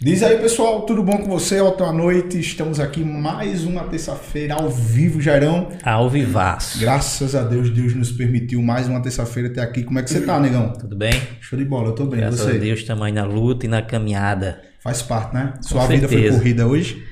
[0.00, 1.60] Diz aí, pessoal, tudo bom com você?
[1.60, 2.38] Boa noite.
[2.38, 5.70] Estamos aqui mais uma terça-feira ao vivo, Jairão.
[5.82, 6.78] Ao vivaço.
[6.78, 9.82] Graças a Deus, Deus nos permitiu mais uma terça-feira até aqui.
[9.82, 10.72] Como é que você tá, negão?
[10.72, 11.10] Tudo bem?
[11.40, 12.20] Show de bola, eu tô bem.
[12.20, 12.52] Graças você?
[12.52, 14.62] a Deus, também na luta e na caminhada.
[14.84, 15.54] Faz parte, né?
[15.62, 16.38] Sua Com vida foi certeza.
[16.38, 17.04] corrida hoje?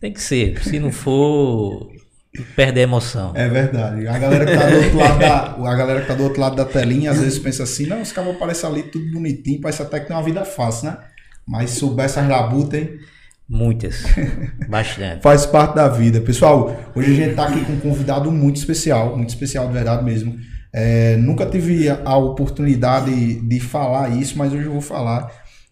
[0.00, 0.64] Tem que ser.
[0.64, 1.90] Se não for,
[2.56, 3.32] perde a emoção.
[3.34, 4.08] É verdade.
[4.08, 6.56] A galera que tá do outro lado da, a galera que tá do outro lado
[6.56, 10.00] da telinha às vezes pensa assim, não, os caras aparecem ali tudo bonitinho, parece até
[10.00, 10.96] que tem uma vida fácil, né?
[11.46, 12.98] Mas se souber essas labutas, hein?
[13.50, 14.04] Muitas.
[14.70, 15.22] Bastante.
[15.22, 16.20] Faz parte da vida.
[16.20, 20.04] Pessoal, hoje a gente tá aqui com um convidado muito especial, muito especial de verdade
[20.04, 20.38] mesmo.
[20.72, 25.28] É, nunca tive a oportunidade de falar isso, mas hoje eu vou falar.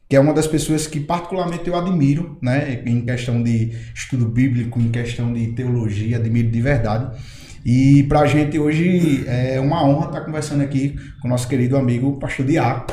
[0.09, 2.83] Que é uma das pessoas que particularmente eu admiro, né?
[2.85, 7.17] Em questão de estudo bíblico, em questão de teologia, admiro de verdade.
[7.65, 12.19] E pra gente hoje é uma honra estar conversando aqui com o nosso querido amigo
[12.19, 12.93] Pastor Diaco.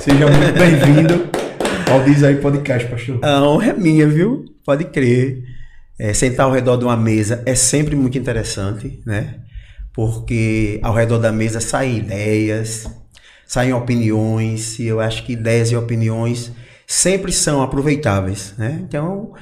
[0.00, 1.45] Seja muito bem-vindo
[1.90, 3.24] ao Diz aí Podcast, Pastor.
[3.24, 4.44] A honra é minha, viu?
[4.64, 5.44] Pode crer.
[5.98, 9.36] É, sentar ao redor de uma mesa é sempre muito interessante, né?
[9.92, 12.86] Porque ao redor da mesa saem ideias,
[13.46, 16.52] saem opiniões, e eu acho que ideias e opiniões
[16.86, 18.78] sempre são aproveitáveis, né?
[18.82, 19.32] Então,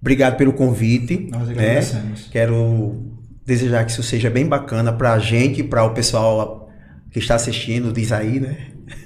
[0.00, 1.28] obrigado pelo convite.
[1.30, 1.54] Nós né?
[1.54, 2.28] agradecemos.
[2.30, 3.10] Quero
[3.44, 6.70] desejar que isso seja bem bacana para a gente, para o pessoal
[7.10, 8.56] que está assistindo, diz aí, né?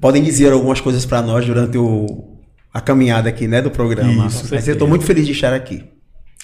[0.05, 2.36] Podem dizer algumas coisas para nós durante o,
[2.74, 4.27] a caminhada aqui, né, do programa.
[4.27, 5.83] Isso, Mas eu estou muito feliz de estar aqui.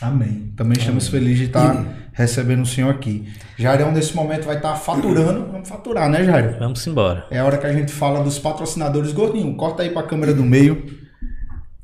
[0.01, 0.51] Amém.
[0.57, 3.29] Também estamos felizes de estar recebendo o Senhor aqui.
[3.59, 5.47] Jairão, nesse momento, vai estar faturando.
[5.53, 6.57] Vamos faturar, né, Jairo?
[6.59, 7.27] Vamos embora.
[7.31, 9.13] É a hora que a gente fala dos patrocinadores.
[9.13, 10.83] Gordinho, corta aí para a câmera do meio.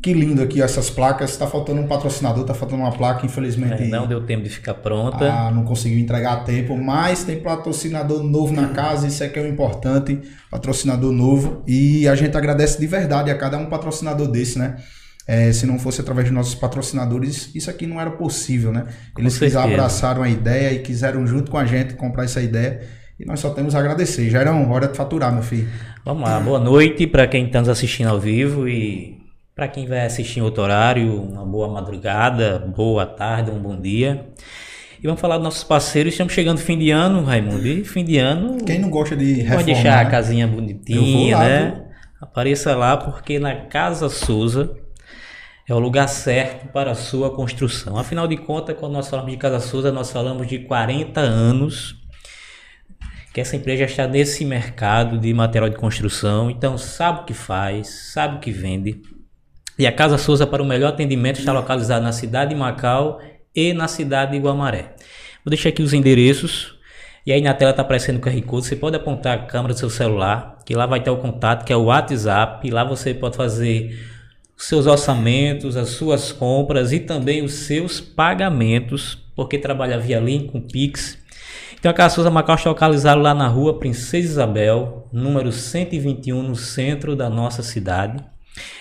[0.03, 1.31] Que lindo aqui essas placas.
[1.31, 3.83] Está faltando um patrocinador, está faltando uma placa, infelizmente.
[3.83, 5.25] É, não deu tempo de ficar pronta.
[5.25, 9.39] Ah, não conseguiu entregar a tempo, mas tem patrocinador novo na casa, isso é que
[9.39, 11.63] é o importante, patrocinador novo.
[11.67, 14.77] E a gente agradece de verdade a cada um patrocinador desse, né?
[15.27, 18.87] É, se não fosse através de nossos patrocinadores, isso aqui não era possível, né?
[19.19, 22.83] Eles abraçaram a ideia e quiseram junto com a gente comprar essa ideia.
[23.19, 24.29] E nós só temos a agradecer.
[24.31, 25.69] Jairão, hora de faturar, meu filho.
[26.05, 26.39] Vamos lá.
[26.39, 29.26] Boa noite para quem está nos assistindo ao vivo e
[29.57, 34.29] para quem vai assistir em outro horário, uma boa madrugada, boa tarde, um bom dia.
[35.03, 36.13] E vamos falar dos nossos parceiros.
[36.13, 37.67] Estamos chegando fim de ano, Raimundo.
[37.67, 40.11] E fim de ano, Quem não gosta de reformar, Pode deixar a né?
[40.11, 41.71] casinha bonitinha, lá, né?
[41.71, 41.87] viu?
[42.21, 44.77] Apareça lá porque na Casa Souza
[45.67, 47.97] é o lugar certo para a sua construção.
[47.97, 51.97] Afinal de contas, quando nós falamos de Casa Souza, nós falamos de 40 anos
[53.33, 57.35] que essa empresa já está nesse mercado de material de construção, então sabe o que
[57.35, 59.16] faz, sabe o que vende.
[59.79, 63.21] E a Casa Souza, para o melhor atendimento, está localizada na cidade de Macau
[63.55, 64.95] e na cidade de Guamaré.
[65.45, 66.75] Vou deixar aqui os endereços.
[67.27, 68.67] E aí na tela está aparecendo o QR Code.
[68.67, 71.73] Você pode apontar a câmera do seu celular, que lá vai ter o contato, que
[71.73, 72.71] é o WhatsApp.
[72.71, 73.99] Lá você pode fazer
[74.57, 80.53] os seus orçamentos, as suas compras e também os seus pagamentos, porque trabalha via link
[80.53, 81.19] com Pix.
[81.79, 86.57] Então a Casa Souza Macau está localizado lá na rua Princesa Isabel, número 121, no
[86.57, 88.25] centro da nossa cidade.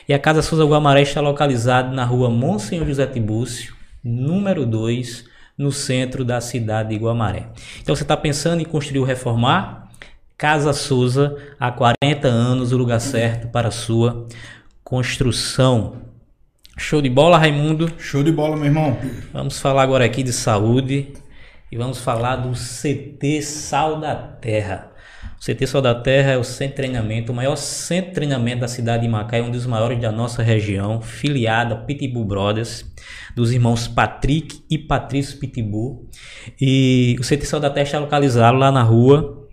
[0.08, 5.26] E a Casa Souza Guamaré está localizada na rua Monsenhor José Tibúcio, número 2,
[5.58, 7.50] no centro da cidade de Guamaré.
[7.82, 9.90] Então você está pensando em construir ou reformar?
[10.38, 14.28] Casa Souza, há 40 anos, o lugar certo para a sua
[14.84, 16.02] construção.
[16.78, 17.90] Show de bola, Raimundo?
[17.98, 18.98] Show de bola, meu irmão.
[19.32, 21.14] Vamos falar agora aqui de saúde
[21.72, 24.92] e vamos falar do CT Sal da Terra.
[25.40, 28.62] O CT Sal da Terra é o centro de treinamento, o maior centro de treinamento
[28.62, 32.86] da cidade de Macaé, um dos maiores da nossa região, filiado a Pitbull Brothers,
[33.36, 36.10] dos irmãos Patrick e Patrício Pitbull.
[36.60, 39.46] E o CT Sal da Terra está localizado lá na rua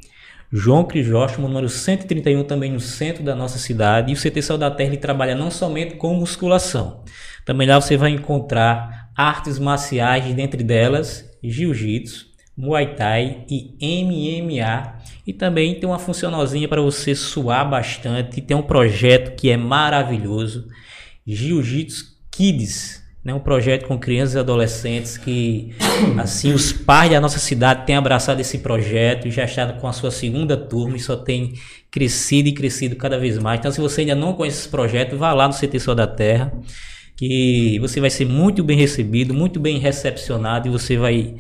[0.55, 4.13] João Crisóstomo, número 131, também no centro da nossa cidade.
[4.13, 7.03] E o CT Sal da Terra trabalha não somente com musculação,
[7.45, 15.01] também lá você vai encontrar artes marciais, dentre delas jiu-jitsu, muay thai e MMA.
[15.27, 18.41] E também tem uma funcionalzinha para você suar bastante.
[18.41, 20.67] Tem um projeto que é maravilhoso,
[21.27, 23.33] Jiu-Jitsu Kids, né?
[23.33, 25.75] Um projeto com crianças e adolescentes que,
[26.19, 29.93] assim, os pais da nossa cidade têm abraçado esse projeto e já está com a
[29.93, 31.53] sua segunda turma e só tem
[31.91, 33.61] crescido e crescido cada vez mais.
[33.61, 36.53] Então, se você ainda não conhece esse projeto, vá lá no CT Sol da Terra,
[37.17, 41.37] que você vai ser muito bem recebido, muito bem recepcionado e você vai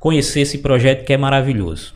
[0.00, 1.94] conhecer esse projeto que é maravilhoso.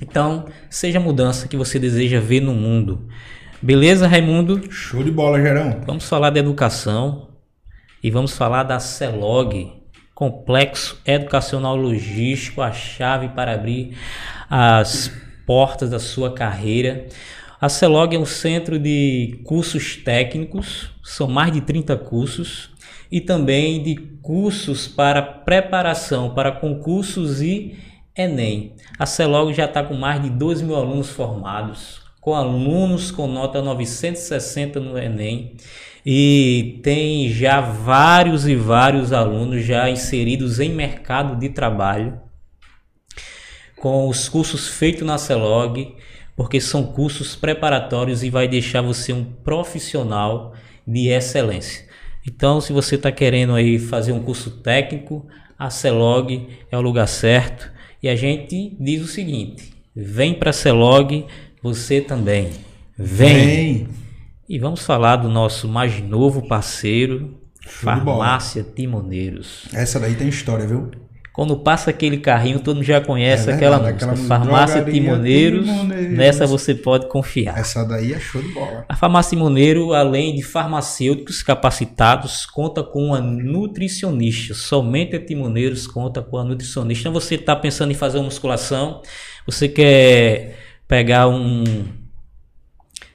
[0.00, 3.08] Então, seja a mudança que você deseja ver no mundo.
[3.62, 4.70] Beleza, Raimundo?
[4.70, 5.80] Show de bola, Gerão.
[5.86, 7.30] Vamos falar de educação
[8.02, 9.72] e vamos falar da CELOG,
[10.14, 13.96] Complexo Educacional Logístico, a chave para abrir
[14.50, 15.10] as
[15.46, 17.06] portas da sua carreira.
[17.58, 22.73] A CELOG é um centro de cursos técnicos, são mais de 30 cursos,
[23.14, 27.78] e também de cursos para preparação para concursos e
[28.16, 28.74] Enem.
[28.98, 33.62] A CELOG já está com mais de 2 mil alunos formados, com alunos com nota
[33.62, 35.56] 960 no Enem
[36.04, 42.20] e tem já vários e vários alunos já inseridos em mercado de trabalho
[43.76, 45.94] com os cursos feitos na CELOG,
[46.34, 50.52] porque são cursos preparatórios e vai deixar você um profissional
[50.84, 51.93] de excelência.
[52.26, 55.26] Então, se você está querendo aí fazer um curso técnico,
[55.58, 57.70] a CELOG é o lugar certo.
[58.02, 61.26] E a gente diz o seguinte: vem para a CELOG,
[61.62, 62.50] você também.
[62.96, 63.46] Vem.
[63.46, 63.88] vem.
[64.48, 69.66] E vamos falar do nosso mais novo parceiro, Farmácia Timoneiros.
[69.72, 70.90] Essa daí tem história, viu?
[71.34, 73.96] Quando passa aquele carrinho, todo mundo já conhece é aquela música.
[73.96, 77.58] Aquela Farmácia Timoneiros, Timoneiros, nessa você pode confiar.
[77.58, 78.84] Essa daí é show de bola.
[78.88, 84.54] A Farmácia Timoneiro, além de farmacêuticos capacitados, conta com uma nutricionista.
[84.54, 87.08] Somente a Timoneiros conta com a nutricionista.
[87.08, 89.02] Então você está pensando em fazer uma musculação,
[89.44, 90.56] você quer
[90.86, 92.03] pegar um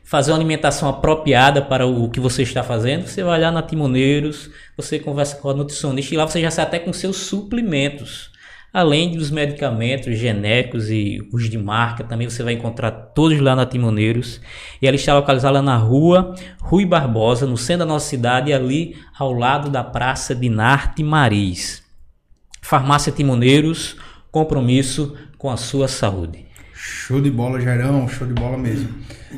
[0.10, 4.50] fazer uma alimentação apropriada para o que você está fazendo, você vai lá na Timoneiros,
[4.76, 8.32] você conversa com a nutricionista e lá você já sai até com seus suplementos.
[8.74, 13.68] Além dos medicamentos genéricos e os de marca, também você vai encontrar todos lá na
[13.68, 14.42] Timoneiros.
[14.82, 19.32] E ela está localizada na rua Rui Barbosa, no centro da nossa cidade, ali ao
[19.32, 21.84] lado da Praça de Narte Maris.
[22.64, 23.96] Farmácia Timoneiros,
[24.32, 26.49] compromisso com a sua saúde.
[26.90, 28.90] Show de bola, Jairão, show de bola mesmo.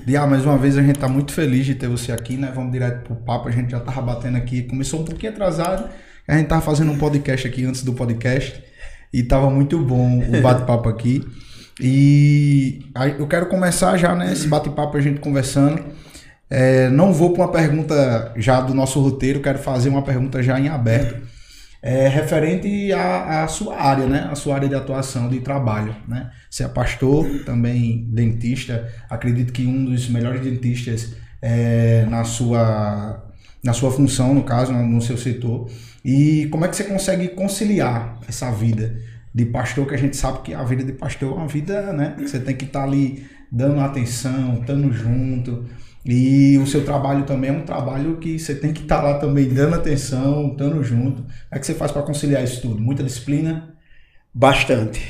[0.06, 2.50] Dia, mais uma vez a gente tá muito feliz de ter você aqui, né?
[2.56, 5.89] Vamos direto pro papo, a gente já tava batendo aqui, começou um pouquinho atrasado,
[6.25, 8.63] a gente tava fazendo um podcast aqui antes do podcast
[9.12, 11.27] e tava muito bom o bate-papo aqui.
[11.80, 12.86] E
[13.19, 15.83] eu quero começar já, né, esse bate-papo a gente conversando.
[16.50, 20.57] É, não vou para uma pergunta já do nosso roteiro, quero fazer uma pergunta já
[20.57, 21.31] em aberto
[21.81, 24.28] é, referente à, à, sua área, né?
[24.31, 26.30] A sua área de atuação, de trabalho, né?
[26.50, 28.88] Você é pastor, também dentista.
[29.10, 33.28] Acredito que um dos melhores dentistas é, na sua
[33.63, 35.69] na sua função, no caso, no seu setor.
[36.04, 39.00] E como é que você consegue conciliar essa vida
[39.34, 42.16] de pastor, que a gente sabe que a vida de pastor é uma vida, né?
[42.18, 45.66] Que você tem que estar tá ali dando atenção, estando junto.
[46.03, 49.19] E o seu trabalho também é um trabalho que você tem que estar tá lá
[49.19, 51.24] também dando atenção, estando junto.
[51.51, 52.81] É que você faz para conciliar isso tudo?
[52.81, 53.75] Muita disciplina?
[54.33, 55.01] Bastante.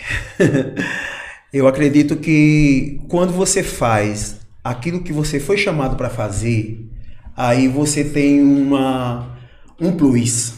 [1.53, 6.89] Eu acredito que quando você faz aquilo que você foi chamado para fazer,
[7.35, 9.38] aí você tem uma
[9.79, 10.55] um plus.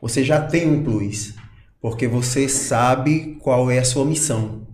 [0.00, 1.34] Você já tem um plus,
[1.80, 4.66] porque você sabe qual é a sua missão.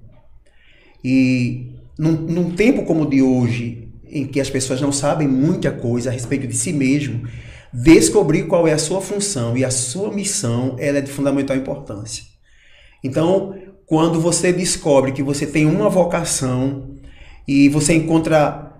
[1.04, 3.85] E num, num tempo como o de hoje,
[4.16, 7.26] em que as pessoas não sabem muita coisa a respeito de si mesmo,
[7.72, 12.24] descobrir qual é a sua função e a sua missão, ela é de fundamental importância.
[13.04, 13.54] Então,
[13.84, 16.94] quando você descobre que você tem uma vocação
[17.46, 18.72] e você encontra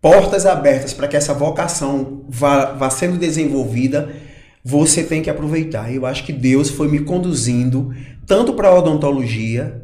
[0.00, 4.12] portas abertas para que essa vocação vá, vá sendo desenvolvida,
[4.64, 5.92] você tem que aproveitar.
[5.92, 7.94] Eu acho que Deus foi me conduzindo
[8.26, 9.82] tanto para a odontologia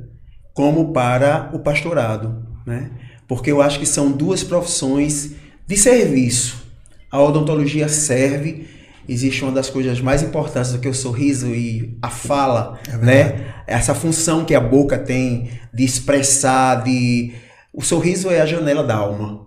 [0.52, 2.90] como para o pastorado, né?
[3.28, 5.32] Porque eu acho que são duas profissões
[5.66, 6.66] de serviço.
[7.10, 8.66] A odontologia serve,
[9.06, 13.54] existe uma das coisas mais importantes do que o sorriso e a fala, é né?
[13.66, 17.32] Essa função que a boca tem de expressar, de
[17.72, 19.46] o sorriso é a janela da alma.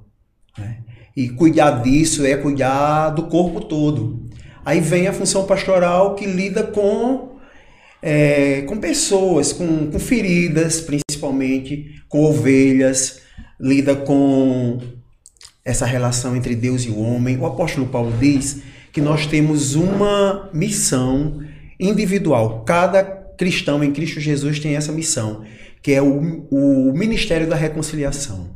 [0.58, 0.78] Né?
[1.18, 4.30] E cuidar disso é cuidar do corpo todo.
[4.64, 7.38] Aí vem a função pastoral que lida com,
[8.02, 13.22] é, com pessoas, com, com feridas, principalmente, com ovelhas,
[13.62, 14.80] lida com
[15.64, 17.38] essa relação entre Deus e o homem.
[17.38, 21.42] O apóstolo Paulo diz que nós temos uma missão
[21.80, 22.64] individual.
[22.66, 25.44] Cada cristão em Cristo Jesus tem essa missão,
[25.82, 28.50] que é o, o ministério da reconciliação.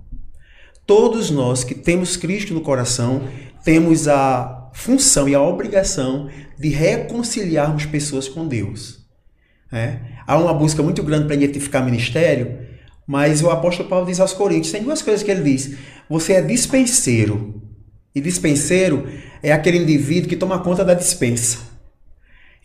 [0.86, 3.24] Todos nós que temos Cristo no coração
[3.64, 9.06] temos a função e a obrigação de reconciliarmos pessoas com Deus.
[9.72, 10.00] É?
[10.28, 12.60] Há uma busca muito grande para identificar ministério,
[13.08, 15.76] mas o apóstolo Paulo diz aos Coríntios: tem duas coisas que ele diz.
[16.10, 17.62] Você é dispenseiro.
[18.14, 19.08] E dispenseiro
[19.44, 21.60] é aquele indivíduo que toma conta da dispensa.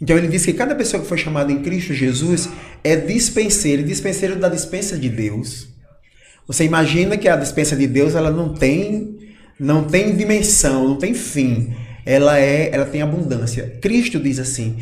[0.00, 2.48] Então ele diz que cada pessoa que foi chamada em Cristo Jesus
[2.82, 5.68] é dispenseiro, dispenseiro da dispensa de Deus.
[6.46, 9.18] Você imagina que a dispensa de Deus ela não tem
[9.58, 11.74] não tem dimensão, não tem fim.
[12.06, 13.78] Ela é, ela tem abundância.
[13.82, 14.78] Cristo diz assim: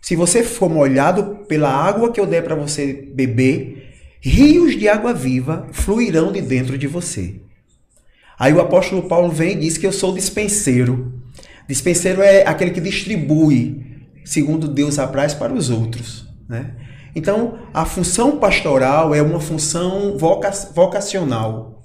[0.00, 3.93] se você for molhado pela água que eu der para você beber,
[4.28, 7.42] rios de água viva fluirão de dentro de você.
[8.38, 11.22] Aí o apóstolo Paulo vem e diz que eu sou dispenseiro.
[11.68, 13.84] Dispenseiro é aquele que distribui,
[14.24, 16.26] segundo Deus apraz, para os outros.
[16.48, 16.74] Né?
[17.14, 21.82] Então, a função pastoral é uma função voca vocacional.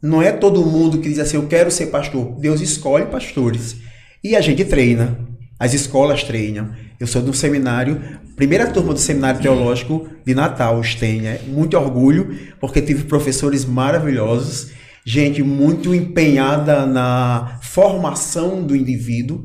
[0.00, 2.34] Não é todo mundo que diz assim, eu quero ser pastor.
[2.40, 3.76] Deus escolhe pastores.
[4.24, 5.18] E a gente treina.
[5.58, 6.70] As escolas treinam.
[7.02, 8.00] Eu sou do seminário,
[8.36, 11.40] primeira turma do seminário teológico de Natal, Estênia.
[11.48, 14.70] Muito orgulho, porque tive professores maravilhosos,
[15.04, 19.44] gente muito empenhada na formação do indivíduo,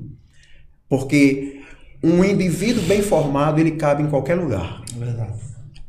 [0.87, 1.61] porque
[2.03, 4.83] um indivíduo bem formado, ele cabe em qualquer lugar.
[4.95, 5.33] Verdade.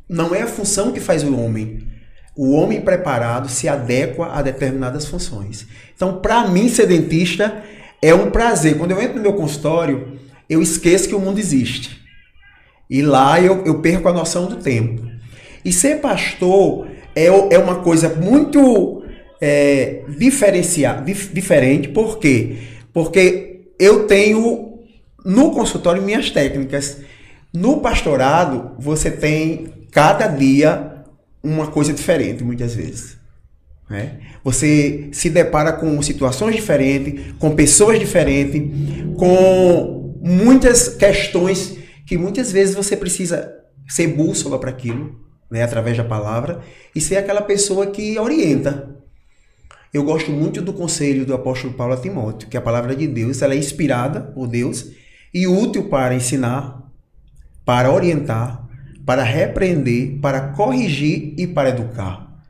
[0.09, 1.87] Não é a função que faz o homem.
[2.35, 5.67] O homem preparado se adequa a determinadas funções.
[5.95, 7.63] Então, para mim, ser dentista
[8.01, 8.75] é um prazer.
[8.75, 10.17] Quando eu entro no meu consultório,
[10.49, 11.99] eu esqueço que o mundo existe.
[12.89, 15.07] E lá eu, eu perco a noção do tempo.
[15.63, 19.03] E ser pastor é, é uma coisa muito
[19.39, 21.89] é, diferenciada, dif, diferente.
[21.89, 22.57] Por quê?
[22.91, 24.79] Porque eu tenho
[25.23, 26.97] no consultório minhas técnicas.
[27.53, 31.03] No pastorado, você tem cada dia
[31.43, 33.17] uma coisa diferente, muitas vezes.
[33.89, 34.19] Né?
[34.43, 38.61] Você se depara com situações diferentes, com pessoas diferentes,
[39.17, 43.53] com muitas questões que muitas vezes você precisa
[43.87, 45.63] ser bússola para aquilo, né?
[45.63, 46.61] através da palavra,
[46.95, 48.95] e ser aquela pessoa que orienta.
[49.93, 53.41] Eu gosto muito do conselho do apóstolo Paulo a Timóteo, que a palavra de Deus
[53.41, 54.91] ela é inspirada por Deus
[55.33, 56.91] e útil para ensinar,
[57.65, 58.67] para orientar,
[59.05, 62.43] para repreender, para corrigir e para educar.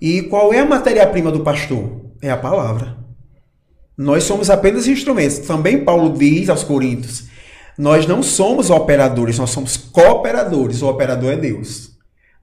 [0.00, 2.10] E qual é a matéria-prima do pastor?
[2.22, 3.03] É a palavra.
[3.96, 5.38] Nós somos apenas instrumentos.
[5.38, 7.24] Também Paulo diz aos Coríntios:
[7.76, 10.80] nós não somos operadores, nós somos cooperadores.
[10.80, 11.92] O operador é Deus.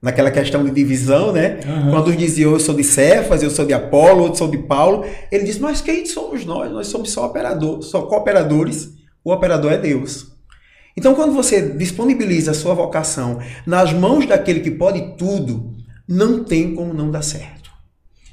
[0.00, 1.60] Naquela questão de divisão, né?
[1.64, 1.90] Uhum.
[1.90, 5.44] Quando dizia eu sou de Cefas, eu sou de Apolo, outro sou de Paulo, ele
[5.44, 6.70] diz: Mas quem somos nós?
[6.72, 8.90] Nós somos só operadores, só cooperadores.
[9.24, 10.32] O operador é Deus.
[10.96, 15.72] Então, quando você disponibiliza a sua vocação nas mãos daquele que pode tudo,
[16.06, 17.61] não tem como não dar certo.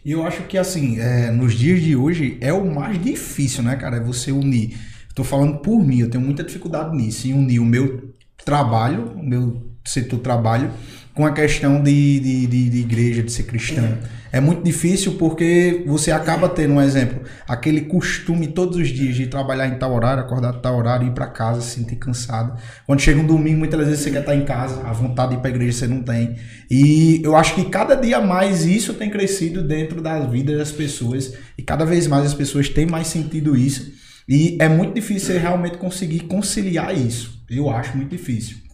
[0.03, 3.75] E eu acho que, assim, é, nos dias de hoje é o mais difícil, né,
[3.75, 3.97] cara?
[3.97, 4.77] É você unir.
[5.09, 8.13] Estou falando por mim, eu tenho muita dificuldade nisso, em unir o meu
[8.45, 10.71] trabalho, o meu setor trabalho,
[11.19, 13.97] com a questão de, de, de, de igreja, de ser cristão.
[14.31, 19.27] É muito difícil porque você acaba tendo, um exemplo, aquele costume todos os dias de
[19.27, 22.57] trabalhar em tal horário, acordar em tal horário, ir para casa, se sentir cansado.
[22.87, 25.39] Quando chega um domingo, muitas vezes você quer estar em casa, a vontade de ir
[25.41, 26.37] para a igreja você não tem.
[26.71, 31.33] E eu acho que cada dia mais isso tem crescido dentro das vidas das pessoas
[31.57, 33.91] e cada vez mais as pessoas têm mais sentido isso.
[34.25, 37.43] E é muito difícil realmente conseguir conciliar isso.
[37.49, 38.68] Eu acho muito difícil.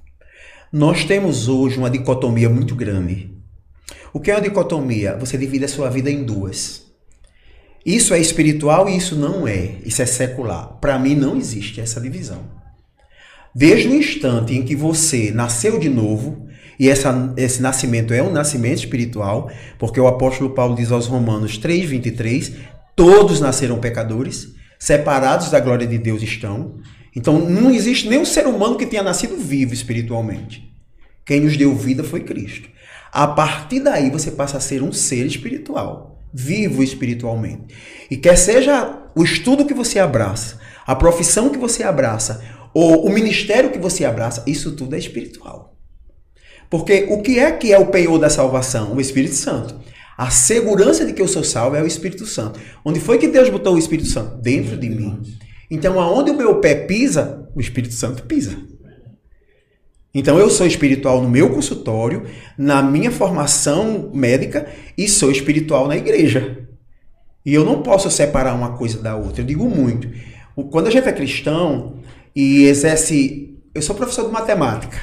[0.78, 3.32] Nós temos hoje uma dicotomia muito grande.
[4.12, 5.16] O que é uma dicotomia?
[5.16, 6.88] Você divide a sua vida em duas.
[7.86, 9.78] Isso é espiritual e isso não é.
[9.86, 10.78] Isso é secular.
[10.82, 12.44] Para mim não existe essa divisão.
[13.56, 16.46] Desde o instante em que você nasceu de novo,
[16.78, 21.58] e essa, esse nascimento é um nascimento espiritual, porque o apóstolo Paulo diz aos Romanos
[21.58, 22.54] 3,23:
[22.98, 26.82] todos nasceram pecadores, separados da glória de Deus estão.
[27.16, 30.72] Então não existe nenhum ser humano que tenha nascido vivo espiritualmente.
[31.26, 32.70] Quem nos deu vida foi Cristo.
[33.12, 37.74] A partir daí você passa a ser um ser espiritual, vivo espiritualmente.
[38.12, 42.44] E quer seja o estudo que você abraça, a profissão que você abraça,
[42.74, 45.78] ou o ministério que você abraça, isso tudo é espiritual.
[46.70, 48.94] Porque o que é que é o penhor da salvação?
[48.94, 49.80] O Espírito Santo.
[50.18, 52.60] A segurança de que eu sou salvo é o Espírito Santo.
[52.84, 54.42] Onde foi que Deus botou o Espírito Santo?
[54.42, 55.22] Dentro de mim.
[55.70, 58.58] Então, aonde o meu pé pisa, o Espírito Santo pisa.
[60.14, 62.26] Então, eu sou espiritual no meu consultório,
[62.58, 64.68] na minha formação médica
[64.98, 66.66] e sou espiritual na igreja.
[67.46, 69.42] E eu não posso separar uma coisa da outra.
[69.42, 70.10] Eu digo muito.
[70.72, 72.00] Quando a gente é cristão
[72.36, 73.60] e exerce.
[73.74, 74.98] Eu sou professor de matemática.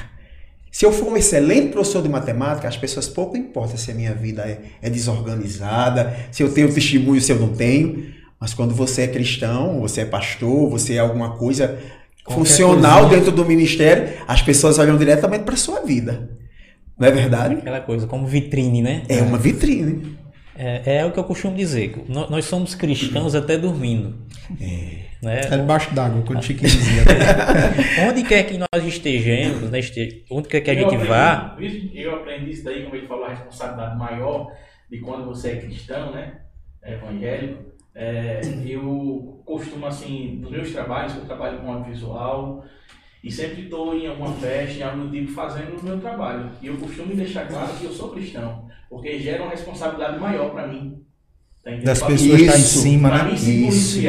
[0.71, 4.13] Se eu for um excelente professor de matemática, as pessoas pouco importa se a minha
[4.15, 8.11] vida é, é desorganizada, se eu tenho testemunho, se eu não tenho.
[8.43, 11.79] Mas quando você é cristão, você é pastor, você é alguma coisa
[12.25, 13.19] Qualquer funcional coisinha.
[13.19, 16.29] dentro do ministério, as pessoas olham diretamente para sua vida.
[16.99, 17.55] Não é verdade?
[17.55, 19.03] Aquela coisa, como vitrine, né?
[19.07, 20.17] É uma vitrine.
[20.57, 22.03] É, é o que eu costumo dizer.
[22.09, 24.13] Nós somos cristãos até dormindo.
[24.59, 25.03] É.
[25.21, 25.39] Né?
[25.39, 27.03] É debaixo d'água, quando o Chiquinho dizia.
[28.09, 29.79] onde quer que nós estejamos, né?
[30.29, 31.55] onde quer que a gente vá.
[31.93, 34.51] Eu aprendi isso daí, como ele falou, a responsabilidade maior
[34.91, 36.41] de quando você é cristão, né?
[36.85, 42.63] Evangélico é, eu costumo, assim, nos meus trabalhos, eu trabalho com audiovisual,
[43.23, 46.49] e sempre estou em alguma festa, em algum tipo, fazendo o meu trabalho.
[46.61, 50.67] E eu costumo deixar claro que eu sou cristão, porque gera uma responsabilidade maior para
[50.67, 50.97] mim.
[51.63, 51.71] Tá?
[51.85, 53.31] Das Pra- pessoas estar em Isso, cima, pra né?
[53.31, 53.99] mim se Isso,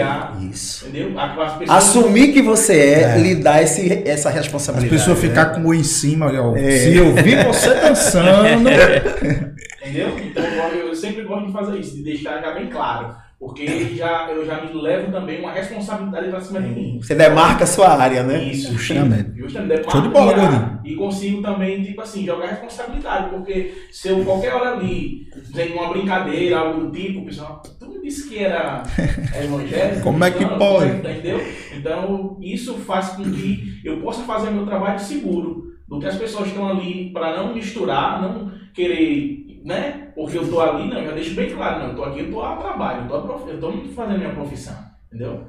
[0.50, 0.88] isso.
[0.88, 1.17] entendeu?
[1.21, 3.19] As pessoas- Assumir que você é, É.
[3.19, 4.93] lhe dá esse, essa As responsabilidade.
[4.99, 5.29] pessoas né?
[5.29, 6.79] ficar com o em cima, ó, É.
[6.79, 8.49] se eu vi você dançando.
[9.85, 10.19] Entendeu?
[10.19, 13.14] Então eu, eu sempre gosto de fazer isso, de deixar já bem claro.
[13.38, 16.99] Porque já, eu já me levo também uma responsabilidade pra cima de mim.
[17.03, 18.43] Você demarca a sua área, né?
[18.45, 19.37] Isso, Justamente.
[19.37, 19.91] Justamente.
[19.91, 20.81] Show de bola.
[20.85, 23.31] E consigo também, tipo assim, jogar responsabilidade.
[23.31, 25.26] Porque se eu qualquer hora ali,
[25.57, 28.83] em uma brincadeira, algo do tipo, o pessoal, tu me disse que era
[29.43, 30.03] evangélico.
[30.03, 30.91] Como é que Não, pode?
[30.91, 31.41] Entendeu?
[31.76, 35.75] Então, isso faz com que eu possa fazer meu trabalho seguro.
[35.87, 40.03] Do que as pessoas estão ali para não misturar, não querer, né?
[40.14, 42.30] Porque eu tô ali, não, eu já deixo bem claro, não, eu tô aqui, eu
[42.30, 43.50] tô a trabalho, eu tô, a prof...
[43.50, 44.76] eu tô fazendo minha profissão,
[45.09, 45.44] entendeu?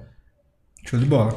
[0.85, 1.35] Show de bola.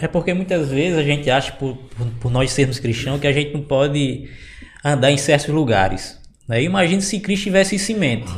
[0.00, 1.76] É porque muitas vezes a gente acha, por,
[2.20, 4.28] por, nós sermos cristãos, que a gente não pode
[4.84, 6.20] andar em certos lugares.
[6.48, 6.62] Né?
[6.62, 8.32] Imagina se Cristo tivesse em semente.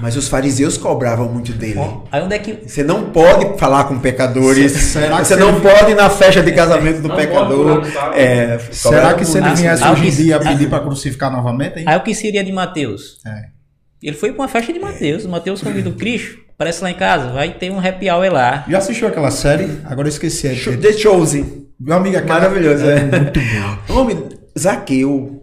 [0.00, 1.78] Mas os fariseus cobravam muito dele.
[2.10, 2.66] Aí onde é que.
[2.66, 4.72] Você não pode falar com pecadores.
[4.72, 7.82] Será que você não pode ir na festa de casamento do Não pecador.
[7.82, 11.80] no É, Será que se ele viesse Ah, hoje em dia pedir para crucificar novamente,
[11.80, 11.84] hein?
[11.86, 13.18] Aí o que seria de Mateus?
[13.26, 13.61] É.
[14.02, 15.24] Ele foi para uma festa de Mateus.
[15.26, 16.38] Mateus convida o Cristo.
[16.58, 17.30] Parece lá em casa.
[17.32, 18.64] Vai ter um happy hour lá.
[18.68, 19.68] Já assistiu aquela série?
[19.84, 20.46] Agora eu esqueci.
[20.48, 21.66] É, The Chosen.
[21.78, 23.00] Meu amigo, aquela- Maravilhoso, é.
[23.00, 23.40] Muito
[23.88, 23.94] bom.
[24.00, 24.24] Homem,
[24.58, 25.42] Zaqueu.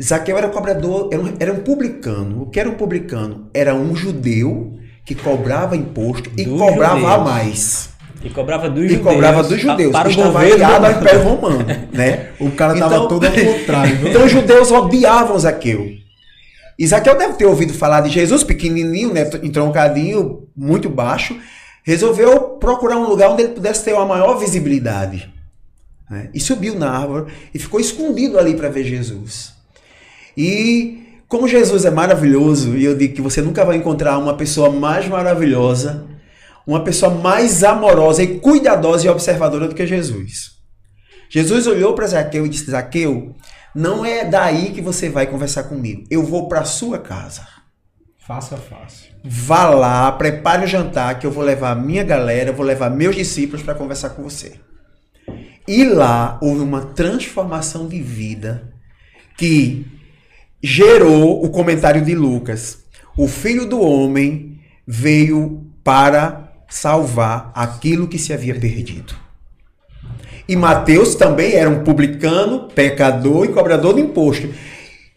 [0.00, 2.42] Zaqueu era cobrador, era um, era um publicano.
[2.42, 3.48] O que era um publicano?
[3.54, 4.72] Era um judeu
[5.06, 7.24] que cobrava imposto e Dos cobrava a judeus.
[7.30, 7.90] mais.
[8.24, 9.06] E cobrava dos E judeus.
[9.06, 9.92] cobrava dos judeus.
[9.92, 10.64] Para o Estava governo.
[10.86, 11.58] ao Império Romano,
[11.92, 12.28] né?
[12.40, 13.96] O cara tava Então- todo ao contrário.
[13.98, 14.08] viu?
[14.08, 15.86] Então os judeus odiavam Zaqueu.
[16.86, 21.38] Zaqueu deve ter ouvido falar de Jesus, pequenininho, né, entroncadinho, muito baixo.
[21.84, 25.32] Resolveu procurar um lugar onde ele pudesse ter uma maior visibilidade.
[26.10, 26.30] né?
[26.34, 29.52] E subiu na árvore e ficou escondido ali para ver Jesus.
[30.36, 34.70] E como Jesus é maravilhoso, e eu digo que você nunca vai encontrar uma pessoa
[34.70, 36.06] mais maravilhosa,
[36.66, 40.52] uma pessoa mais amorosa e cuidadosa e observadora do que Jesus.
[41.28, 43.34] Jesus olhou para Zaqueu e disse: Zaqueu,
[43.74, 46.04] não é daí que você vai conversar comigo.
[46.10, 47.46] Eu vou para sua casa.
[48.18, 49.12] Faça fácil.
[49.24, 52.88] Vá lá, prepare o jantar que eu vou levar a minha galera, eu vou levar
[52.90, 54.54] meus discípulos para conversar com você.
[55.66, 58.72] E lá houve uma transformação de vida
[59.36, 59.86] que
[60.62, 62.84] gerou o comentário de Lucas.
[63.16, 69.23] O filho do homem veio para salvar aquilo que se havia perdido.
[70.48, 74.48] E Mateus também era um publicano, pecador e cobrador de imposto.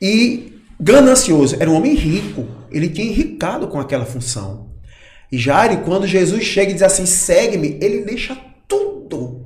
[0.01, 2.47] E ganancioso, era um homem rico.
[2.71, 4.67] Ele tinha enricado com aquela função.
[5.31, 8.37] E Jairo, quando Jesus chega e diz assim: segue-me, ele deixa
[8.67, 9.45] tudo.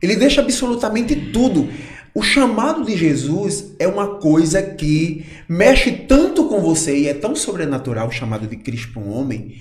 [0.00, 1.68] Ele deixa absolutamente tudo.
[2.14, 7.36] O chamado de Jesus é uma coisa que mexe tanto com você e é tão
[7.36, 9.56] sobrenatural o chamado de Cristo para um homem,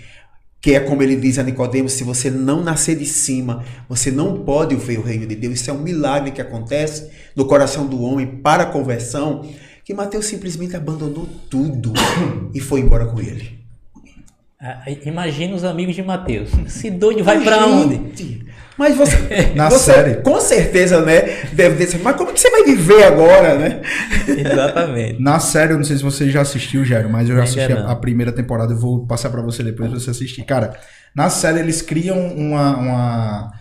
[0.65, 4.39] que é como ele diz a Nicodemos, se você não nascer de cima, você não
[4.39, 5.61] pode ver o reino de Deus.
[5.61, 9.47] Isso é um milagre que acontece no coração do homem para a conversão,
[9.83, 11.93] que Mateus simplesmente abandonou tudo
[12.51, 13.59] e foi embora com ele.
[14.59, 16.49] Ah, Imagina os amigos de Mateus.
[16.65, 18.43] Esse doido vai pra onde?
[18.77, 20.15] Mas você, Na você série.
[20.21, 23.81] com certeza, né, deve dizer, mas como que você vai viver agora, né?
[24.27, 25.21] Exatamente.
[25.21, 27.91] Na série, eu não sei se você já assistiu, Jairo, mas eu já assisti a,
[27.91, 28.73] a primeira temporada.
[28.73, 30.43] Eu vou passar pra você depois pra você assistir.
[30.43, 30.75] Cara,
[31.15, 33.51] na série eles criam uma, uma,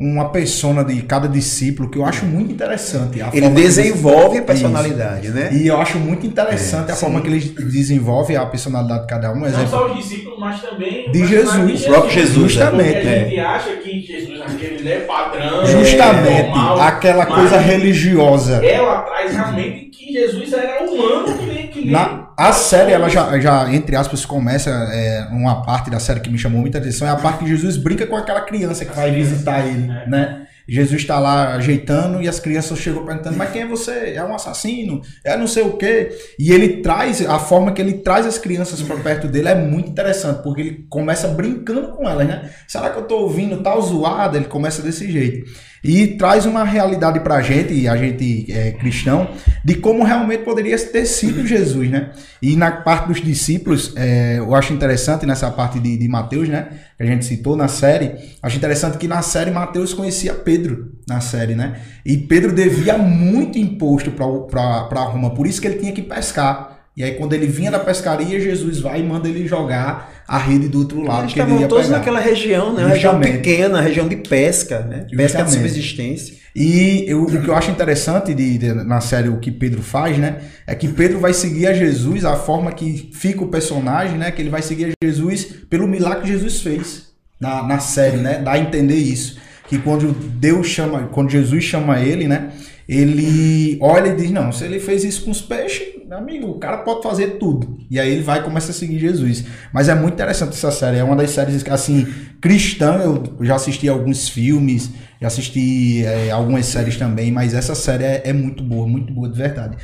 [0.00, 3.20] uma persona de cada discípulo que eu acho muito interessante.
[3.20, 5.50] A Ele que eles- desenvolve a personalidade, né?
[5.52, 9.38] E eu acho muito interessante a forma que eles desenvolvem a personalidade de cada um.
[9.38, 9.68] Um Não exemplo.
[9.68, 13.24] só os discípulos, mas também De Jesus, o próprio Jesus, justamente, Porque a né?
[13.24, 18.64] gente acha que Jesus aquele né, padrão, Justamente normal, aquela coisa religiosa.
[18.64, 23.08] Ela traz realmente que Jesus era humano que nem que nem Na, a série, ela
[23.08, 27.08] já, já, entre aspas, começa é, uma parte da série que me chamou muita atenção,
[27.08, 30.46] é a parte que Jesus brinca com aquela criança que vai visitar ele, né?
[30.68, 34.12] Jesus está lá ajeitando e as crianças chegam perguntando, mas quem é você?
[34.14, 35.00] É um assassino?
[35.24, 36.10] É não sei o quê.
[36.38, 39.88] E ele traz, a forma que ele traz as crianças para perto dele é muito
[39.88, 42.50] interessante, porque ele começa brincando com elas, né?
[42.68, 44.36] Será que eu tô ouvindo tal zoada?
[44.36, 45.50] Ele começa desse jeito.
[45.82, 49.30] E traz uma realidade pra gente, e a gente é cristão,
[49.64, 52.10] de como realmente poderia ter sido Jesus, né?
[52.42, 56.68] E na parte dos discípulos, é, eu acho interessante nessa parte de, de Mateus, né?
[56.96, 58.12] Que a gente citou na série,
[58.42, 61.80] acho interessante que na série Mateus conhecia Pedro, na série, né?
[62.04, 66.77] E Pedro devia muito imposto para Roma, por isso que ele tinha que pescar.
[66.98, 70.68] E aí, quando ele vinha da pescaria, Jesus vai e manda ele jogar a rede
[70.68, 71.20] do outro lado.
[71.20, 71.98] Eles estavam todos pegar.
[71.98, 72.82] naquela região, né?
[72.82, 75.06] Uma região pequena, região de pesca, né?
[75.16, 76.34] Pesca de subsistência.
[76.56, 80.18] E eu- o que eu acho interessante de, de- na série o que Pedro faz,
[80.18, 80.38] né?
[80.66, 84.32] É que Pedro vai seguir a Jesus, a forma que fica o personagem, né?
[84.32, 87.04] Que ele vai seguir a Jesus pelo milagre que Jesus fez
[87.40, 88.40] na, na série, né?
[88.44, 89.38] Dá a entender isso.
[89.68, 92.48] Que quando Deus chama, quando Jesus chama ele, né?
[92.88, 96.78] Ele olha e diz: Não, se ele fez isso com os peixes, amigo, o cara
[96.78, 97.78] pode fazer tudo.
[97.90, 99.44] E aí ele vai e começa a seguir Jesus.
[99.72, 100.96] Mas é muito interessante essa série.
[100.96, 102.06] É uma das séries, assim,
[102.40, 102.98] cristã.
[102.98, 107.30] Eu já assisti alguns filmes, já assisti é, algumas séries também.
[107.30, 109.76] Mas essa série é, é muito boa, muito boa de verdade.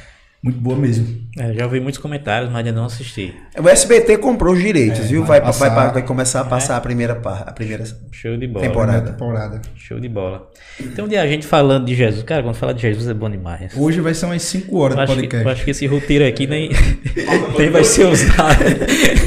[0.45, 1.25] Muito boa mesmo.
[1.39, 3.35] É, já ouvi muitos comentários, mas ainda não assisti.
[3.59, 5.25] O SBT comprou os direitos, É, viu?
[5.25, 5.93] vai Vai, vai, passar.
[5.95, 8.67] vai começar a passar a primeira a primeira Show de bola.
[8.67, 8.93] Temporada.
[9.13, 9.63] Primeira temporada.
[9.75, 10.51] Show de bola.
[10.79, 12.23] Então, de a gente falando de Jesus.
[12.25, 13.73] Cara, quando fala de Jesus é bom demais.
[13.75, 15.47] Hoje vai ser umas 5 horas Eu de acho, que, podcast.
[15.47, 16.69] eu acho que esse roteiro aqui nem,
[17.59, 18.65] nem vai ser usado.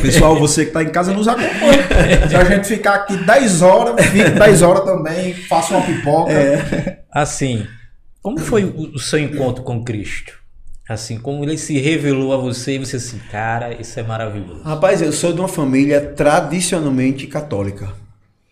[0.03, 2.27] Pessoal, você que tá em casa nos acompanha.
[2.29, 6.31] Se a gente ficar aqui 10 horas, fique 10 horas também, faça uma pipoca.
[7.11, 7.65] Assim,
[8.21, 10.33] como foi o seu encontro com Cristo?
[10.87, 14.61] Assim, como ele se revelou a você e você assim, cara, isso é maravilhoso.
[14.63, 17.93] Rapaz, eu sou de uma família tradicionalmente católica.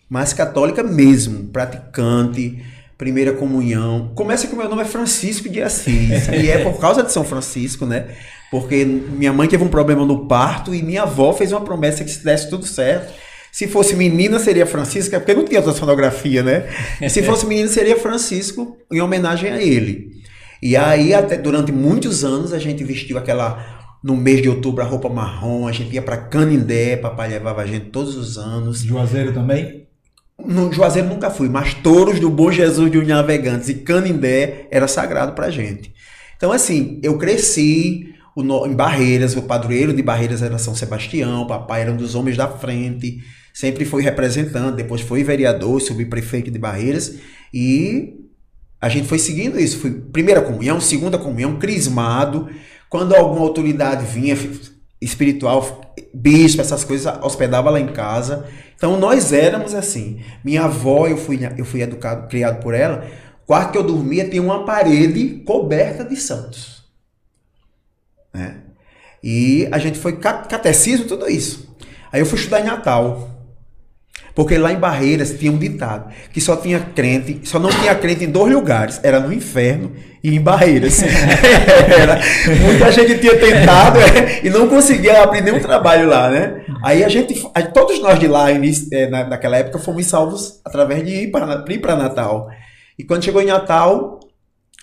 [0.09, 2.61] Mas católica mesmo, praticante,
[2.97, 4.11] primeira comunhão.
[4.15, 6.27] Começa que o meu nome é Francisco de Assis.
[6.29, 8.07] e é por causa de São Francisco, né?
[8.51, 12.11] Porque minha mãe teve um problema no parto e minha avó fez uma promessa que
[12.11, 13.13] se desse tudo certo.
[13.49, 16.65] Se fosse menina, seria Francisca, porque não tinha outra sonografia, né?
[17.07, 20.11] Se fosse menino, seria Francisco, em homenagem a ele.
[20.65, 24.87] E aí, até durante muitos anos, a gente vestiu aquela no mês de outubro a
[24.87, 28.79] roupa marrom, a gente ia para Canindé, papai levava a gente todos os anos.
[28.79, 29.85] Juazeiro também?
[30.43, 35.33] No Juazeiro nunca fui, mas Touros do Bom Jesus de Navegantes e Canindé era sagrado
[35.33, 35.93] pra gente.
[36.35, 41.47] Então assim, eu cresci no- em Barreiras, o padroeiro de Barreiras era São Sebastião, o
[41.47, 43.19] papai era um dos homens da frente,
[43.53, 47.17] sempre foi representante, depois foi vereador, subprefeito de Barreiras
[47.53, 48.24] e
[48.85, 49.79] a gente foi seguindo isso.
[49.79, 52.47] Foi primeira comunhão, segunda comunhão, crismado.
[52.87, 54.37] Quando alguma autoridade vinha
[55.01, 58.45] espiritual, bispo, essas coisas, hospedava lá em casa.
[58.75, 60.21] Então nós éramos assim.
[60.43, 63.07] Minha avó, eu fui, eu fui educado, criado por ela.
[63.43, 66.83] O quarto que eu dormia tinha uma parede coberta de santos.
[68.31, 68.57] Né?
[69.23, 71.75] E a gente foi ca- catecismo, tudo isso.
[72.11, 73.34] Aí eu fui estudar em Natal.
[74.35, 78.25] Porque lá em Barreiras tinha um ditado que só tinha crente, só não tinha crente
[78.25, 81.01] em dois lugares, era no inferno e em Barreiras.
[81.87, 82.19] Era-
[82.61, 86.65] muita gente tinha tentado é, e não conseguia abrir nenhum trabalho lá, né?
[86.83, 87.41] Aí a gente,
[87.73, 92.49] todos nós de lá, é, na, naquela época, fomos salvos através de ir para Natal.
[92.99, 94.19] E quando chegou em Natal,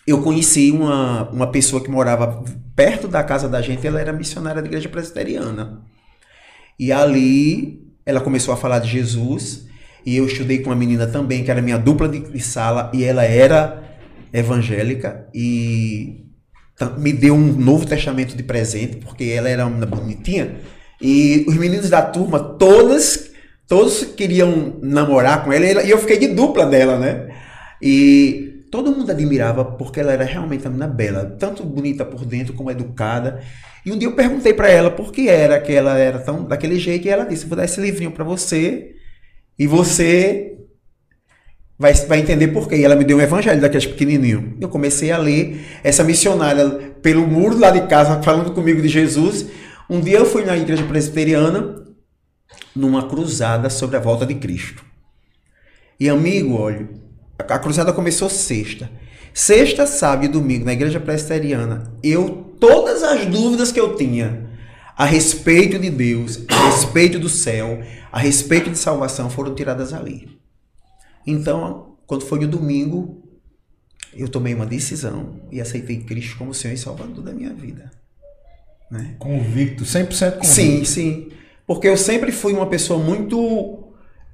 [0.07, 2.43] eu conheci uma, uma pessoa que morava
[2.75, 5.83] perto da casa da gente, ela era missionária da igreja presbiteriana.
[6.79, 9.67] E ali ela começou a falar de Jesus.
[10.05, 13.05] E eu estudei com uma menina também, que era minha dupla de, de sala, e
[13.05, 13.83] ela era
[14.33, 15.27] evangélica.
[15.35, 16.25] E
[16.99, 20.57] me deu um Novo Testamento de presente, porque ela era uma bonitinha.
[21.01, 23.31] E os meninos da turma, todas,
[23.69, 27.29] todos queriam namorar com ela- e eu fiquei de dupla dela, né?
[27.81, 32.55] E todo mundo admirava porque ela era realmente uma menina bela, tanto bonita por dentro
[32.55, 33.43] como educada.
[33.85, 36.79] E um dia eu perguntei pra ela por que era que ela era tão daquele
[36.79, 38.95] jeito e ela disse: "Vou dar esse livrinho pra você
[39.59, 40.57] e você
[41.79, 42.77] vai, vai entender por quê".
[42.77, 44.57] E ela me deu um evangelho daqueles pequenininho.
[44.59, 49.49] Eu comecei a ler essa missionária pelo muro lá de casa falando comigo de Jesus.
[49.91, 51.85] Um dia eu fui na igreja presbiteriana
[52.75, 54.83] numa cruzada sobre a volta de Cristo.
[56.01, 57.02] E amigo, olha,
[57.39, 58.91] a cruzada começou sexta.
[59.35, 64.51] Sexta, sábado e domingo, na igreja presbiteriana, eu, todas as dúvidas que eu tinha
[64.97, 70.39] a respeito de Deus, a respeito do céu, a respeito de salvação, foram tiradas ali.
[71.27, 73.23] Então, quando foi no domingo,
[74.15, 77.91] eu tomei uma decisão e aceitei Cristo como Senhor e Salvador da minha vida.
[78.91, 79.15] Né?
[79.19, 80.47] Convicto, 100% convicto.
[80.47, 81.31] Sim, sim.
[81.67, 83.82] Porque eu sempre fui uma pessoa muito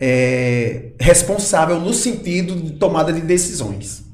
[0.01, 4.05] é, responsável no sentido de tomada de decisões.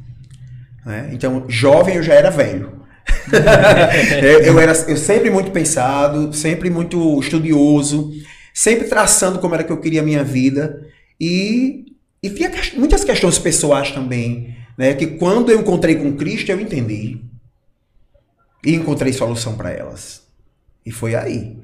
[0.85, 1.11] né?
[1.12, 2.83] Então, jovem eu já era velho.
[4.44, 8.12] eu, era eu sempre muito pensado, sempre muito estudioso,
[8.53, 10.87] sempre traçando como era que eu queria a minha vida.
[11.20, 11.85] E,
[12.23, 14.94] e tinha muitas questões pessoais também, né?
[14.94, 17.20] Que quando eu encontrei com Cristo, eu entendi.
[18.64, 20.23] E encontrei solução para elas.
[20.85, 21.59] E foi aí.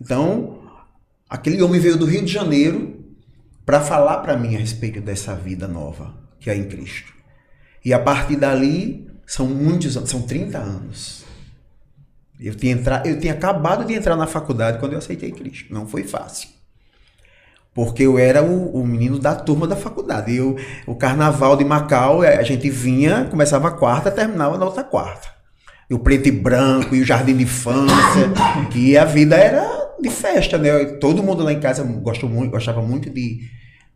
[0.00, 0.58] Então,
[1.28, 2.97] aquele homem veio do Rio de Janeiro
[3.68, 7.12] para falar para mim a respeito dessa vida nova que é em Cristo.
[7.84, 11.26] E a partir dali, são muitos anos, são 30 anos.
[12.40, 13.02] Eu tinha, entra...
[13.04, 15.70] eu tinha acabado de entrar na faculdade quando eu aceitei Cristo.
[15.70, 16.48] Não foi fácil.
[17.74, 20.34] Porque eu era o, o menino da turma da faculdade.
[20.34, 25.28] Eu, o carnaval de Macau, a gente vinha, começava a quarta, terminava na outra quarta.
[25.90, 28.32] E o preto e branco, e o jardim de infância.
[28.74, 30.84] e a vida era de festa, né?
[31.00, 33.40] Todo mundo lá em casa gostou muito, gostava muito de,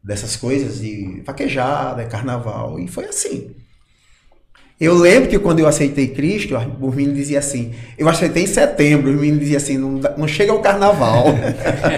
[0.02, 2.78] dessas coisas, de vaquejada, carnaval.
[2.78, 3.54] E foi assim.
[4.80, 9.12] Eu lembro que quando eu aceitei Cristo, o menino dizia assim, eu aceitei em setembro,
[9.12, 11.26] o menino dizia assim, não, não chega o carnaval.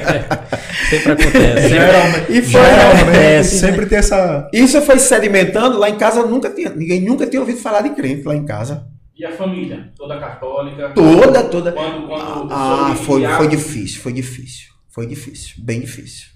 [0.90, 1.68] sempre acontece.
[1.70, 4.50] Geralmente, e foi, geralmente, sempre tem essa...
[4.52, 8.22] Isso foi sedimentando, lá em casa nunca tinha, ninguém nunca tinha ouvido falar de crente
[8.26, 8.86] lá em casa.
[9.16, 9.92] E a família?
[9.96, 10.90] Toda católica?
[10.90, 11.72] Toda, toda.
[11.72, 14.74] Quando, quando ah, foi, foi difícil, foi difícil.
[14.88, 16.28] Foi difícil, bem difícil.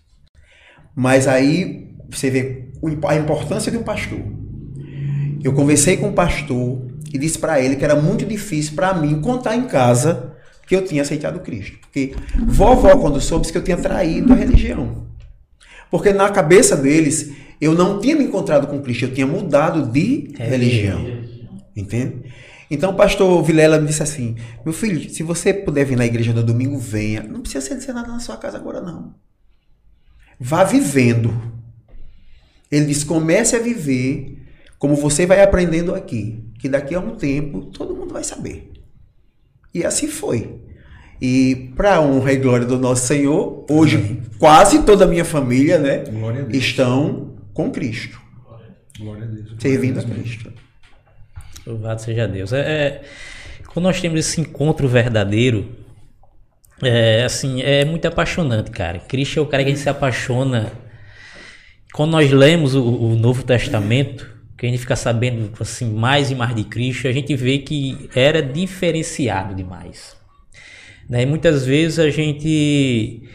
[0.95, 2.71] Mas aí você vê
[3.07, 4.21] a importância de um pastor.
[5.43, 9.21] Eu conversei com o pastor e disse para ele que era muito difícil para mim
[9.21, 10.37] contar em casa
[10.67, 11.79] que eu tinha aceitado Cristo.
[11.81, 12.15] Porque
[12.47, 15.07] vovó, quando soube, que eu tinha traído a religião.
[15.91, 20.33] Porque na cabeça deles, eu não tinha me encontrado com Cristo, eu tinha mudado de
[20.37, 21.01] religião.
[21.77, 22.25] Entende?
[22.71, 26.33] Então o pastor Vilela me disse assim: Meu filho, se você puder vir na igreja
[26.33, 27.23] no domingo, venha.
[27.23, 29.15] Não precisa ser nada na sua casa agora, não.
[30.39, 31.33] Vá vivendo.
[32.71, 34.47] Ele disse: comece a viver
[34.79, 38.71] como você vai aprendendo aqui, que daqui a um tempo todo mundo vai saber.
[39.75, 40.61] E assim foi.
[41.21, 44.23] E para honra e glória do nosso Senhor, hoje Amém.
[44.39, 48.21] quase toda a minha família, né, a estão com Cristo.
[48.99, 49.57] Glória a Deus.
[49.59, 50.53] Servindo a Cristo.
[51.69, 52.51] Louvado seja Deus.
[52.53, 53.03] É, é,
[53.67, 55.77] quando nós temos esse encontro verdadeiro,
[56.83, 58.99] é assim, é muito apaixonante, cara.
[59.01, 60.73] Cristo é o cara que a gente se apaixona.
[61.93, 66.35] Quando nós lemos o, o Novo Testamento, que a gente fica sabendo assim mais e
[66.35, 70.17] mais de Cristo, a gente vê que era diferenciado demais.
[71.07, 71.23] Né?
[71.23, 73.29] E muitas vezes a gente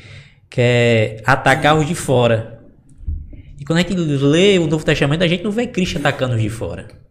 [0.49, 2.59] quer atacar os de fora.
[3.59, 6.41] E quando a gente lê o Novo Testamento, a gente não vê Cristo atacando os
[6.41, 7.02] de fora.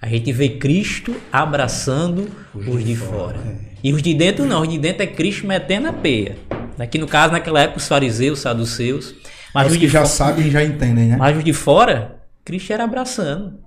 [0.00, 3.38] A gente vê Cristo abraçando os, os de, de, fora.
[3.38, 3.38] fora.
[3.38, 3.68] É.
[3.82, 6.36] E os de dentro não, os de dentro é Cristo metendo a peia.
[6.78, 9.14] Aqui no caso, naquela época, os fariseus, os saduceus.
[9.52, 11.16] Mas os, os que já sabem já entendem, né?
[11.16, 13.58] Mas os de fora Cristo era abraçando.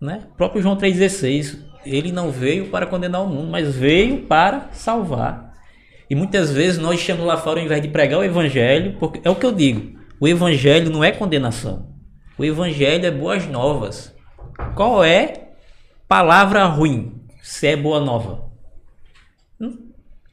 [0.00, 0.22] Né?
[0.32, 5.52] O próprio João 3,16, ele não veio para condenar o mundo, mas veio para salvar.
[6.10, 9.30] E muitas vezes nós estamos lá fora ao invés de pregar o evangelho, porque é
[9.30, 11.90] o que eu digo, o evangelho não é condenação.
[12.36, 14.12] O evangelho é boas novas.
[14.74, 15.41] Qual é
[16.12, 17.10] palavra ruim
[17.42, 18.44] se é boa nova?
[19.58, 19.78] Hum?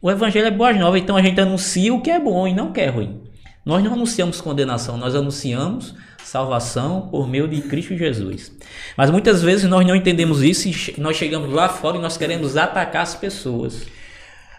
[0.01, 2.67] O evangelho é boas novas, então a gente anuncia o que é bom e não
[2.67, 3.23] o que é ruim.
[3.65, 8.51] Nós não anunciamos condenação, nós anunciamos salvação por meio de Cristo Jesus.
[8.97, 12.57] Mas muitas vezes nós não entendemos isso e nós chegamos lá fora e nós queremos
[12.57, 13.87] atacar as pessoas.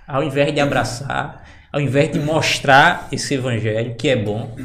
[0.09, 4.57] Ao invés de abraçar, ao invés de mostrar esse evangelho que é bom,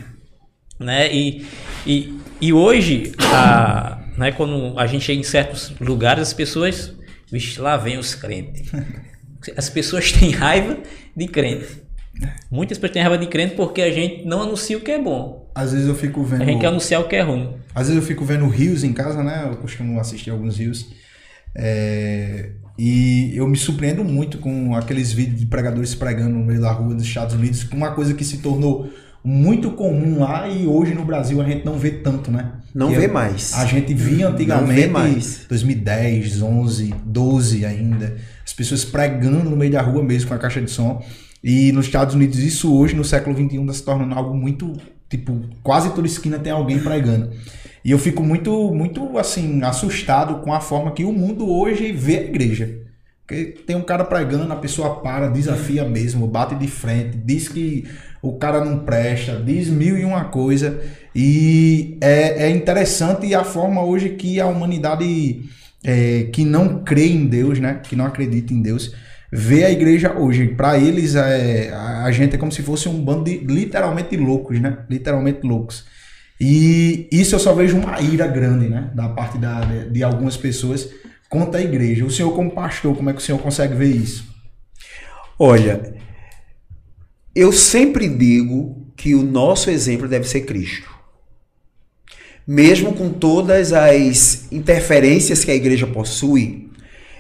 [0.80, 1.14] né?
[1.14, 1.46] E,
[1.86, 6.94] e, e hoje, a, né, quando a gente chega em certos lugares, as pessoas,
[7.32, 8.72] vixe, lá vem os crentes.
[9.56, 10.80] As pessoas têm raiva
[11.16, 11.84] de crente.
[12.50, 15.52] Muitas pessoas têm raiva de crente porque a gente não anuncia o que é bom.
[15.54, 16.42] Às vezes eu fico vendo.
[16.42, 17.54] A gente quer anunciar o que é ruim.
[17.76, 19.48] Às vezes eu fico vendo rios em casa, né?
[19.48, 20.88] Eu costumo assistir alguns rios.
[21.54, 22.54] É...
[22.78, 26.94] E eu me surpreendo muito com aqueles vídeos de pregadores pregando no meio da rua
[26.94, 28.90] dos Estados Unidos, com uma coisa que se tornou
[29.26, 32.52] muito comum lá e hoje no Brasil a gente não vê tanto, né?
[32.74, 33.54] Não e vê mais.
[33.56, 35.46] A gente via antigamente, mais.
[35.50, 40.62] 2010, 11, 12 ainda, as pessoas pregando no meio da rua mesmo com a caixa
[40.62, 41.04] de som.
[41.44, 44.74] E nos Estados Unidos, isso hoje, no século XXI, está se tornando algo muito.
[45.10, 47.32] Tipo, quase toda esquina tem alguém pregando.
[47.84, 52.18] E eu fico muito, muito, assim, assustado com a forma que o mundo hoje vê
[52.18, 52.82] a igreja.
[53.26, 57.86] Porque tem um cara pregando, a pessoa para, desafia mesmo, bate de frente, diz que
[58.22, 60.82] o cara não presta, diz mil e uma coisa.
[61.14, 65.44] E é, é interessante a forma hoje que a humanidade
[65.84, 67.80] é, que não crê em Deus, né?
[67.84, 68.94] Que não acredita em Deus,
[69.32, 70.48] ver a igreja hoje.
[70.48, 74.80] Para eles, é, a gente é como se fosse um bando de literalmente loucos, né?
[74.90, 75.86] Literalmente loucos.
[76.40, 78.92] E isso eu só vejo uma ira grande, né?
[78.94, 80.90] Da parte da, de algumas pessoas
[81.30, 82.06] contra a igreja.
[82.06, 84.26] O senhor, como pastor, como é que o senhor consegue ver isso?
[85.38, 85.94] Olha,
[87.36, 90.90] eu sempre digo que o nosso exemplo deve ser Cristo.
[92.48, 96.70] Mesmo com todas as interferências que a igreja possui,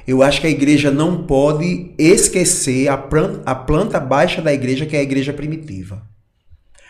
[0.07, 4.85] eu acho que a igreja não pode esquecer a planta, a planta baixa da igreja,
[4.85, 6.01] que é a igreja primitiva.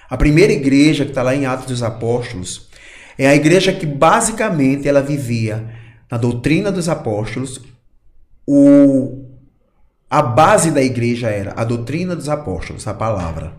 [0.10, 2.70] A primeira igreja, que está lá em Atos dos Apóstolos,
[3.18, 5.66] é a igreja que basicamente ela vivia
[6.12, 7.62] na doutrina dos apóstolos,
[8.46, 9.25] o,
[10.10, 13.54] A base da igreja era a doutrina dos apóstolos, a palavra.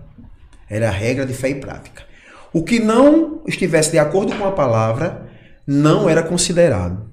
[0.70, 2.04] Era a regra de fé e prática.
[2.52, 5.28] O que não estivesse de acordo com a palavra
[5.66, 7.10] não era considerado.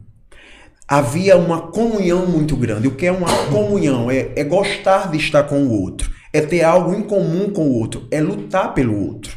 [0.88, 2.88] Havia uma comunhão muito grande.
[2.88, 4.12] O que é uma comunhão?
[4.12, 7.74] É, é gostar de estar com o outro, é ter algo em comum com o
[7.80, 9.36] outro, é lutar pelo outro.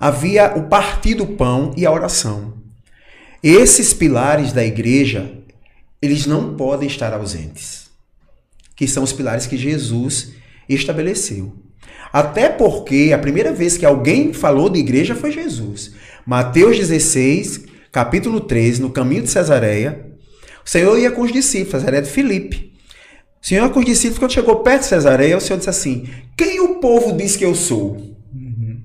[0.00, 2.54] Havia o partir do pão e a oração.
[3.42, 5.30] Esses pilares da igreja,
[6.02, 7.85] eles não podem estar ausentes,
[8.76, 10.34] que são os pilares que Jesus
[10.68, 11.52] estabeleceu.
[12.12, 15.92] Até porque a primeira vez que alguém falou de igreja foi Jesus.
[16.24, 20.06] Mateus 16, capítulo 13, no caminho de Cesareia,
[20.64, 22.72] o Senhor ia com os discípulos, Cesareia de Filipe.
[23.42, 26.08] O Senhor ia com os discípulos, quando chegou perto de Cesareia, o Senhor disse assim:
[26.36, 27.96] Quem o povo diz que eu sou?
[28.34, 28.82] Uhum.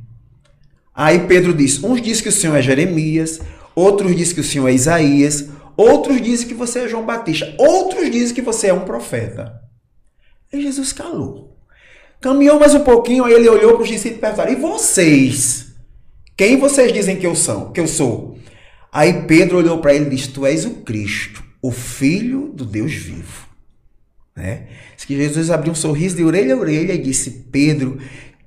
[0.93, 3.39] Aí Pedro disse: Uns dizem que o Senhor é Jeremias,
[3.75, 8.12] outros dizem que o Senhor é Isaías, outros dizem que você é João Batista, outros
[8.12, 9.62] dizem que você é um profeta.
[10.51, 11.57] E Jesus calou.
[12.19, 15.73] Caminhou mais um pouquinho, aí ele olhou para os discípulos e perguntou: E vocês?
[16.37, 17.71] Quem vocês dizem que eu sou?
[17.71, 18.37] Que eu sou?
[18.91, 22.93] Aí Pedro olhou para ele e disse: Tu és o Cristo, o Filho do Deus
[22.93, 23.47] vivo.
[24.35, 24.67] Né?
[24.95, 27.99] Diz que Jesus abriu um sorriso de orelha a orelha e disse: Pedro,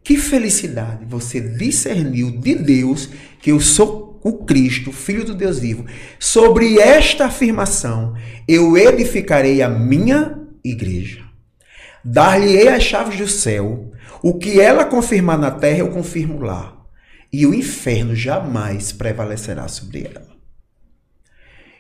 [0.02, 3.08] que felicidade você discerniu de Deus
[3.40, 5.84] que eu sou o Cristo, Filho do Deus vivo.
[6.18, 8.14] Sobre esta afirmação,
[8.46, 11.23] eu edificarei a minha igreja.
[12.04, 13.92] Dar-lhe-ei as chaves do céu.
[14.22, 16.76] O que ela confirmar na terra, eu confirmo lá.
[17.32, 20.26] E o inferno jamais prevalecerá sobre ela.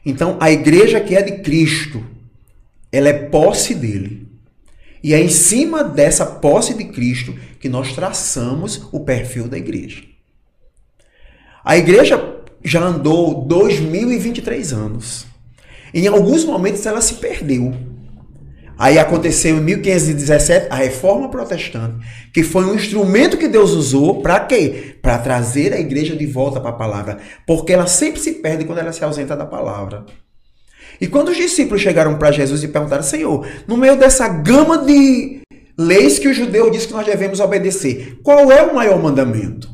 [0.04, 2.04] Então, a igreja que é de Cristo,
[2.90, 4.28] ela é posse dele.
[5.02, 10.02] E é em cima dessa posse de Cristo que nós traçamos o perfil da igreja.
[11.64, 15.26] A igreja já andou 2023 anos.
[15.92, 17.74] Em alguns momentos ela se perdeu.
[18.76, 24.40] Aí aconteceu em 1517 a reforma protestante, que foi um instrumento que Deus usou para
[24.40, 24.96] quê?
[25.00, 28.78] Para trazer a igreja de volta para a palavra, porque ela sempre se perde quando
[28.78, 30.04] ela se ausenta da palavra.
[31.00, 35.40] E quando os discípulos chegaram para Jesus e perguntaram: Senhor, no meio dessa gama de
[35.78, 39.68] leis que o judeu diz que nós devemos obedecer, qual é o maior mandamento?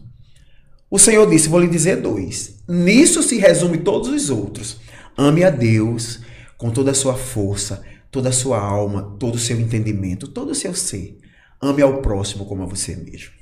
[0.91, 2.57] O Senhor disse: Vou lhe dizer dois.
[2.69, 4.79] Nisso se resume todos os outros.
[5.17, 6.21] Ame a Deus
[6.57, 10.55] com toda a sua força, toda a sua alma, todo o seu entendimento, todo o
[10.55, 11.19] seu ser.
[11.61, 13.33] Ame ao próximo como a você mesmo.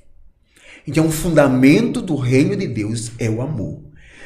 [0.87, 3.83] Então, o fundamento do reino de Deus é o amor.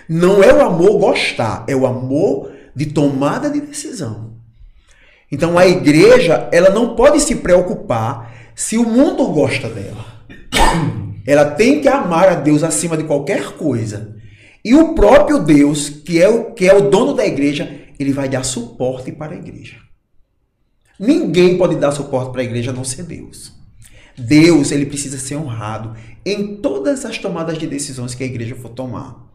[0.09, 4.33] Não é o amor gostar, é o amor de tomada de decisão.
[5.33, 10.05] Então a igreja, ela não pode se preocupar se o mundo gosta dela.
[11.27, 14.17] Ela tem que amar a Deus acima de qualquer coisa.
[14.65, 18.29] E o próprio Deus, que é o, que é o dono da igreja, ele vai
[18.29, 19.77] dar suporte para a igreja.
[20.99, 23.53] Ninguém pode dar suporte para a igreja a não ser Deus.
[24.17, 28.71] Deus, ele precisa ser honrado em todas as tomadas de decisões que a igreja for
[28.71, 29.33] tomar.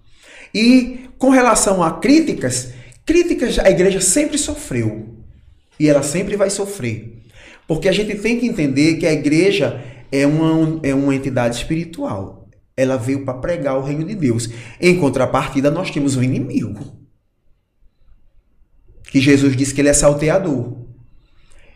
[0.53, 2.71] E com relação a críticas,
[3.07, 5.15] Críticas a igreja sempre sofreu.
[5.79, 7.23] E ela sempre vai sofrer.
[7.65, 12.49] Porque a gente tem que entender que a igreja é uma, é uma entidade espiritual.
[12.75, 14.49] Ela veio para pregar o reino de Deus.
[14.81, 16.97] Em contrapartida, nós temos um inimigo.
[19.09, 20.85] Que Jesus disse que ele é salteador.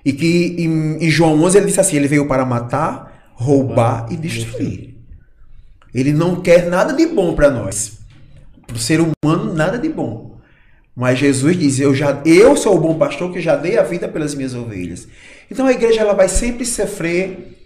[0.03, 4.15] E que em, em João 11 ele disse assim: ele veio para matar, roubar e
[4.15, 4.95] destruir.
[5.93, 7.99] Ele não quer nada de bom para nós.
[8.65, 10.39] Para o ser humano, nada de bom.
[10.95, 14.07] Mas Jesus diz: eu, já, eu sou o bom pastor que já dei a vida
[14.07, 15.07] pelas minhas ovelhas.
[15.49, 17.57] Então a igreja ela vai sempre sofrer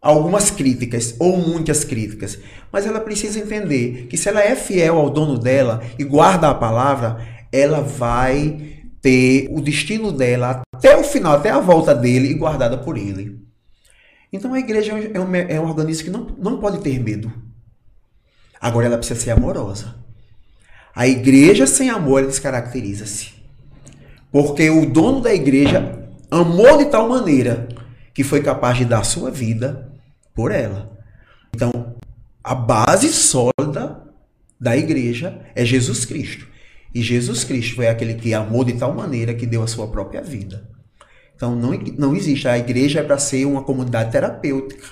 [0.00, 2.38] algumas críticas, ou muitas críticas.
[2.72, 6.54] Mas ela precisa entender que se ela é fiel ao dono dela e guarda a
[6.54, 12.34] palavra, ela vai ter o destino dela até o final, até a volta dele e
[12.34, 13.42] guardada por ele.
[14.32, 17.30] Então a igreja é um, é um organismo que não, não pode ter medo.
[18.60, 19.96] Agora ela precisa ser amorosa.
[20.94, 23.32] A igreja sem amor descaracteriza-se.
[24.30, 27.68] Porque o dono da igreja amou de tal maneira
[28.14, 29.92] que foi capaz de dar sua vida
[30.34, 30.96] por ela.
[31.54, 31.96] Então,
[32.42, 34.02] a base sólida
[34.60, 36.46] da igreja é Jesus Cristo.
[36.94, 40.20] E Jesus Cristo foi aquele que amou de tal maneira que deu a sua própria
[40.20, 40.68] vida.
[41.34, 42.46] Então, não, não existe.
[42.46, 44.86] A igreja é para ser uma comunidade terapêutica.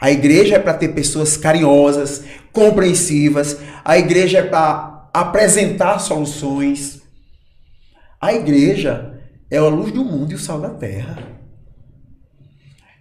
[0.00, 3.58] A igreja é para ter pessoas carinhosas, compreensivas.
[3.84, 7.02] A igreja é para apresentar soluções.
[8.20, 9.20] A igreja
[9.50, 11.18] é a luz do mundo e o sal da terra.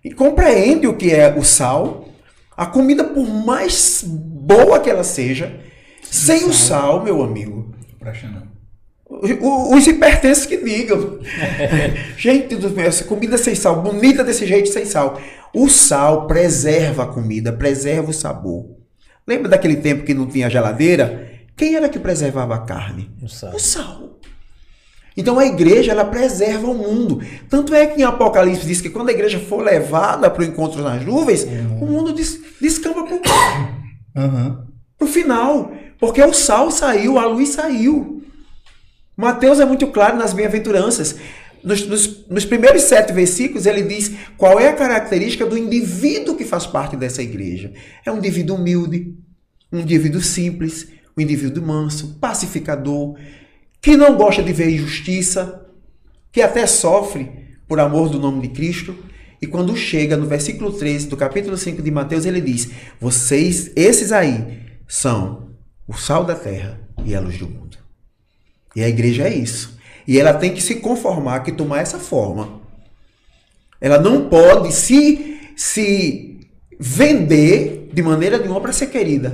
[0.03, 2.09] E compreende o que é o sal.
[2.55, 5.59] A comida, por mais boa que ela seja,
[6.03, 7.74] sem o sal, meu amigo,
[9.07, 11.19] Os hipertensos que digam.
[12.17, 15.19] Gente do essa comida sem sal, bonita desse jeito sem sal.
[15.53, 18.65] O sal preserva a comida, preserva o sabor.
[19.27, 21.31] Lembra daquele tempo que não tinha geladeira?
[21.55, 23.11] Quem era que preservava a carne?
[23.21, 23.55] O sal.
[23.55, 24.19] O sal.
[25.17, 27.21] Então a igreja ela preserva o mundo.
[27.49, 30.81] Tanto é que em Apocalipse diz que quando a igreja for levada para o encontro
[30.81, 31.43] nas nuvens,
[31.79, 33.15] o mundo des descamba para
[34.99, 35.71] o final.
[36.05, 38.23] Porque o sal saiu, a luz saiu.
[39.17, 41.15] Mateus é muito claro nas bem-aventuranças.
[41.63, 46.45] Nos, nos- nos primeiros sete versículos, ele diz qual é a característica do indivíduo que
[46.45, 47.73] faz parte dessa igreja.
[48.05, 49.15] É um indivíduo humilde,
[49.73, 50.87] um indivíduo simples,
[51.17, 53.17] um indivíduo manso, pacificador,
[53.81, 55.65] que não gosta de ver injustiça,
[56.31, 57.31] que até sofre
[57.67, 58.95] por amor do nome de Cristo.
[59.41, 62.69] E quando chega no versículo 13 do capítulo 5 de Mateus, ele diz:
[63.01, 65.44] Vocês, esses aí, são
[65.87, 67.77] o sal da terra e a luz do mundo.
[68.75, 69.77] E a igreja é isso.
[70.07, 72.61] E ela tem que se conformar, que tomar essa forma.
[73.79, 76.39] Ela não pode se, se
[76.79, 79.33] vender de maneira nenhuma para ser querida.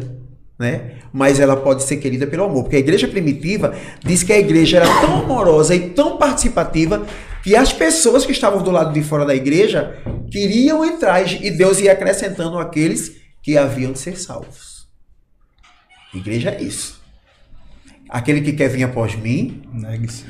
[0.59, 0.97] Né?
[1.11, 2.63] Mas ela pode ser querida pelo amor.
[2.63, 3.73] Porque a igreja primitiva
[4.03, 7.05] diz que a igreja era tão amorosa e tão participativa
[7.43, 9.97] que as pessoas que estavam do lado de fora da igreja
[10.29, 14.70] queriam entrar e Deus ia acrescentando aqueles que haviam de ser salvos.
[16.13, 17.01] Igreja é isso.
[18.09, 20.25] Aquele que quer vir após mim, Negue-se.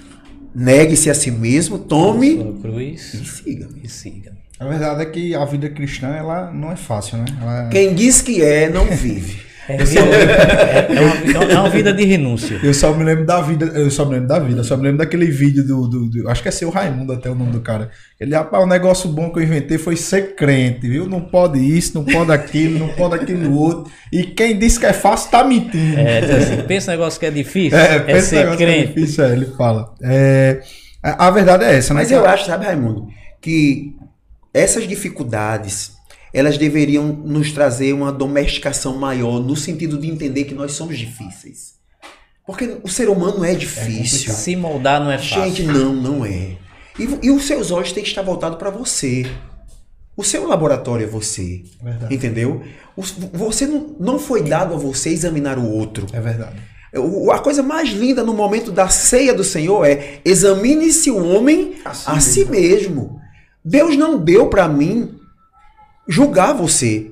[0.54, 3.82] negue-se a si mesmo, tome Sua cruz e siga-me.
[3.84, 4.38] e siga.
[4.60, 7.26] A verdade é que a vida cristã, ela não é fácil, né?
[7.42, 7.70] Ela...
[7.70, 9.42] Quem diz que é, não vive.
[9.70, 12.60] É, é- é uma, é uma vida de renúncia.
[12.64, 14.84] Eu só me lembro da vida, eu só me lembro da vida, eu só me
[14.84, 17.62] lembro daquele vídeo do, do, do- acho que é seu Raimundo até o nome do
[17.62, 17.90] cara.
[18.20, 21.08] Ele, rapaz, o negócio bom que eu inventei foi ser crente, viu?
[21.08, 23.92] Não pode isso, não pode aquilo, não pode aquilo outro.
[24.12, 26.00] E quem disse que é fácil tá mentindo.
[26.00, 28.64] É, diz assim, pensa um negócio que é difícil, É, é, pensa ser negócio que
[28.64, 28.88] é crente.
[28.94, 29.94] difícil, é, ele fala.
[30.02, 30.60] É,
[31.04, 32.02] a, a verdade é essa, né?
[32.02, 33.08] Mas eu acho, sabe, Raimundo,
[33.40, 33.94] que
[34.54, 35.92] essas dificuldades,
[36.34, 41.74] elas deveriam nos trazer uma domesticação maior, no sentido de entender que nós somos difíceis.
[42.46, 44.34] Porque o ser humano é difícil.
[44.34, 45.44] Se moldar não é fácil.
[45.44, 46.58] Gente, não, não é.
[47.00, 49.26] E, e os seus olhos têm que estar voltados para você.
[50.18, 51.64] O seu laboratório é você.
[51.82, 52.14] Verdade.
[52.14, 52.62] Entendeu?
[52.98, 53.04] O-
[53.34, 56.06] você não, não foi dado a você examinar o outro.
[56.12, 56.58] É verdade.
[56.96, 61.76] O- A coisa mais linda no momento da ceia do Senhor é examine-se o homem
[61.86, 63.20] a si, mesmo.
[63.64, 65.16] Deus não deu para mim
[66.12, 67.10] julgar você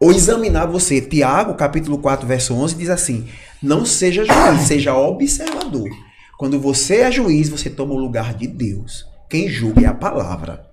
[0.00, 1.00] ou examinar você.
[1.02, 3.28] Tiago, capítulo 4, verso 11 diz assim:
[3.62, 5.90] "Não seja juiz, seja observador.
[6.38, 9.04] Quando você é juiz, você toma o lugar de Deus.
[9.28, 10.66] Quem julga é a palavra.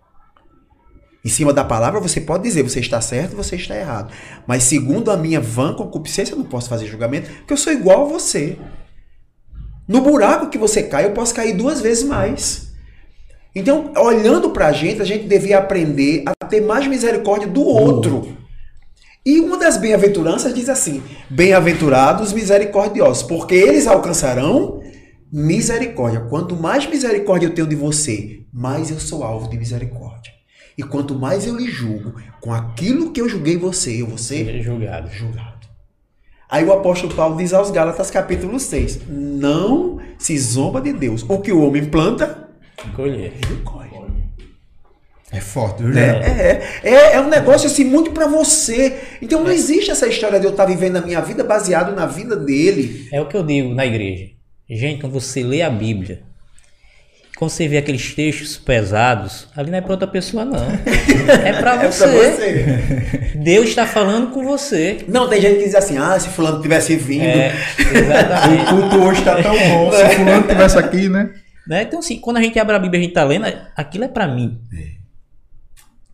[1.23, 4.11] Em cima da palavra você pode dizer você está certo, você está errado.
[4.47, 8.05] Mas segundo a minha vã concupiscência, eu não posso fazer julgamento, porque eu sou igual
[8.05, 8.57] a você.
[9.85, 12.69] No buraco que você cai, eu posso cair duas vezes mais.
[13.53, 18.37] Então, olhando pra gente, a gente devia aprender a ter mais misericórdia do outro.
[19.25, 24.81] E uma das bem-aventuranças diz assim: Bem-aventurados misericordiosos, porque eles alcançarão
[25.31, 26.21] misericórdia.
[26.21, 30.33] Quanto mais misericórdia eu tenho de você, mais eu sou alvo de misericórdia.
[30.77, 34.45] E quanto mais eu lhe julgo com aquilo que eu julguei você, eu vou ser
[34.45, 35.09] Seja julgado.
[35.11, 35.59] julgado.
[36.49, 41.23] Aí o apóstolo Paulo diz aos Gálatas, capítulo 6: Não se zomba de Deus.
[41.27, 42.49] O que o homem planta,
[42.95, 43.33] Colher.
[43.33, 43.88] ele colhe.
[45.31, 48.97] É forte, viu, É, é, é, é um negócio assim muito pra você.
[49.21, 52.35] Então não existe essa história de eu estar vivendo a minha vida baseado na vida
[52.35, 53.07] dele.
[53.11, 54.25] É o que eu digo na igreja.
[54.69, 56.21] Gente, quando você lê a Bíblia,
[57.37, 60.57] quando você vê aqueles textos pesados, ali não é para outra pessoa, não.
[61.45, 62.03] É para É você.
[62.03, 63.31] pra você.
[63.35, 64.97] Deus está falando com você.
[65.07, 67.23] Não, tem gente que diz assim: ah, se fulano tivesse vindo.
[67.23, 67.53] É,
[67.93, 68.65] O exatamente.
[68.65, 69.91] culto hoje tá tão bom.
[69.91, 71.29] Se fulano tivesse aqui, né?
[71.67, 71.83] Né?
[71.83, 74.07] Então, assim, quando a gente abre a Bíblia e a gente tá lendo, aquilo é
[74.07, 74.59] para mim.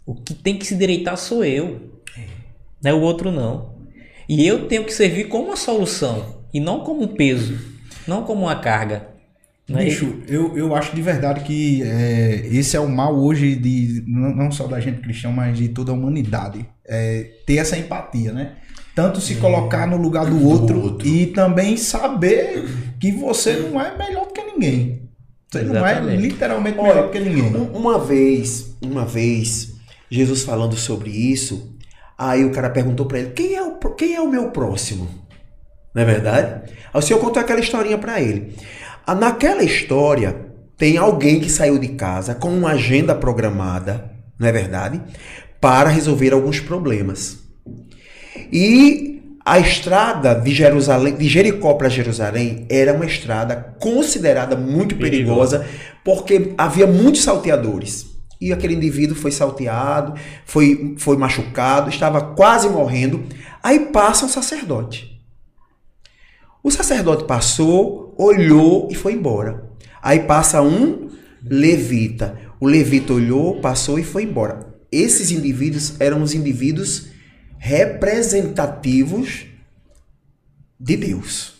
[0.05, 1.81] O que tem que se direitar sou eu.
[2.83, 3.73] Não é o outro, não.
[4.29, 7.57] E eu tenho que servir como uma solução e não como um peso,
[8.07, 9.07] não como uma carga.
[9.67, 9.85] Não é?
[9.85, 14.51] Bicho, eu, eu acho de verdade que é, esse é o mal hoje de não,
[14.51, 16.65] só da gente cristã, mas de toda a humanidade.
[16.87, 18.53] É, ter essa empatia, né?
[18.93, 21.07] Tanto se colocar no lugar do outro, outro.
[21.07, 22.63] e também saber
[22.99, 25.01] que você não é melhor do que ninguém.
[25.51, 26.21] Você não é Exatamente.
[26.21, 27.55] literalmente Olha, melhor do que ninguém.
[27.55, 29.74] Um- Uma vez, uma vez,
[30.09, 31.75] Jesus falando sobre isso,
[32.17, 35.07] aí o cara perguntou pra ele: quem é o, quem é o meu próximo?
[35.93, 36.71] Não é verdade?
[36.93, 38.55] Aí o Senhor contou aquela historinha pra ele.
[39.07, 40.35] Ah, Naquela história,
[40.77, 45.01] tem alguém que saiu de casa com uma agenda programada, não é verdade?
[45.61, 47.39] Para resolver alguns problemas.
[48.51, 49.11] E
[49.47, 55.67] A estrada de Jerusalém, de Jericó para Jerusalém, era uma estrada considerada muito perigosa,
[56.03, 58.14] porque havia muitos salteadores.
[58.39, 60.13] E aquele indivíduo foi salteado,
[60.45, 63.23] foi, foi machucado, estava quase morrendo.
[63.63, 65.21] Aí passa um sacerdote.
[66.63, 69.69] O sacerdote passou, olhou e foi embora.
[70.01, 71.09] Aí passa um
[71.43, 72.39] levita.
[72.59, 74.73] O levita olhou, passou e foi embora.
[74.91, 77.07] Esses indivíduos eram os indivíduos
[77.57, 79.45] representativos
[80.79, 81.55] de Deus.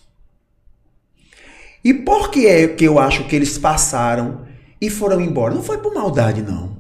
[1.84, 4.45] E por que é que eu acho que eles passaram
[4.88, 5.54] e foram embora?
[5.54, 6.78] Não foi por maldade, não.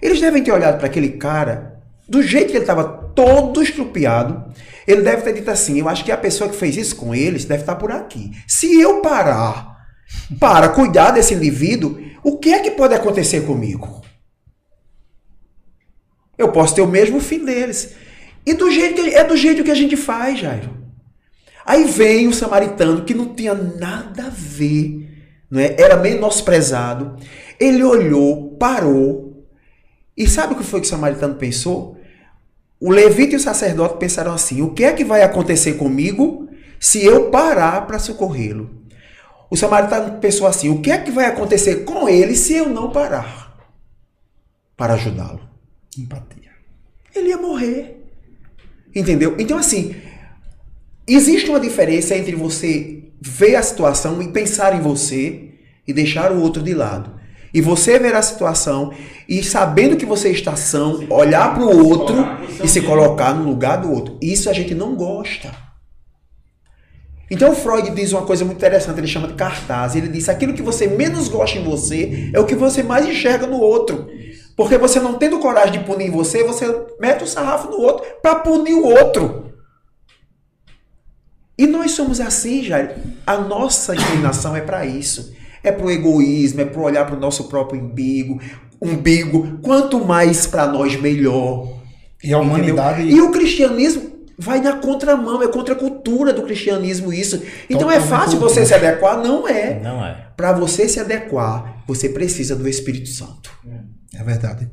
[0.00, 4.52] Eles devem ter olhado para aquele cara, do jeito que ele estava todo estrupiado,
[4.86, 7.44] ele deve ter dito assim: Eu acho que a pessoa que fez isso com eles
[7.44, 8.30] deve estar por aqui.
[8.46, 9.74] Se eu parar
[10.38, 14.02] para cuidar desse indivíduo, o que é que pode acontecer comigo?
[16.36, 17.94] Eu posso ter o mesmo fim deles.
[18.46, 20.84] E do jeito que, é do jeito que a gente faz, Jairo.
[21.64, 25.03] Aí vem o samaritano que não tinha nada a ver,
[25.54, 25.76] não é?
[25.78, 27.16] era menosprezado.
[27.60, 29.46] Ele olhou, parou.
[30.16, 31.96] E sabe o que foi que o samaritano pensou?
[32.80, 36.48] O levita e o sacerdote pensaram assim: o que é que vai acontecer comigo
[36.80, 38.68] se eu parar para socorrê-lo?
[39.48, 42.90] O samaritano pensou assim: o que é que vai acontecer com ele se eu não
[42.90, 43.56] parar
[44.76, 45.48] para ajudá-lo?
[45.96, 46.50] Empatia.
[47.14, 48.04] Ele ia morrer.
[48.92, 49.36] Entendeu?
[49.38, 49.94] Então, assim,
[51.06, 55.48] existe uma diferença entre você ver a situação e pensar em você
[55.86, 57.10] e deixar o outro de lado.
[57.52, 58.92] E você ver a situação
[59.28, 62.16] e sabendo que você está são, olhar para o outro
[62.62, 64.18] e se colocar no lugar do outro.
[64.20, 65.52] Isso a gente não gosta.
[67.30, 69.96] Então Freud diz uma coisa muito interessante, ele chama de cartaz.
[69.96, 73.46] Ele diz: aquilo que você menos gosta em você é o que você mais enxerga
[73.46, 74.06] no outro.
[74.56, 76.66] Porque você não tendo coragem de punir você, você
[77.00, 79.43] mete o sarrafo no outro para punir o outro.
[81.56, 82.96] E nós somos assim, Jair.
[83.26, 85.32] A nossa inclinação é para isso.
[85.62, 88.40] É para o egoísmo, é para olhar para o nosso próprio umbigo.
[88.80, 91.78] Umbigo, quanto mais para nós, melhor.
[92.22, 93.02] E a humanidade.
[93.02, 93.24] Entendeu?
[93.24, 97.42] E o cristianismo vai na contramão, é contra a cultura do cristianismo isso.
[97.70, 99.22] Então é fácil você se adequar?
[99.22, 99.80] Não é.
[99.80, 100.28] Não é.
[100.36, 103.50] Para você se adequar, você precisa do Espírito Santo.
[104.12, 104.68] É verdade.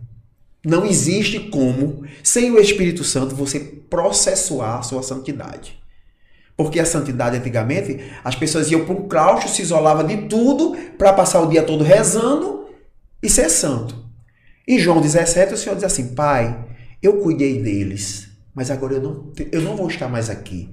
[0.66, 5.81] Não existe como, sem o Espírito Santo, você processuar a sua santidade.
[6.56, 11.14] Porque a santidade, antigamente, as pessoas iam para um claustro, se isolavam de tudo para
[11.14, 12.66] passar o dia todo rezando
[13.22, 13.96] e ser santo.
[14.68, 16.66] Em João 17, o Senhor diz assim: Pai,
[17.02, 20.70] eu cuidei deles, mas agora eu não, eu não vou estar mais aqui.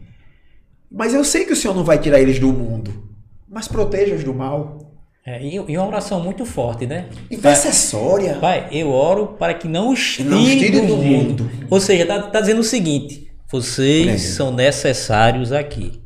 [0.91, 3.11] Mas eu sei que o Senhor não vai tirar eles do mundo,
[3.49, 4.79] mas proteja-os do mal.
[5.27, 7.09] É, e, e, uma oração muito forte, né?
[7.31, 8.37] Intercessória.
[8.37, 11.45] Pai, eu oro para que não os tire, não tire do, do mundo.
[11.45, 11.51] mundo.
[11.69, 16.03] Ou seja, está tá dizendo o seguinte: vocês são necessários aqui.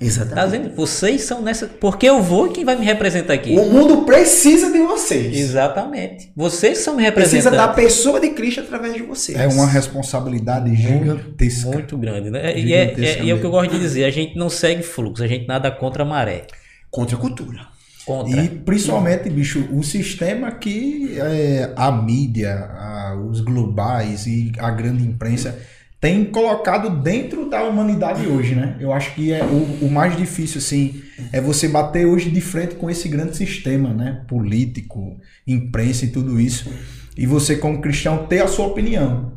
[0.00, 0.70] Exatamente.
[0.70, 1.66] Tá vocês são nessa.
[1.66, 3.50] Porque eu vou e quem vai me representar aqui?
[3.50, 5.36] O mundo precisa de vocês.
[5.36, 6.32] Exatamente.
[6.34, 7.46] Vocês são me representantes.
[7.46, 9.38] Precisa da pessoa de Cristo através de vocês.
[9.38, 11.70] É uma responsabilidade gigantesca.
[11.70, 12.58] Muito grande, né?
[12.58, 14.82] E é, é, e é o que eu gosto de dizer: a gente não segue
[14.82, 16.46] fluxo, a gente nada contra a maré.
[16.90, 17.68] Contra a cultura.
[18.06, 18.42] Contra.
[18.42, 25.04] E principalmente, bicho, o sistema que é, a mídia, a, os globais e a grande
[25.04, 25.56] imprensa
[26.00, 28.76] tem colocado dentro da humanidade hoje, né?
[28.80, 32.74] Eu acho que é o, o, mais difícil, assim, é você bater hoje de frente
[32.76, 34.22] com esse grande sistema, né?
[34.26, 36.72] Político, imprensa e tudo isso.
[37.18, 39.34] E você, como cristão, ter a sua opinião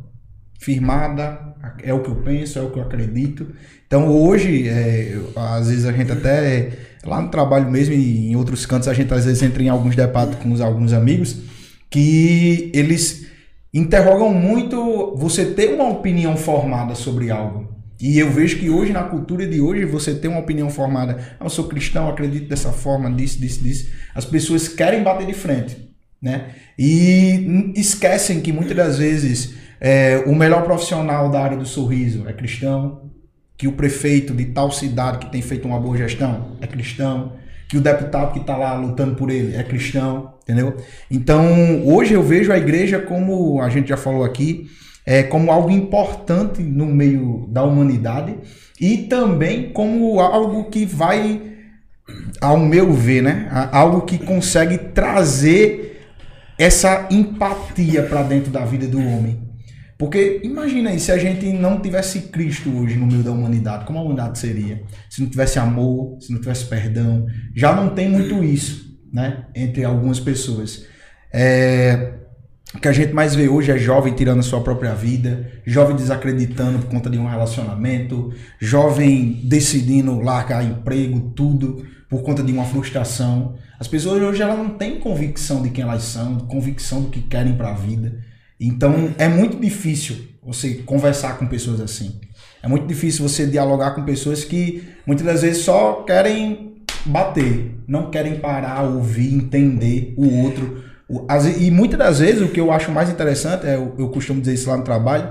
[0.57, 1.53] firmada,
[1.83, 3.47] é o que eu penso, é o que eu acredito.
[3.85, 6.71] Então, hoje, é, às vezes a gente até
[7.03, 9.97] lá no trabalho mesmo e em outros cantos a gente às vezes entra em alguns
[9.97, 11.41] debates com alguns amigos
[11.89, 13.27] que eles
[13.73, 17.73] interrogam muito você ter uma opinião formada sobre algo.
[17.99, 21.45] E eu vejo que hoje, na cultura de hoje, você ter uma opinião formada, ah,
[21.45, 23.91] eu sou cristão, acredito dessa forma, disso, disso, disso.
[24.13, 25.89] As pessoas querem bater de frente,
[26.21, 26.49] né?
[26.77, 32.33] E esquecem que muitas das vezes é, o melhor profissional da área do sorriso é
[32.33, 33.09] cristão,
[33.57, 37.33] que o prefeito de tal cidade que tem feito uma boa gestão é cristão,
[37.73, 40.77] que o deputado que está lá lutando por ele é cristão, entendeu?
[41.09, 44.67] Então, hoje eu vejo a igreja como a gente já falou aqui,
[45.03, 48.35] é como algo importante no meio da humanidade
[48.79, 51.41] e também como algo que vai,
[52.39, 56.11] ao meu ver, né, algo que consegue trazer
[56.59, 59.42] essa empatia para dentro da vida do homem.
[59.97, 63.99] Porque imagina aí, se a gente não tivesse Cristo hoje no meio da humanidade, como
[63.99, 64.83] a humanidade seria?
[65.09, 67.25] Se não tivesse amor, se não tivesse perdão.
[67.55, 69.45] Já não tem muito isso, né?
[69.55, 70.85] Entre algumas pessoas.
[71.31, 72.13] É...
[72.75, 75.95] O que a gente mais vê hoje é jovem tirando a sua própria vida, jovem
[75.95, 82.65] desacreditando por conta de um relacionamento, jovem decidindo largar emprego, tudo, por conta de uma
[82.65, 83.53] frustração.
[83.79, 87.55] As pessoas hoje elas não têm convicção de quem elas são, convicção do que querem
[87.55, 88.19] para a vida.
[88.65, 92.19] Então é muito difícil você conversar com pessoas assim.
[92.61, 98.09] É muito difícil você dialogar com pessoas que muitas das vezes só querem bater, não
[98.09, 100.83] querem parar, ouvir, entender o outro
[101.59, 104.69] e muitas das vezes, o que eu acho mais interessante, é, eu, costumo dizer isso
[104.69, 105.29] lá no trabalho,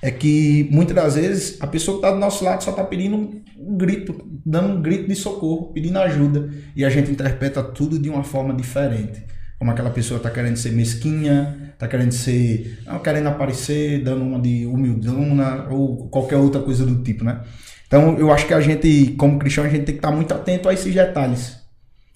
[0.00, 3.16] é que muitas das vezes a pessoa que está do nosso lado só está pedindo
[3.58, 4.14] um grito,
[4.46, 6.48] dando um grito de socorro, pedindo ajuda.
[6.74, 9.24] E a gente interpreta tudo de uma forma diferente.
[9.58, 12.80] Como aquela pessoa está querendo ser mesquinha, está querendo ser.
[12.84, 17.40] Não, querendo aparecer, dando uma de humildona, ou qualquer outra coisa do tipo, né?
[17.86, 20.34] Então eu acho que a gente, como cristão, a gente tem que estar tá muito
[20.34, 21.56] atento a esses detalhes.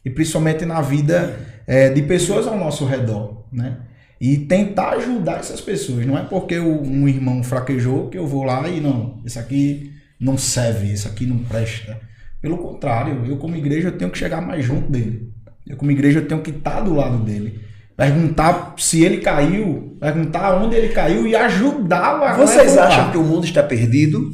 [0.05, 3.79] E principalmente na vida é, de pessoas ao nosso redor, né?
[4.21, 6.05] E tentar ajudar essas pessoas.
[6.05, 10.37] Não é porque um irmão fraquejou que eu vou lá e não, isso aqui não
[10.37, 12.01] serve, isso aqui não presta.
[12.41, 15.33] Pelo contrário, eu como igreja eu tenho que chegar mais junto dele.
[15.67, 17.61] Eu como igreja eu tenho que estar do lado dele.
[18.03, 23.23] Perguntar se ele caiu, perguntar onde ele caiu e ajudá-lo a Vocês acham que o
[23.23, 24.29] mundo está perdido?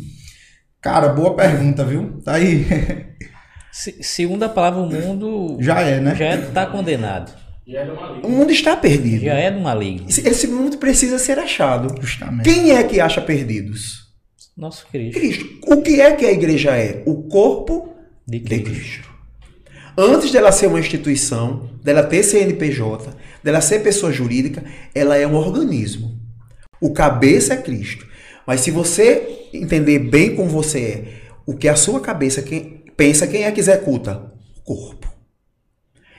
[0.81, 2.19] Cara, boa pergunta, viu?
[2.25, 2.65] Tá aí.
[3.71, 6.15] Se, segundo a palavra, o mundo já é, né?
[6.15, 7.31] Já está condenado.
[7.67, 8.27] Já é do maligno.
[8.27, 9.25] O mundo está perdido.
[9.27, 10.07] Já é do maligno.
[10.09, 11.95] Esse mundo precisa ser achado.
[12.01, 12.51] Justamente.
[12.51, 14.09] Quem é que acha perdidos?
[14.57, 15.21] Nosso Cristo.
[15.21, 15.47] Cristo.
[15.67, 17.03] O que é que a igreja é?
[17.05, 17.95] O corpo
[18.27, 18.65] de Cristo.
[18.65, 19.08] De Cristo.
[20.01, 24.63] Antes dela ser uma instituição, dela ter CNPJ, dela ser pessoa jurídica,
[24.95, 26.17] ela é um organismo.
[26.81, 28.07] O cabeça é Cristo.
[28.47, 31.05] Mas se você entender bem como você é,
[31.45, 34.33] o que a sua cabeça, quem, Pensa quem é que executa?
[34.57, 35.09] O corpo.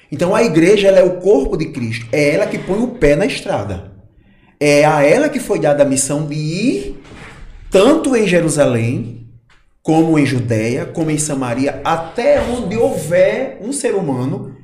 [0.09, 2.07] Então a igreja é o corpo de Cristo.
[2.09, 3.91] É ela que põe o pé na estrada.
[4.57, 7.03] É a ela que foi dada a missão de ir
[7.69, 9.18] tanto em Jerusalém,
[9.81, 14.55] como em Judéia, como em Samaria, até onde houver um ser humano,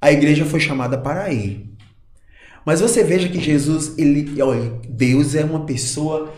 [0.00, 1.68] a igreja foi chamada para ir.
[2.64, 6.32] Mas você veja que Jesus, ele, olha, Deus é uma pessoa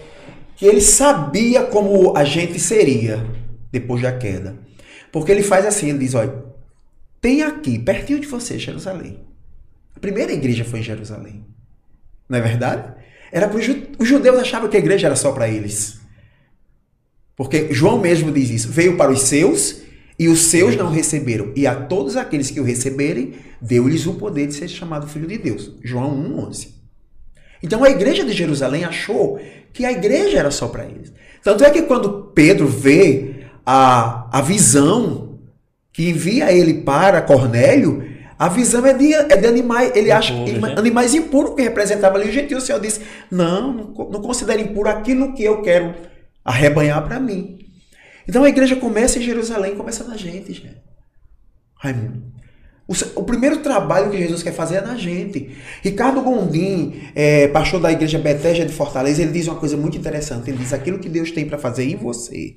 [0.56, 3.26] que ele sabia como a gente seria
[3.72, 4.56] depois da queda.
[5.10, 6.44] Porque ele faz assim, ele diz, olha,
[7.20, 9.18] tem aqui, pertinho de você, Jerusalém.
[9.96, 11.44] A primeira igreja foi em Jerusalém.
[12.28, 12.94] Não é verdade?
[13.32, 15.99] Era para os judeus achavam que a igreja era só para eles.
[17.40, 18.68] Porque João mesmo diz isso.
[18.68, 19.80] Veio para os seus
[20.18, 21.50] e os seus não receberam.
[21.56, 25.38] E a todos aqueles que o receberem, deu-lhes o poder de ser chamado filho de
[25.38, 25.72] Deus.
[25.82, 26.68] João 1,11.
[27.62, 29.40] Então a igreja de Jerusalém achou
[29.72, 31.14] que a igreja era só para eles.
[31.42, 35.38] Tanto é que quando Pedro vê a, a visão
[35.94, 38.04] que envia ele para Cornélio,
[38.38, 40.74] a visão é de, é de animais, ele acha né?
[40.76, 42.58] animais impuros que representava ali o gentil.
[42.58, 46.10] O Senhor disse: Não, não considere impuro aquilo que eu quero
[46.50, 47.58] arrebanhar para mim.
[48.28, 50.80] Então a igreja começa em Jerusalém, começa na gente, gente.
[51.74, 52.30] Raimundo.
[52.86, 55.56] O, o, primeiro trabalho que Jesus quer fazer é na gente.
[55.80, 60.50] Ricardo Gondim, é, pastor da igreja Betesda de Fortaleza, ele diz uma coisa muito interessante.
[60.50, 62.56] Ele diz: aquilo que Deus tem para fazer em você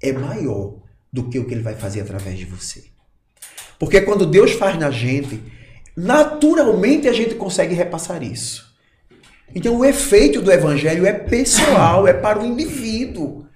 [0.00, 0.76] é maior
[1.12, 2.84] do que o que ele vai fazer através de você.
[3.78, 5.40] Porque quando Deus faz na gente,
[5.96, 8.65] naturalmente a gente consegue repassar isso.
[9.54, 13.46] Então o efeito do evangelho é pessoal, é para o indivíduo.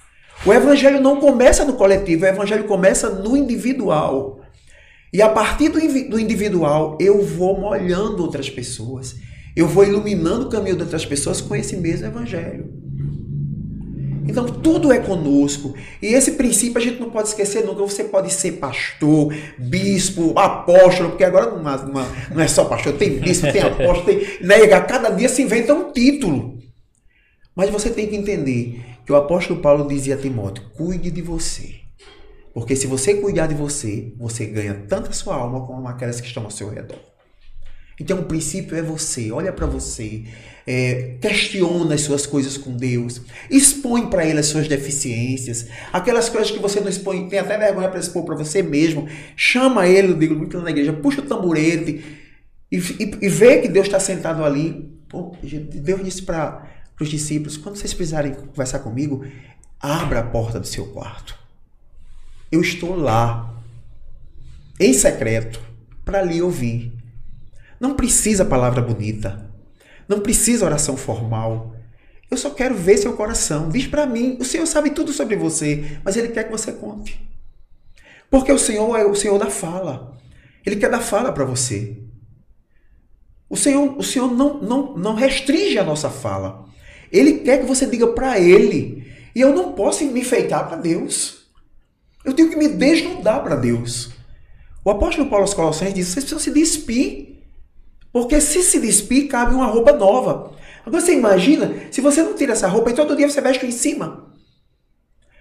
[0.47, 4.41] O evangelho não começa no coletivo, o evangelho começa no individual.
[5.13, 9.17] E a partir do individual, eu vou molhando outras pessoas.
[9.55, 12.80] Eu vou iluminando o caminho de outras pessoas com esse mesmo evangelho.
[14.31, 15.75] Então tudo é conosco.
[16.01, 17.83] E esse princípio a gente não pode esquecer nunca.
[17.83, 23.19] Você pode ser pastor, bispo, apóstolo, porque agora não, não, não é só pastor, tem
[23.19, 24.39] bispo, tem apóstolo, tem.
[24.41, 26.59] Nega, cada dia se inventa um título.
[27.55, 31.81] Mas você tem que entender que o apóstolo Paulo dizia a Timóteo: cuide de você.
[32.55, 36.27] Porque se você cuidar de você, você ganha tanto a sua alma como aquelas que
[36.27, 36.99] estão ao seu redor.
[38.01, 40.25] Então o princípio é você, olha para você,
[40.73, 46.49] é, questiona as suas coisas com Deus, expõe para Ele as suas deficiências, aquelas coisas
[46.49, 50.17] que você não expõe, tem até vergonha para expor para você mesmo, chama Ele, eu
[50.17, 52.05] digo muito na igreja, puxa o tamborete
[52.71, 54.97] e, e, e vê que Deus está sentado ali.
[55.09, 56.65] Pô, Deus disse para
[57.01, 59.27] os discípulos: quando vocês precisarem conversar comigo,
[59.81, 61.37] abra a porta do seu quarto.
[62.53, 63.61] Eu estou lá,
[64.79, 65.61] em secreto,
[66.05, 66.93] para lhe ouvir.
[67.81, 69.50] Não precisa palavra bonita.
[70.11, 71.73] Não precisa oração formal.
[72.29, 73.69] Eu só quero ver seu coração.
[73.69, 77.25] Diz para mim, o Senhor sabe tudo sobre você, mas Ele quer que você conte.
[78.29, 80.19] Porque o Senhor é o Senhor da fala.
[80.67, 81.97] Ele quer dar fala para você.
[83.49, 86.65] O Senhor, o Senhor não, não, não restringe a nossa fala.
[87.13, 89.07] Ele quer que você diga para Ele.
[89.33, 91.47] E eu não posso me enfeitar para Deus.
[92.25, 94.11] Eu tenho que me desnudar para Deus.
[94.85, 97.30] O apóstolo Paulo aos Colossenses diz: vocês precisam se despir.
[98.13, 100.53] Porque se se despir, cabe uma roupa nova.
[100.85, 103.71] Agora você imagina, se você não tira essa roupa e todo dia você veste em
[103.71, 104.31] cima.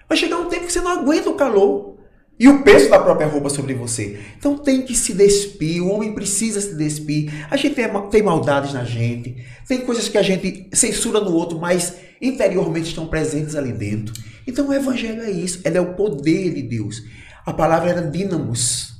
[0.07, 1.97] Vai chegar um tempo que você não aguenta o calor.
[2.39, 4.17] E o peso da própria roupa sobre você.
[4.37, 7.29] Então tem que se despir, o homem precisa se despir.
[7.51, 11.59] A gente tem, tem maldades na gente, tem coisas que a gente censura no outro,
[11.59, 14.13] mas interiormente estão presentes ali dentro.
[14.47, 17.03] Então o evangelho é isso, ela é o poder de Deus.
[17.45, 18.93] A palavra era dínamos,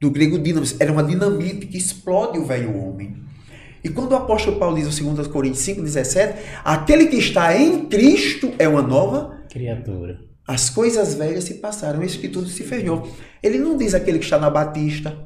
[0.00, 3.16] do grego dínamos, era uma dinamite que explode o velho homem.
[3.82, 8.52] E quando o apóstolo Paulo diz em 2 Coríntios 5,17, aquele que está em Cristo
[8.58, 10.20] é uma nova criatura.
[10.46, 13.14] As coisas velhas se passaram, isso que tudo se fechou.
[13.42, 15.16] Ele não diz aquele que está na Batista,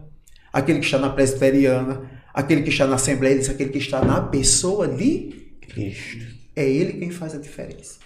[0.52, 4.04] aquele que está na Presbiteriana, aquele que está na Assembleia, ele diz aquele que está
[4.04, 6.26] na pessoa de Cristo.
[6.54, 7.98] É ele quem faz a diferença.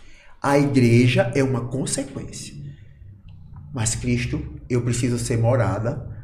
[0.43, 2.55] A igreja é uma consequência.
[3.75, 6.16] Mas Cristo, eu preciso ser morada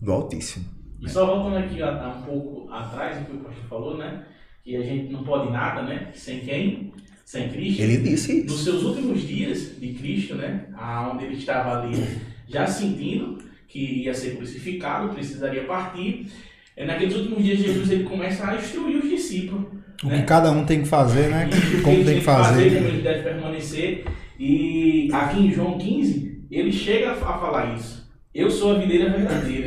[0.00, 0.64] do Altíssimo.
[1.00, 4.24] E só voltando aqui um pouco atrás, o que o pastor falou, né?
[4.64, 6.10] Que a gente não pode nada, né?
[6.14, 6.92] Sem quem?
[7.26, 7.82] sem Cristo.
[7.82, 8.46] Ele disse isso.
[8.46, 12.00] Nos seus últimos dias de Cristo, né, aonde ele estava ali
[12.48, 16.28] já sentindo que ia ser crucificado, precisaria partir.
[16.76, 19.66] É, naqueles últimos dias, Jesus ele começa a instruir os discípulos.
[20.04, 20.20] O né?
[20.20, 21.50] que cada um tem que fazer, né?
[21.50, 22.64] E como tem que fazer.
[22.64, 22.76] fazer.
[22.76, 24.04] Como ele deve permanecer.
[24.38, 28.08] E aqui em João 15, ele chega a falar isso.
[28.32, 29.66] Eu sou a videira verdadeira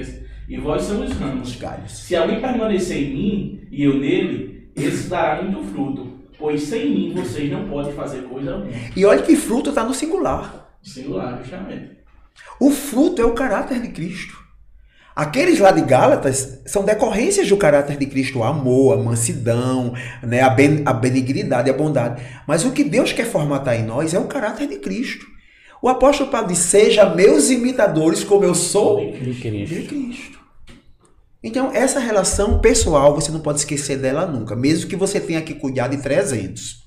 [0.50, 1.56] e vós somos os ramos.
[1.56, 1.92] Galhos.
[1.92, 7.14] Se alguém permanecer em mim e eu nele, esse dará muito fruto pois sem mim
[7.14, 8.72] vocês não podem fazer coisa alguma.
[8.96, 10.74] E olha que fruto está no singular.
[10.82, 12.00] Singular, justamente.
[12.60, 14.40] O fruto é o caráter de Cristo.
[15.14, 19.94] Aqueles lá de Gálatas são decorrências do caráter de Cristo, o amor, a mansidão,
[20.24, 22.24] né, a, ben, a benignidade, a bondade.
[22.48, 25.26] Mas o que Deus quer formatar em nós é o caráter de Cristo.
[25.82, 29.76] O apóstolo Paulo diz: Seja meus imitadores como eu sou de Cristo.
[29.76, 30.39] De Cristo.
[31.42, 35.54] Então, essa relação pessoal, você não pode esquecer dela nunca, mesmo que você tenha que
[35.54, 36.84] cuidar de 300.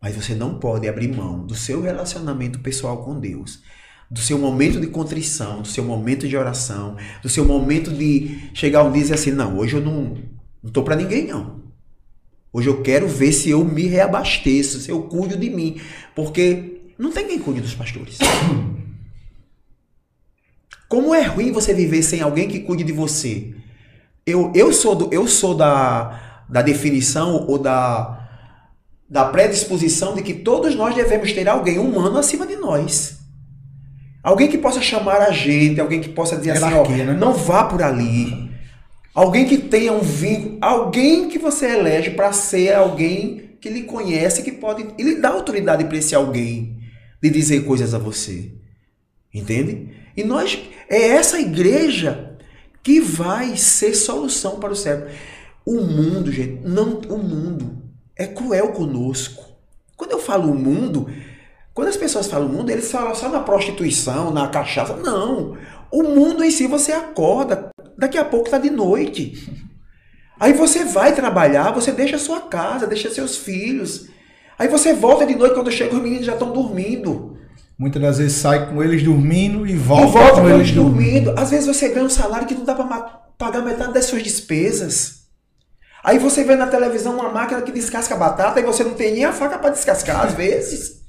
[0.00, 3.60] Mas você não pode abrir mão do seu relacionamento pessoal com Deus,
[4.08, 8.84] do seu momento de contrição, do seu momento de oração, do seu momento de chegar
[8.84, 10.16] um dia e dizer assim: não, hoje eu não
[10.62, 11.64] estou para ninguém, não.
[12.52, 15.80] Hoje eu quero ver se eu me reabasteço, se eu cuido de mim.
[16.14, 18.18] Porque não tem quem cuide dos pastores.
[20.88, 23.52] Como é ruim você viver sem alguém que cuide de você.
[24.26, 28.28] Eu, eu sou, do, eu sou da, da definição ou da,
[29.08, 33.18] da predisposição de que todos nós devemos ter alguém humano acima de nós.
[34.22, 37.12] Alguém que possa chamar a gente, alguém que possa dizer assim, ó, né?
[37.12, 38.50] não vá por ali.
[39.14, 44.42] Alguém que tenha um vínculo, alguém que você elege para ser alguém que lhe conhece,
[44.42, 46.78] que pode e lhe dá autoridade para esse alguém
[47.22, 48.52] de dizer coisas a você.
[49.32, 49.90] Entende?
[50.16, 50.58] E nós
[50.88, 52.33] é essa igreja
[52.84, 55.10] que vai ser solução para o século.
[55.64, 57.82] O mundo, gente, não, o mundo
[58.14, 59.42] é cruel conosco.
[59.96, 61.08] Quando eu falo o mundo,
[61.72, 64.94] quando as pessoas falam mundo, eles falam só na prostituição, na cachaça.
[64.96, 65.56] Não.
[65.90, 69.50] O mundo em si você acorda, daqui a pouco está de noite.
[70.38, 74.08] Aí você vai trabalhar, você deixa sua casa, deixa seus filhos.
[74.58, 77.33] Aí você volta de noite quando chega os meninos já estão dormindo.
[77.78, 81.24] Muitas das vezes sai com eles dormindo e volta, e volta com, eles dormindo.
[81.24, 81.40] dormindo.
[81.40, 82.84] Às vezes você ganha um salário que não dá para
[83.36, 85.24] pagar metade das suas despesas.
[86.02, 89.24] Aí você vê na televisão uma máquina que descasca batata e você não tem nem
[89.24, 91.02] a faca para descascar, às vezes.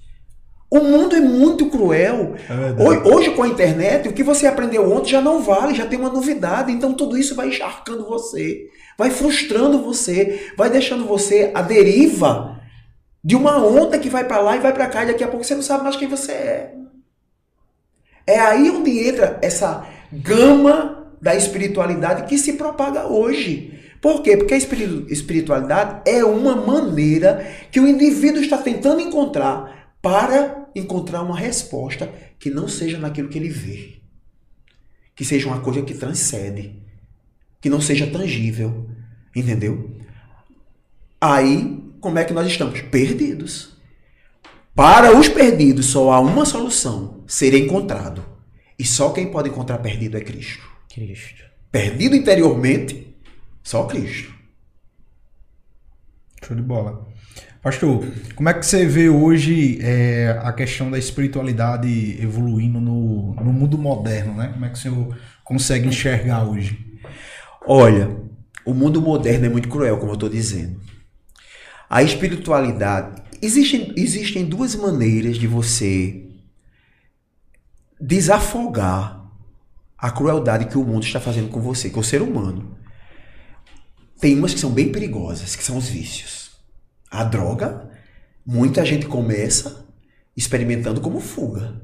[0.72, 2.36] O mundo é muito cruel.
[2.50, 5.86] É hoje, hoje, com a internet, o que você aprendeu ontem já não vale, já
[5.86, 6.72] tem uma novidade.
[6.72, 12.55] Então tudo isso vai encharcando você, vai frustrando você, vai deixando você à deriva
[13.26, 15.44] de uma onda que vai para lá e vai para cá e daqui a pouco
[15.44, 16.76] você não sabe mais quem você é.
[18.28, 23.80] É aí onde entra essa gama da espiritualidade que se propaga hoje.
[24.00, 24.38] Por quê?
[24.38, 31.36] Porque a espiritualidade é uma maneira que o indivíduo está tentando encontrar para encontrar uma
[31.36, 32.08] resposta
[32.38, 33.96] que não seja naquilo que ele vê.
[35.16, 36.80] Que seja uma coisa que transcende.
[37.60, 38.88] Que não seja tangível.
[39.36, 39.98] Entendeu?
[41.20, 42.82] Aí como é que nós estamos?
[42.82, 43.76] Perdidos.
[44.76, 48.24] Para os perdidos, só há uma solução: ser encontrado.
[48.78, 50.64] E só quem pode encontrar perdido é Cristo.
[50.94, 51.44] Cristo.
[51.72, 53.12] Perdido interiormente,
[53.64, 54.32] só Cristo.
[56.44, 57.08] Show de bola.
[57.60, 63.52] Pastor, como é que você vê hoje é, a questão da espiritualidade evoluindo no, no
[63.52, 64.50] mundo moderno, né?
[64.54, 66.86] Como é que o senhor consegue enxergar hoje?
[67.66, 68.16] Olha,
[68.64, 70.80] o mundo moderno é muito cruel, como eu estou dizendo.
[71.96, 73.24] A espiritualidade.
[73.42, 76.28] Existem, existem duas maneiras de você
[77.98, 79.26] desafogar
[79.98, 82.78] a crueldade que o mundo está fazendo com você, com o ser humano.
[84.20, 86.52] Tem umas que são bem perigosas, que são os vícios.
[87.10, 87.90] A droga,
[88.46, 89.86] muita gente começa
[90.36, 91.82] experimentando como fuga.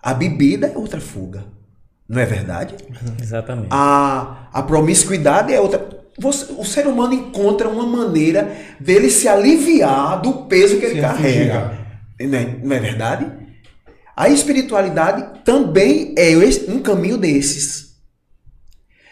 [0.00, 1.44] A bebida é outra fuga.
[2.08, 2.76] Não é verdade?
[3.20, 3.66] Exatamente.
[3.72, 5.99] A, a promiscuidade é outra.
[6.20, 11.00] Você, o ser humano encontra uma maneira dele se aliviar do peso que ele Se
[11.00, 11.78] carrega.
[12.20, 13.32] Não é, não é verdade?
[14.14, 16.36] A espiritualidade também é
[16.68, 17.94] um caminho desses.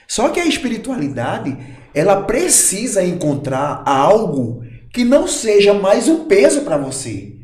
[0.06, 1.56] Só que a espiritualidade,
[1.94, 7.36] ela precisa encontrar algo que não seja mais um peso para você.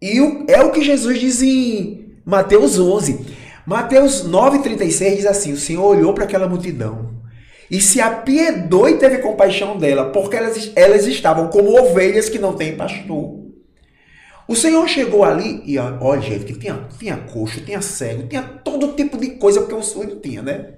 [0.00, 3.26] E é o que Jesus diz em Mateus 11.
[3.66, 7.17] Mateus 9,36 diz assim: O Senhor olhou para aquela multidão
[7.70, 12.54] e se apiedou e teve compaixão dela, porque elas, elas estavam como ovelhas que não
[12.54, 13.48] têm pastor.
[14.48, 18.94] O Senhor chegou ali e olha, gente, que tinha, tinha coxo, tinha cego, tinha todo
[18.94, 20.70] tipo de coisa, porque o SUS não tinha, né?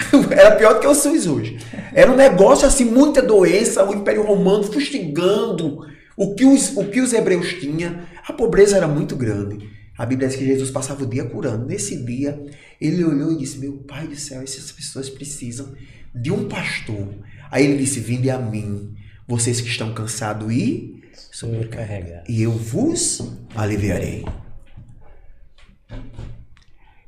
[0.30, 1.58] Era pior do que o SUS hoje.
[1.92, 5.80] Era um negócio assim, muita doença, o Império Romano fustigando
[6.16, 7.98] o que os, o que os hebreus tinham.
[8.26, 9.68] A pobreza era muito grande.
[9.98, 11.66] A Bíblia diz que Jesus passava o dia curando.
[11.66, 12.40] Nesse dia,
[12.80, 15.74] ele olhou e disse: Meu Pai do céu, essas pessoas precisam
[16.14, 17.08] de um pastor.
[17.50, 18.94] Aí ele disse: Vinde a mim,
[19.26, 21.02] vocês que estão cansados e
[21.32, 23.22] sobrecarregados, e eu vos
[23.54, 24.24] aliviarei.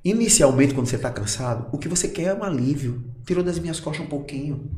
[0.05, 3.05] Inicialmente, quando você está cansado, o que você quer é um alívio.
[3.27, 4.71] Tirou das minhas costas um pouquinho.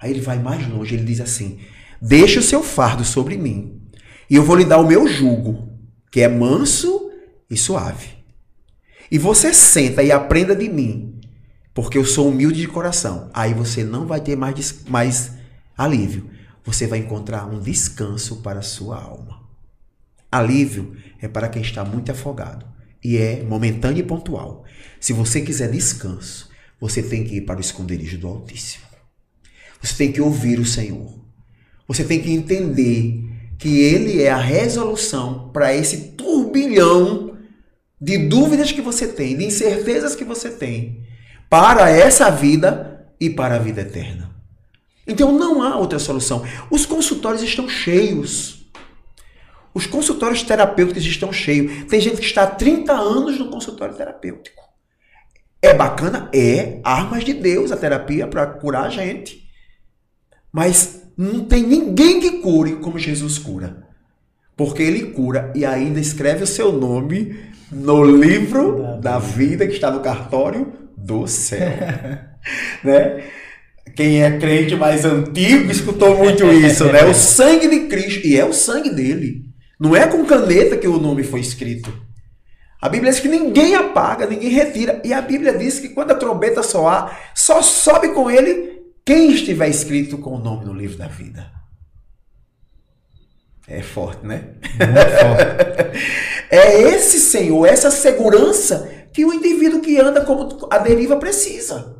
[0.00, 1.58] Aí ele vai mais longe, ele diz assim:
[2.00, 3.82] Deixe o seu fardo sobre mim,
[4.28, 5.68] e eu vou lhe dar o meu jugo,
[6.10, 7.10] que é manso
[7.50, 8.08] e suave.
[9.10, 11.19] E você senta e aprenda de mim,
[11.74, 13.30] porque eu sou humilde de coração.
[13.32, 15.32] Aí você não vai ter mais, mais
[15.76, 16.30] alívio.
[16.64, 19.40] Você vai encontrar um descanso para a sua alma.
[20.30, 22.66] Alívio é para quem está muito afogado
[23.02, 24.64] e é momentâneo e pontual.
[25.00, 26.50] Se você quiser descanso,
[26.80, 28.84] você tem que ir para o esconderijo do Altíssimo.
[29.80, 31.18] Você tem que ouvir o Senhor.
[31.88, 33.24] Você tem que entender
[33.58, 37.36] que Ele é a resolução para esse turbilhão
[38.00, 41.02] de dúvidas que você tem, de incertezas que você tem,
[41.50, 44.30] para essa vida e para a vida eterna.
[45.06, 46.44] Então não há outra solução.
[46.70, 48.70] Os consultórios estão cheios.
[49.74, 51.84] Os consultórios terapêuticos estão cheios.
[51.86, 54.62] Tem gente que está há 30 anos no consultório terapêutico.
[55.60, 56.30] É bacana?
[56.32, 56.80] É.
[56.84, 59.50] Armas de Deus a terapia para curar a gente.
[60.52, 63.88] Mas não tem ninguém que cure como Jesus cura.
[64.56, 67.36] Porque ele cura e ainda escreve o seu nome
[67.72, 70.72] no livro da vida que está no cartório
[71.04, 71.60] do céu.
[72.84, 73.24] né?
[73.96, 77.04] Quem é crente mais antigo escutou muito isso, né?
[77.04, 78.26] O sangue de Cristo.
[78.26, 79.44] E é o sangue dele.
[79.78, 81.92] Não é com caneta que o nome foi escrito.
[82.80, 85.00] A Bíblia diz que ninguém apaga, ninguém retira.
[85.04, 89.68] E a Bíblia diz que quando a trombeta soar, só sobe com ele quem estiver
[89.68, 91.50] escrito com o nome no livro da vida.
[93.68, 94.44] É forte, né?
[94.62, 95.98] Muito forte.
[96.50, 101.96] é esse Senhor, essa segurança que o indivíduo que anda como a deriva precisa.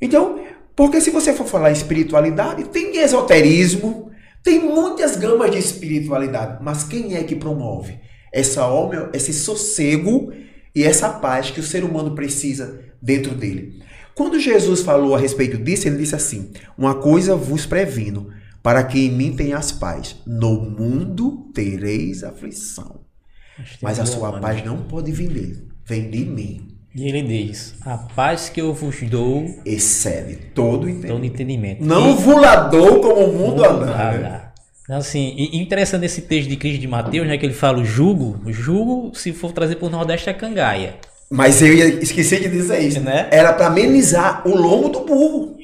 [0.00, 0.40] Então,
[0.74, 4.10] porque se você for falar espiritualidade, tem esoterismo,
[4.42, 8.00] tem muitas gamas de espiritualidade, mas quem é que promove
[8.32, 10.32] essa alma, esse sossego
[10.74, 13.82] e essa paz que o ser humano precisa dentro dele?
[14.14, 18.30] Quando Jesus falou a respeito disso, ele disse assim: Uma coisa vos previno,
[18.62, 20.16] para que em mim tenhas paz.
[20.26, 23.00] No mundo tereis aflição.
[23.82, 26.68] Mas a sua paz não pode vir dele, vem de mim.
[26.94, 31.12] E ele diz: A paz que eu vos dou excede todo entendimento.
[31.12, 31.84] Todo entendimento.
[31.84, 34.52] Não vulador como o mundo anda.
[34.84, 37.84] Então, assim, e interessante esse texto de Cristo de Mateus, né, que ele fala o
[37.84, 38.40] jugo.
[38.44, 40.94] O jugo, se for trazer para o Nordeste, é cangaia.
[41.30, 43.00] Mas eu ia esqueci de dizer isso.
[43.00, 43.28] Né?
[43.30, 45.56] Era para amenizar o lombo do burro.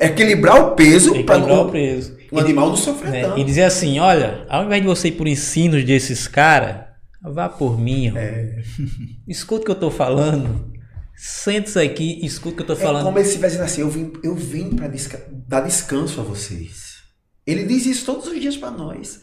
[0.00, 2.16] Equilibrar o peso para o, o peso.
[2.30, 3.34] o animal não sofrer né?
[3.36, 6.89] E dizer assim, olha, ao invés de você ir por ensinos desses caras,
[7.22, 8.16] vá por mim.
[8.16, 8.62] É.
[9.26, 10.70] Escuta o que eu tô falando.
[11.16, 13.02] Sente-se aqui, escuta o que eu tô falando.
[13.02, 17.02] É como se estivesse assim, eu vim, eu vim para desca dar descanso a vocês.
[17.46, 19.20] Ele diz isso todos os dias para nós.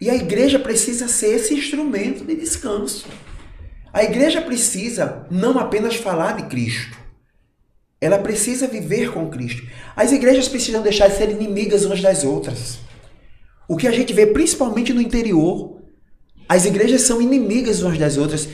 [0.00, 3.06] E a igreja precisa ser esse instrumento de descanso.
[3.92, 6.96] A igreja precisa não apenas falar de Cristo,
[8.00, 9.62] ela precisa viver com Cristo.
[9.96, 12.78] As igrejas precisam deixar de ser inimigas umas das outras.
[13.68, 15.73] O que a gente vê principalmente no interior,
[16.48, 18.48] as igrejas são inimigas umas das outras.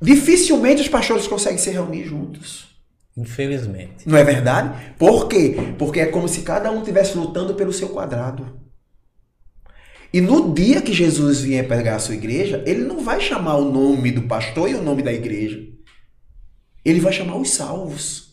[0.00, 2.72] Dificilmente os pastores conseguem se reunir juntos.
[3.16, 4.08] Infelizmente.
[4.08, 4.94] Não é verdade?
[4.98, 5.56] Por quê?
[5.78, 8.60] Porque é como se cada um estivesse lutando pelo seu quadrado.
[10.12, 13.70] E no dia que Jesus vier pegar a sua igreja, ele não vai chamar o
[13.70, 15.58] nome do pastor e o nome da igreja.
[16.84, 18.32] Ele vai chamar os salvos.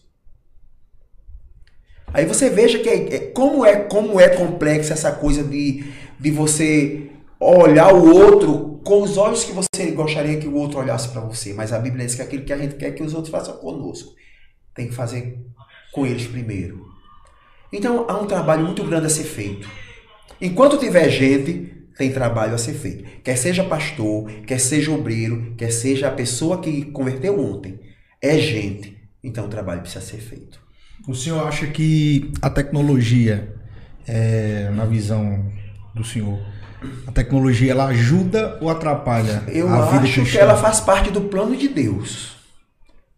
[2.13, 5.85] Aí você veja que é, é, como é como é complexa essa coisa de,
[6.19, 11.09] de você olhar o outro com os olhos que você gostaria que o outro olhasse
[11.09, 11.53] para você.
[11.53, 14.15] Mas a Bíblia diz que aquilo que a gente quer que os outros façam conosco,
[14.73, 15.37] tem que fazer
[15.91, 16.87] com eles primeiro.
[17.71, 19.69] Então há um trabalho muito grande a ser feito.
[20.41, 23.03] Enquanto tiver gente, tem trabalho a ser feito.
[23.21, 27.79] Quer seja pastor, quer seja obreiro, quer seja a pessoa que converteu ontem.
[28.19, 28.97] É gente.
[29.23, 30.59] Então o trabalho precisa ser feito.
[31.07, 33.53] O senhor acha que a tecnologia,
[34.07, 35.45] é, na visão
[35.93, 36.39] do senhor,
[37.05, 41.21] a tecnologia ela ajuda ou atrapalha Eu a vida acho que ela faz parte do
[41.21, 42.37] plano de Deus.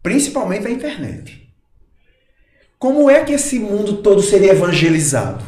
[0.02, 1.48] Principalmente a internet.
[2.78, 5.44] Como é que esse mundo todo seria evangelizado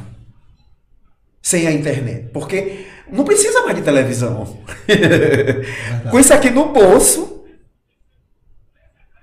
[1.42, 2.30] sem a internet?
[2.32, 4.58] Porque não precisa mais de televisão.
[6.10, 7.44] Com isso aqui no bolso,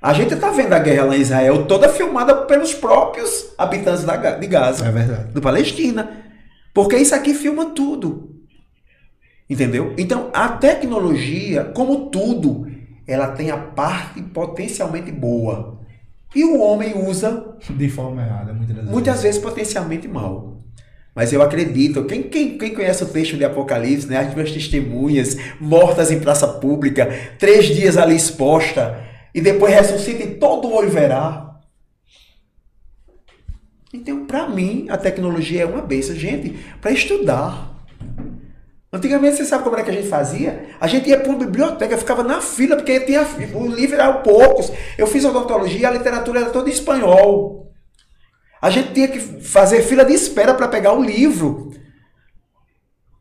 [0.02, 4.18] a gente está vendo a guerra lá em Israel toda filmada pelos próprios habitantes da
[4.18, 6.10] de Gaza É do Palestina.
[6.74, 8.31] Porque isso aqui filma tudo.
[9.52, 9.94] Entendeu?
[9.98, 12.72] Então, a tecnologia, como tudo,
[13.06, 15.78] ela tem a parte potencialmente boa.
[16.34, 20.64] E o homem usa, De forma errada, muitas das muitas vezes, potencialmente mal.
[21.14, 25.36] Mas eu acredito, quem, quem, quem conhece o texto de Apocalipse, né, as duas testemunhas
[25.60, 29.04] mortas em praça pública, três dias ali exposta,
[29.36, 31.60] e depois ressuscita e todo olho verá.
[33.94, 37.71] Então, para mim, a tecnologia é uma benção, gente, para estudar.
[38.94, 40.66] Antigamente, você sabe como era que a gente fazia?
[40.80, 44.70] A gente ia para uma biblioteca, ficava na fila, porque tinha, o livro era poucos.
[44.98, 47.72] Eu fiz odontologia, a literatura era toda em espanhol.
[48.62, 51.72] A gente tinha que fazer fila de espera para pegar o livro.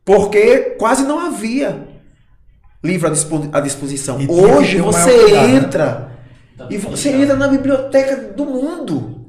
[0.03, 1.87] Porque quase não havia
[2.83, 4.19] livro à dispo- à disposição.
[4.19, 5.55] E Hoje você cuidado, né?
[5.55, 6.19] entra
[6.69, 9.27] e você entra na biblioteca do mundo.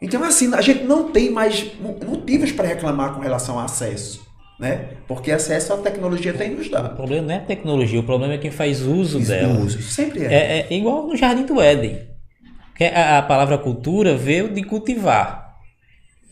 [0.00, 4.26] Então, assim, a gente não tem mais mo- motivos para reclamar com relação ao acesso.
[4.58, 4.88] Né?
[5.06, 6.96] Porque acesso a tecnologia tem nos O dado.
[6.96, 9.54] problema não é a tecnologia, o problema é quem faz uso Isso dela.
[9.60, 9.80] uso.
[9.82, 10.34] Sempre é.
[10.34, 12.08] É, é igual no Jardim do Éden.
[12.76, 15.54] Que a, a palavra cultura veio de cultivar.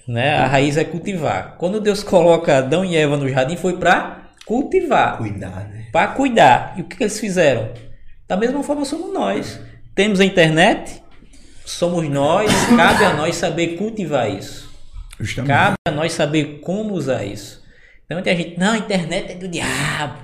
[0.08, 0.34] Né?
[0.36, 1.56] A raiz é cultivar.
[1.58, 5.86] Quando Deus coloca Adão e Eva no jardim, foi para cultivar, Cuidar, né?
[5.92, 6.74] para cuidar.
[6.76, 7.70] E o que, que eles fizeram?
[8.28, 9.58] Da mesma forma somos nós.
[9.96, 11.02] Temos a internet,
[11.64, 14.70] somos nós, cabe a nós saber cultivar isso.
[15.18, 15.48] Justamente.
[15.48, 17.64] Cabe a nós saber como usar isso.
[18.09, 20.18] Tem gente, não, a internet é do diabo.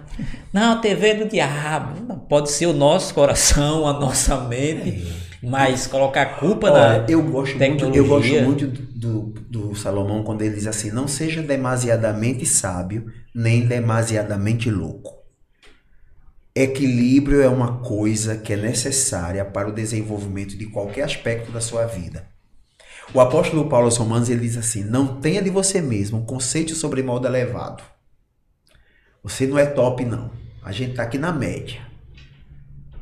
[0.52, 2.00] Não, a TV é do diabo.
[2.06, 5.04] Não, Pode ser o nosso coração, a nossa mente,
[5.42, 8.42] mas colocar a culpa Olha, na eu gosto muito, eu gosto tecnologia.
[8.44, 15.20] muito do, do Salomão quando ele diz assim: não seja demasiadamente sábio, nem demasiadamente louco.
[16.54, 21.86] Equilíbrio é uma coisa que é necessária para o desenvolvimento de qualquer aspecto da sua
[21.86, 22.31] vida.
[23.14, 26.74] O apóstolo Paulo aos Romanos ele diz assim: não tenha de você mesmo um conceito
[26.74, 27.82] sobre modo elevado.
[29.22, 30.30] Você não é top, não.
[30.62, 31.80] A gente está aqui na média.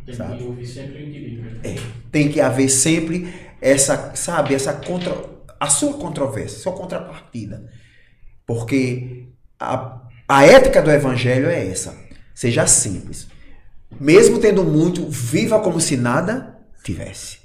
[0.04, 0.38] Tem Sabe?
[0.38, 1.60] que ouvir sempre o equilíbrio.
[1.62, 1.76] É,
[2.10, 5.14] tem que haver sempre essa, sabe, essa contra,
[5.58, 7.70] a sua controvérsia, a sua contrapartida.
[8.44, 11.96] Porque a, a ética do evangelho é essa.
[12.34, 13.28] Seja simples.
[13.98, 17.39] Mesmo tendo muito, viva como se nada tivesse.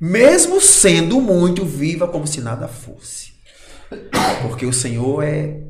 [0.00, 3.34] Mesmo sendo muito, viva como se nada fosse.
[4.42, 5.60] Porque o Senhor é.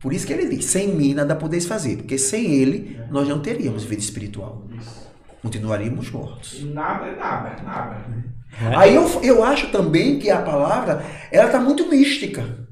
[0.00, 1.96] Por isso que ele diz: sem mim nada podeis fazer.
[1.98, 4.66] Porque sem ele nós não teríamos vida espiritual.
[5.42, 6.64] Continuaríamos mortos.
[6.64, 8.08] Nada é nada, nada.
[8.08, 8.24] né?
[8.76, 12.64] Aí eu, eu acho também que a palavra, ela está muito mística.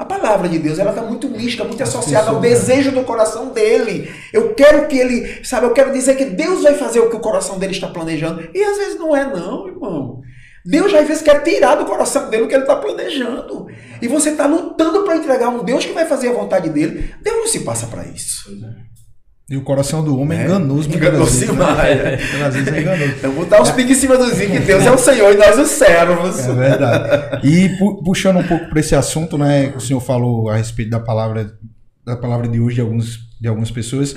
[0.00, 4.10] A palavra de Deus, ela está muito mística, muito associada ao desejo do coração dele.
[4.32, 7.20] Eu quero que ele, sabe, eu quero dizer que Deus vai fazer o que o
[7.20, 8.48] coração dele está planejando.
[8.54, 10.22] E às vezes não é não, irmão.
[10.64, 13.66] Deus às vezes quer tirar do coração dele o que ele está planejando.
[14.00, 17.14] E você está lutando para entregar um Deus que vai fazer a vontade dele.
[17.20, 18.44] Deus não se passa para isso.
[18.46, 18.90] Pois é.
[19.50, 20.44] E o coração do homem é É.
[20.44, 21.98] enganoso demais.
[22.02, 22.18] Né?
[22.32, 23.12] Muitas vezes é enganoso.
[23.18, 25.58] Então botar os pingos em cima dos i, que Deus é o Senhor e nós
[25.58, 26.38] os servos.
[26.46, 27.46] É verdade.
[27.48, 30.90] E pu- puxando um pouco para esse assunto, né, que o senhor falou a respeito
[30.90, 31.52] da palavra
[32.06, 34.14] da palavra de hoje de alguns de algumas pessoas,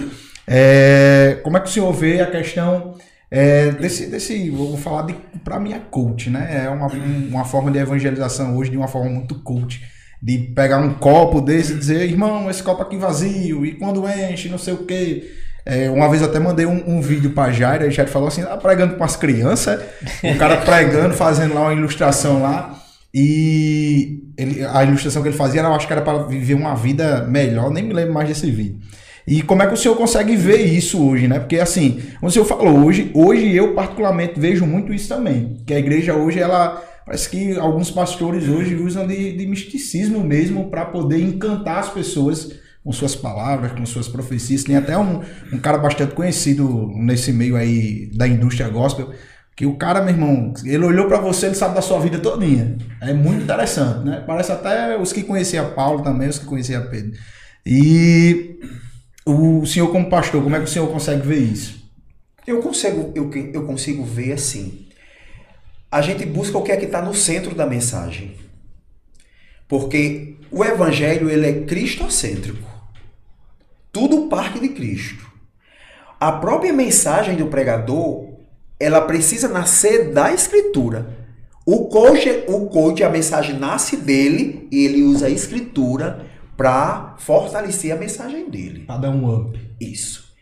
[0.47, 2.93] é, como é que o senhor vê a questão
[3.31, 6.63] é, desse desse vou falar de para mim é coach, né?
[6.65, 9.81] É uma, um- uma forma de evangelização hoje de uma forma muito coach.
[10.23, 14.47] De pegar um copo desse e dizer, irmão, esse copo aqui vazio, e quando enche,
[14.47, 15.29] não sei o quê.
[15.65, 18.55] É, uma vez até mandei um, um vídeo pra Jairo, e Jairo falou assim, ah,
[18.55, 19.81] pregando com as crianças,
[20.23, 22.81] o cara pregando, fazendo lá uma ilustração lá,
[23.13, 27.25] e ele, a ilustração que ele fazia, eu acho que era para viver uma vida
[27.27, 28.77] melhor, nem me lembro mais desse vídeo.
[29.27, 31.39] E como é que o senhor consegue ver isso hoje, né?
[31.39, 35.57] Porque assim, o senhor falou, hoje, hoje eu particularmente vejo muito isso também.
[35.65, 40.69] Que a igreja hoje, ela parece que alguns pastores hoje usam de, de misticismo mesmo
[40.69, 42.51] para poder encantar as pessoas
[42.83, 44.63] com suas palavras, com suas profecias.
[44.63, 49.13] Tem até um, um cara bastante conhecido nesse meio aí da indústria gospel,
[49.55, 52.75] que o cara, meu irmão, ele olhou para você, ele sabe da sua vida todinha.
[53.01, 54.23] É muito interessante, né?
[54.25, 57.11] Parece até os que conheciam Paulo também, os que conheciam Pedro.
[57.65, 58.59] E
[59.25, 61.83] o senhor como pastor, como é que o senhor consegue ver isso?
[62.45, 64.82] Eu consigo, eu, eu consigo ver assim.
[65.93, 68.35] A gente busca o que é que está no centro da mensagem.
[69.67, 72.67] Porque o evangelho ele é cristocêntrico.
[73.91, 75.23] Tudo parte de Cristo.
[76.19, 78.27] A própria mensagem do pregador,
[78.79, 81.15] ela precisa nascer da escritura.
[81.63, 86.25] O coach, o coach, a mensagem nasce dele e ele usa a escritura
[86.57, 88.79] para fortalecer a mensagem dele.
[88.79, 89.59] Para dar um up.
[89.79, 90.32] Isso.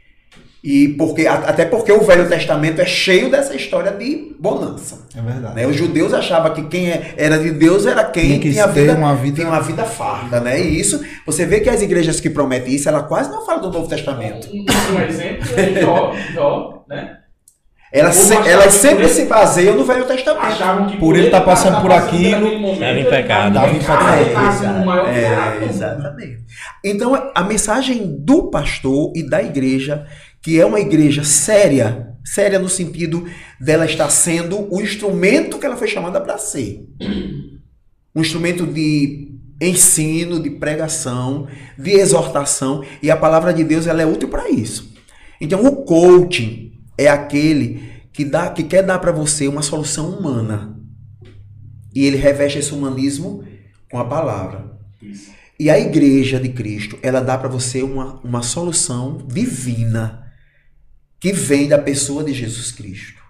[0.64, 5.08] E porque, até porque o Velho Testamento é cheio dessa história de bonança.
[5.18, 5.56] É verdade.
[5.56, 5.66] Né?
[5.66, 9.16] Os judeus achavam que quem é, era de Deus era quem tinha, tinha vida, uma
[9.16, 9.36] vida...
[9.38, 10.40] tinha uma vida farta.
[10.40, 10.62] Né?
[10.62, 13.72] E isso, você vê que as igrejas que prometem isso, ela quase não fala do
[13.72, 14.50] Novo Testamento.
[14.54, 17.18] Um, um exemplo é Jó, Jó né?
[17.92, 20.98] Elas, se, elas sempre se baseiam no Velho Testamento.
[20.98, 23.48] por ele estar tá passando por aquilo, estava em pecado.
[23.50, 25.10] Estava em pecado.
[25.10, 26.38] É, exatamente.
[26.86, 30.06] Então, a mensagem do pastor e da igreja,
[30.42, 33.28] que é uma igreja séria, séria no sentido
[33.60, 36.88] dela estar sendo o instrumento que ela foi chamada para ser.
[38.16, 39.32] Um instrumento de
[39.62, 44.92] ensino, de pregação, de exortação, e a palavra de Deus ela é útil para isso.
[45.40, 50.76] Então, o coaching é aquele que, dá, que quer dar para você uma solução humana.
[51.94, 53.44] E ele reveste esse humanismo
[53.90, 54.78] com a palavra.
[55.02, 55.32] Isso.
[55.60, 60.21] E a igreja de Cristo, ela dá para você uma, uma solução divina
[61.22, 63.22] que vem da pessoa de Jesus Cristo.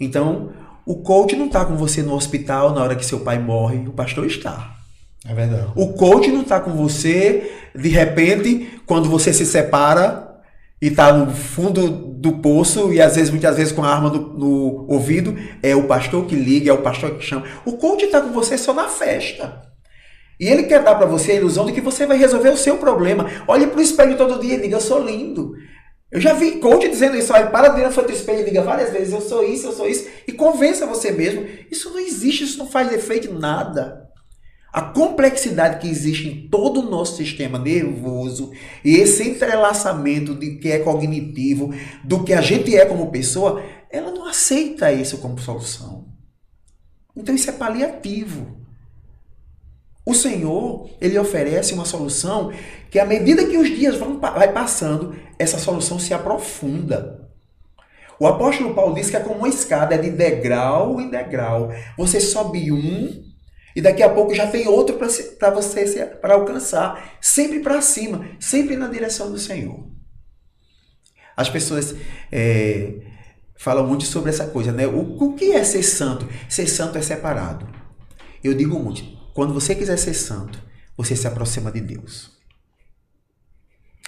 [0.00, 0.52] Então,
[0.86, 3.92] o coach não está com você no hospital na hora que seu pai morre, o
[3.92, 4.76] pastor está.
[5.26, 5.72] É verdade.
[5.74, 10.40] O coach não está com você, de repente, quando você se separa
[10.80, 14.38] e está no fundo do poço e às vezes, muitas vezes com a arma no,
[14.38, 17.44] no ouvido, é o pastor que liga, é o pastor que chama.
[17.64, 19.62] O coach está com você só na festa.
[20.38, 22.76] E ele quer dar para você a ilusão de que você vai resolver o seu
[22.76, 23.26] problema.
[23.48, 25.52] Olhe para o espelho todo dia e diga, eu sou lindo.
[26.10, 28.62] Eu já vi coach dizendo isso, olha, para de na frente do espelho e diga
[28.62, 31.46] várias vezes, eu sou isso, eu sou isso, e convença você mesmo.
[31.70, 34.08] Isso não existe, isso não faz efeito em nada.
[34.72, 38.52] A complexidade que existe em todo o nosso sistema nervoso
[38.84, 44.10] e esse entrelaçamento de que é cognitivo, do que a gente é como pessoa, ela
[44.10, 46.06] não aceita isso como solução.
[47.16, 48.57] Então isso é paliativo.
[50.08, 52.50] O Senhor, ele oferece uma solução
[52.90, 57.28] que à medida que os dias vão vai passando, essa solução se aprofunda.
[58.18, 61.70] O apóstolo Paulo diz que é como uma escada, é de degrau em degrau.
[61.98, 63.22] Você sobe um,
[63.76, 68.78] e daqui a pouco já tem outro para você para alcançar, sempre para cima, sempre
[68.78, 69.90] na direção do Senhor.
[71.36, 71.94] As pessoas
[72.32, 72.94] é,
[73.58, 74.86] falam muito sobre essa coisa, né?
[74.86, 76.26] O, o que é ser santo?
[76.48, 77.68] Ser santo é separado.
[78.42, 80.60] Eu digo muito, quando você quiser ser santo,
[80.96, 82.32] você se aproxima de Deus.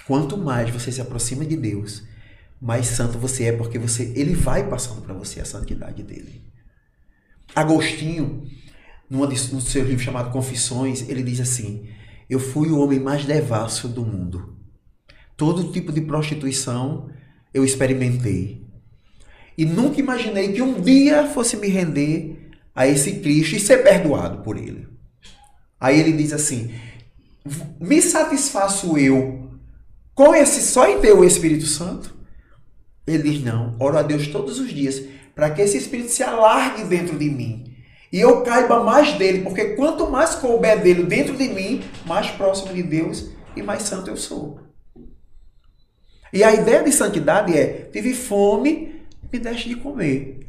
[0.05, 2.03] Quanto mais você se aproxima de Deus,
[2.61, 6.43] mais santo você é, porque você, ele vai passando para você a santidade dele.
[7.55, 8.43] Agostinho,
[9.09, 11.87] de, no seu livro chamado Confissões, ele diz assim:
[12.29, 14.57] Eu fui o homem mais devasso do mundo.
[15.37, 17.09] Todo tipo de prostituição
[17.53, 18.67] eu experimentei.
[19.57, 24.41] E nunca imaginei que um dia fosse me render a esse Cristo e ser perdoado
[24.41, 24.91] por ele.
[25.81, 26.71] Aí ele diz assim:
[27.79, 29.49] Me satisfaço eu
[30.15, 32.15] com esse só em ter o Espírito Santo?
[33.05, 35.01] Ele diz: Não, oro a Deus todos os dias
[35.33, 37.71] para que esse Espírito se alargue dentro de mim
[38.11, 42.73] e eu caiba mais dele, porque quanto mais couber dele dentro de mim, mais próximo
[42.73, 44.59] de Deus e mais santo eu sou.
[46.33, 49.01] E a ideia de santidade é: tive fome,
[49.31, 50.39] me deste de comer.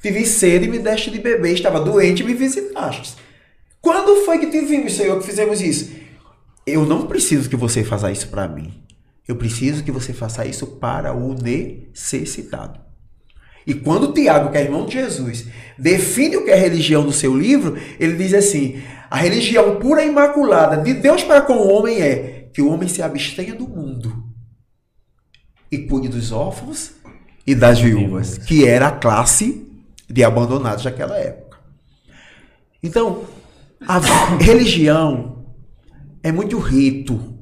[0.00, 1.52] Tive sede, me deste de beber.
[1.52, 3.16] Estava doente, me visitaste.
[3.82, 5.90] Quando foi que te vimos, Senhor, que fizemos isso?
[6.64, 8.72] Eu não preciso que você faça isso para mim.
[9.26, 12.80] Eu preciso que você faça isso para o necessitado.
[13.66, 15.46] E quando Tiago, que é irmão de Jesus,
[15.76, 18.80] define o que é religião no seu livro, ele diz assim:
[19.10, 22.88] a religião pura e imaculada de Deus para com o homem é que o homem
[22.88, 24.24] se abstenha do mundo
[25.70, 26.92] e cuide dos órfãos
[27.44, 29.66] e das viúvas, que era a classe
[30.08, 31.58] de abandonados daquela época.
[32.82, 33.24] Então,
[33.86, 33.98] a
[34.38, 35.44] religião
[36.22, 37.38] é muito rito,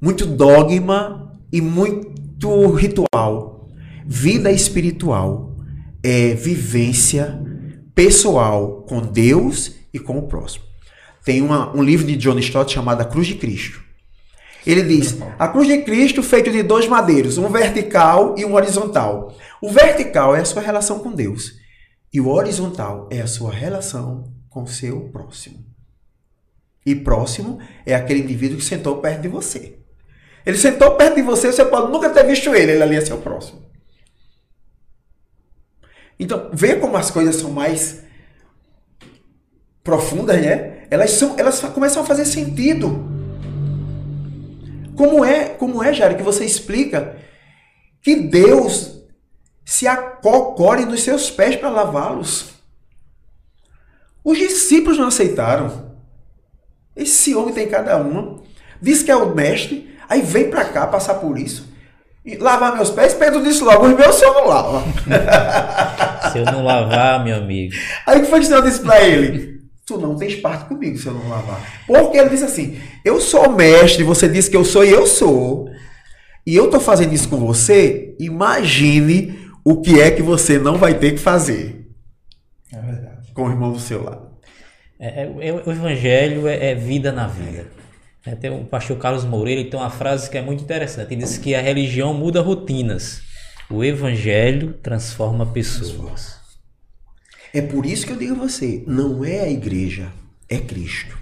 [0.00, 3.68] muito dogma e muito ritual.
[4.06, 5.56] Vida espiritual
[6.02, 7.40] é vivência
[7.94, 10.64] pessoal com Deus e com o próximo.
[11.24, 13.82] Tem uma, um livro de John Stott chamado A Cruz de Cristo.
[14.66, 19.34] Ele diz: a cruz de Cristo feito de dois madeiros, um vertical e um horizontal.
[19.60, 21.54] O vertical é a sua relação com Deus
[22.12, 25.69] e o horizontal é a sua relação com o seu próximo.
[26.84, 29.78] E próximo é aquele indivíduo que sentou perto de você.
[30.44, 33.18] Ele sentou perto de você, você pode nunca ter visto ele, ele ali é seu
[33.18, 33.70] próximo.
[36.18, 38.02] Então, vê como as coisas são mais
[39.82, 40.86] profundas, né?
[40.90, 43.08] Elas, são, elas começam a fazer sentido.
[44.96, 47.16] Como é, como é, Jair, que você explica
[48.02, 49.02] que Deus
[49.64, 52.50] se acocore nos seus pés para lavá-los?
[54.22, 55.89] Os discípulos não aceitaram.
[56.96, 58.40] Esse homem tem cada uma.
[58.80, 61.68] Diz que é o mestre, aí vem para cá passar por isso.
[62.24, 64.84] E lavar meus pés, Pedro disse logo, os meus o senhor não lava.
[66.30, 67.74] Se eu não lavar, meu amigo.
[68.06, 69.60] Aí o que foi que o senhor disse para ele?
[69.86, 71.60] Tu não tens parte comigo se eu não lavar.
[71.86, 75.68] Porque ele disse assim: Eu sou mestre, você disse que eu sou e eu sou.
[76.46, 78.14] E eu estou fazendo isso com você.
[78.20, 81.88] Imagine o que é que você não vai ter que fazer.
[82.72, 83.32] É verdade.
[83.32, 84.29] Com o irmão do seu lado.
[85.00, 87.66] É, é, é, o evangelho é, é, vida na vida.
[88.26, 91.14] É, tem o pastor Carlos Moreira tem uma frase que é muito interessante.
[91.14, 93.22] Ele diz que a religião muda rotinas.
[93.70, 96.38] O evangelho transforma pessoas.
[97.54, 100.12] É por isso que eu digo a você, não é a igreja,
[100.48, 101.18] é Cristo.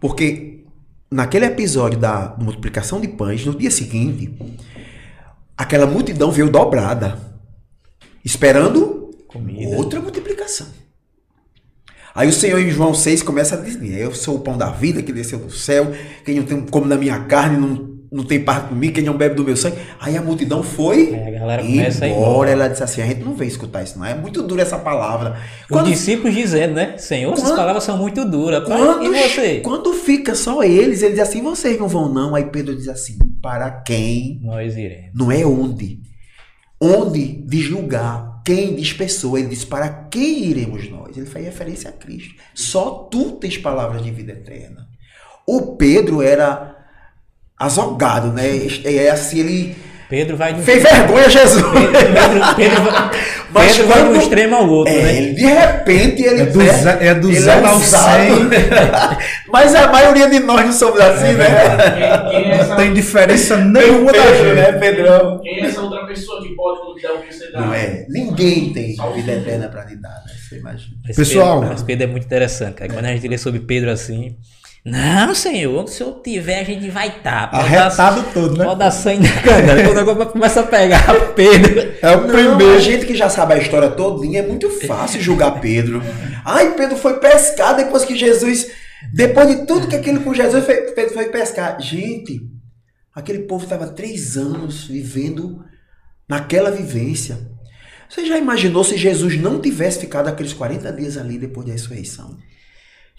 [0.00, 0.64] Porque
[1.10, 4.34] naquele episódio da multiplicação de pães, no dia seguinte,
[5.56, 7.18] aquela multidão veio dobrada,
[8.24, 9.76] esperando Comida.
[9.76, 10.66] outra multiplicação.
[12.18, 15.00] Aí o Senhor em João 6 começa a dizer: Eu sou o pão da vida
[15.00, 15.92] que desceu do céu,
[16.24, 19.34] quem não tem como da minha carne não não tem parte comigo, quem não bebe
[19.34, 19.76] do meu sangue.
[20.00, 22.50] Aí a multidão foi é, a galera começa embora.
[22.50, 24.04] Ela disse assim: a gente não vem escutar isso, não.
[24.04, 25.36] É muito dura essa palavra.
[25.70, 26.98] Quando, Os discípulos dizendo, né?
[26.98, 28.64] Senhor, quando, essas palavras são muito duras.
[28.64, 29.60] Quando, e você?
[29.60, 32.34] Quando fica só eles, ele diz assim: vocês não vão, não.
[32.34, 34.40] Aí Pedro diz assim: para quem?
[34.42, 35.10] Nós iremos.
[35.14, 36.00] Não é onde.
[36.80, 38.96] Onde de julgar, quem diz.
[39.36, 41.14] Ele diz: para quem iremos nós?
[41.14, 42.34] Ele faz referência a Cristo.
[42.54, 44.88] Só tu tens palavras de vida eterna.
[45.46, 46.74] O Pedro era
[47.58, 48.46] azogado, né?
[48.84, 49.76] É assim, ele.
[50.08, 50.62] Pedro vai no...
[50.62, 51.62] Fez vergonha, Jesus!
[51.62, 53.10] Pedro, Pedro, Pedro, vai,
[53.52, 55.16] Mas Pedro vai de um extremo ao outro, é, né?
[55.16, 56.42] Ele, de repente ele.
[56.42, 56.72] É do, né?
[56.72, 58.48] zero, é do zero ao cem.
[59.52, 62.20] Mas a maioria de nós não somos assim, é, né?
[62.30, 62.68] Quem, quem é essa...
[62.68, 65.40] Não tem diferença nenhuma da gente, né, Pedrão?
[65.40, 67.60] Quem é essa outra pessoa que pode dar o que você dá?
[67.60, 68.06] Não é.
[68.08, 70.32] Ninguém tem vida eterna para lhe dar, né?
[70.48, 70.96] Você imagina.
[71.06, 71.60] Mas Pessoal.
[71.60, 72.92] Pedro, mas Pedro é muito interessante, cara.
[72.92, 74.36] Quando a gente lê sobre Pedro assim.
[74.90, 77.50] Não, senhor, o senhor tiver, a gente vai estar.
[77.50, 77.58] Tá.
[77.58, 78.64] Arretado dar, todo, né?
[78.64, 79.82] Pode dar sangue na canela.
[79.82, 81.04] Quando o negócio começa a pegar
[81.36, 81.92] Pedro.
[82.00, 82.74] É o não, primeiro.
[82.74, 86.02] A gente que já sabe a história todinha, é muito fácil julgar Pedro.
[86.44, 88.68] Ai, Pedro foi pescar depois que Jesus.
[89.12, 91.78] Depois de tudo que aquilo com Jesus, Pedro foi pescar.
[91.80, 92.40] Gente,
[93.14, 95.64] aquele povo estava três anos vivendo
[96.28, 97.38] naquela vivência.
[98.08, 102.38] Você já imaginou se Jesus não tivesse ficado aqueles 40 dias ali depois da ressurreição?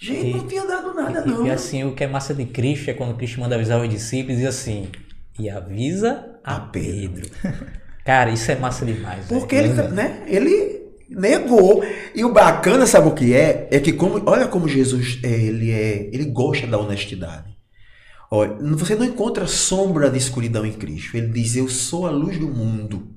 [0.02, 1.46] Gente, e, não tinha dado nada, não.
[1.46, 4.40] E assim, o que é massa de Cristo é quando Cristo manda avisar os discípulos
[4.40, 4.88] e assim:
[5.38, 7.30] e avisa a, a Pedro.
[7.42, 7.80] Pedro.
[8.06, 9.28] Cara, isso é massa demais.
[9.28, 11.84] Porque ele, né, ele negou.
[12.16, 13.68] E o bacana, sabe o que é?
[13.72, 17.58] É que como, olha como Jesus é, ele é, ele gosta da honestidade.
[18.32, 21.18] Olha, você não encontra sombra de escuridão em Cristo.
[21.18, 23.16] Ele diz: Eu sou a luz do mundo.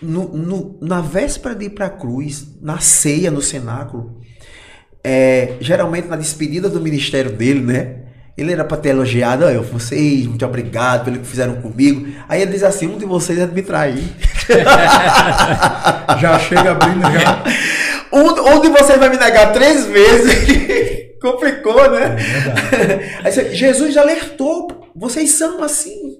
[0.00, 4.20] No, no, na véspera de ir para a cruz, na ceia, no cenáculo,
[5.02, 7.96] é, geralmente na despedida do ministério dele, né?
[8.36, 12.06] Ele era para ter elogiado, eu, vocês, muito obrigado pelo que fizeram comigo.
[12.28, 14.04] Aí ele diz assim: um de vocês é de me trair.
[16.20, 17.42] já chega abrindo, já.
[18.12, 21.18] Um, um de vocês vai me negar três vezes.
[21.20, 22.16] Complicou, né?
[23.24, 26.18] É Aí, Jesus alertou: vocês são assim.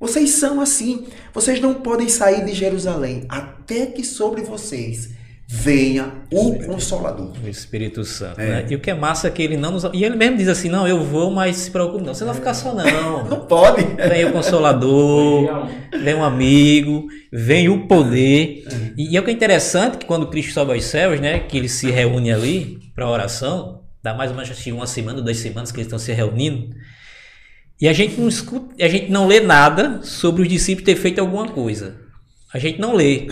[0.00, 1.06] Vocês são assim.
[1.34, 5.10] Vocês não podem sair de Jerusalém até que sobre vocês
[5.52, 7.32] venha o Consolador.
[7.44, 8.40] O Espírito Santo.
[8.40, 8.62] É.
[8.62, 8.66] Né?
[8.70, 9.82] E o que é massa é que ele não nos.
[9.92, 12.14] E ele mesmo diz assim: não, eu vou, mas se preocupe, não.
[12.14, 13.24] Você não vai ficar só, não.
[13.28, 13.82] não pode.
[14.08, 15.68] Vem o Consolador,
[16.00, 18.64] vem um amigo, vem o poder.
[18.70, 18.92] É.
[18.96, 21.40] E, e é o que é interessante que quando Cristo sobe aos céus, né?
[21.40, 25.38] Que ele se reúne ali para oração, dá mais ou menos assim, uma semana, duas
[25.38, 26.70] semanas que eles estão se reunindo.
[27.80, 31.18] E a gente não escuta, a gente não lê nada sobre os discípulos ter feito
[31.18, 31.96] alguma coisa.
[32.54, 33.26] A gente não lê.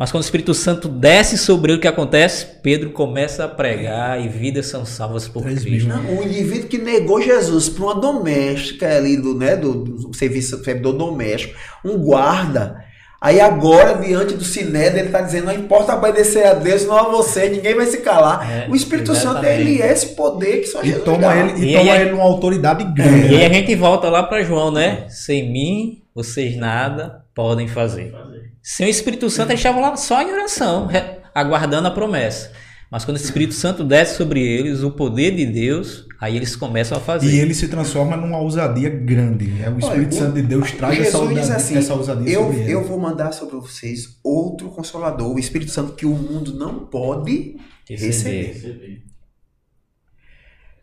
[0.00, 2.46] Mas quando o Espírito Santo desce sobre ele, o que acontece?
[2.62, 5.90] Pedro começa a pregar e vidas são salvas por Três Cristo.
[5.90, 10.64] Não, o indivíduo que negou Jesus para uma doméstica ali do, né, do, do serviço
[10.64, 11.54] servidor doméstico,
[11.84, 12.82] um guarda.
[13.20, 17.02] Aí agora, diante do Sinédrio, ele está dizendo, não importa obedecer a Deus, não a
[17.10, 18.50] você, ninguém vai se calar.
[18.50, 19.60] É, o Espírito Santo, exatamente.
[19.60, 21.36] ele é esse poder que só E Jesus toma dá.
[21.36, 23.34] ele, e E toma aí- ele uma autoridade grande.
[23.34, 25.04] E aí a gente volta lá para João, né?
[25.10, 28.14] Sem mim, vocês nada podem fazer.
[28.62, 30.88] Sem o Espírito Santo, eles estavam lá só em oração,
[31.34, 32.52] aguardando a promessa.
[32.90, 36.98] Mas quando o Espírito Santo desce sobre eles, o poder de Deus, aí eles começam
[36.98, 37.32] a fazer.
[37.32, 39.62] E ele se transforma numa ousadia grande.
[39.62, 42.42] É o Espírito Olha, Santo de Deus traz essa ousadia, diz assim, essa ousadia eu,
[42.42, 42.72] sobre ele.
[42.72, 47.56] eu vou mandar sobre vocês outro consolador, o Espírito Santo que o mundo não pode
[47.88, 48.48] receber.
[48.48, 49.04] Receber.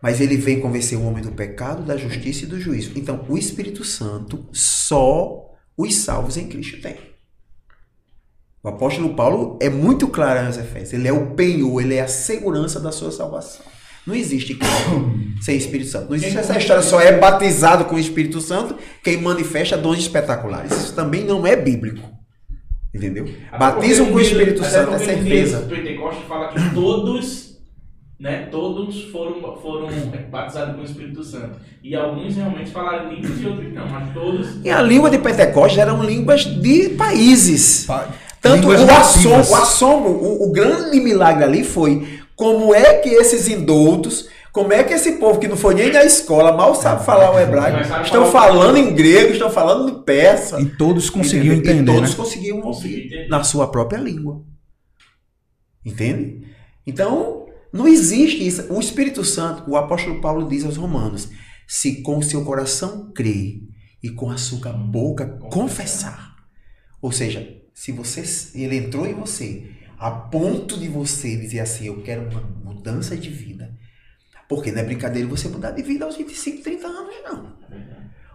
[0.02, 2.92] Mas ele vem convencer o homem do pecado, da justiça e do juízo.
[2.96, 6.96] Então, o Espírito Santo só os salvos em Cristo tem.
[8.64, 10.94] O apóstolo Paulo é muito claro nas Efésios.
[10.94, 13.66] Ele é o penhor, ele é a segurança da sua salvação.
[14.06, 16.08] Não existe cristão sem Espírito Santo.
[16.10, 20.72] Não existe essa história, só é batizado com o Espírito Santo quem manifesta dons espetaculares.
[20.72, 22.08] Isso também não é bíblico.
[22.96, 23.26] Entendeu?
[23.60, 25.60] Batismo com o Espírito Santo é certeza.
[25.60, 27.58] livro do Pentecoste fala que todos,
[28.20, 29.88] né, todos foram, foram
[30.32, 31.60] batizados com o Espírito Santo.
[31.84, 34.66] E alguns realmente falaram línguas e outros não, mas todos.
[34.66, 37.86] E a língua de Pentecostes eram línguas de países.
[37.86, 38.08] Pa-
[38.42, 43.10] Tanto línguas o assombro, o, assombro o, o grande milagre ali foi como é que
[43.10, 47.04] esses indoutos, como é que esse povo que não foi nem na escola, mal sabe
[47.06, 50.60] falar o hebraico, estão falando em grego, estão falando em persa.
[50.62, 51.74] E todos conseguiam entendeu?
[51.76, 52.16] entender, E todos né?
[52.16, 53.28] conseguiam Conseguiu ouvir entender.
[53.30, 54.44] na sua própria língua.
[55.86, 56.48] Entende?
[56.86, 58.66] Então, não existe isso.
[58.74, 61.30] O Espírito Santo, o apóstolo Paulo diz aos romanos,
[61.68, 63.60] se com o seu coração crer
[64.02, 66.36] e com a sua boca confessar.
[67.02, 67.48] Ou seja,
[67.78, 68.24] se você
[68.56, 73.30] ele entrou em você a ponto de você dizer assim, eu quero uma mudança de
[73.30, 73.72] vida.
[74.50, 77.54] Porque não é brincadeira você mudar de vida aos 25, 30 anos, não.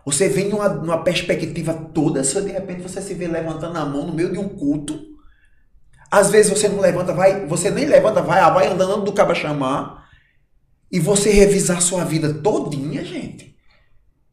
[0.06, 4.06] Você vem numa, numa perspectiva toda, só de repente você se vê levantando a mão
[4.06, 4.96] no meio de um culto.
[6.08, 9.34] Às vezes você não levanta, vai, você nem levanta, vai, ah, vai andando do cabo
[9.34, 10.08] chamar.
[10.90, 13.56] E você revisar sua vida todinha, gente.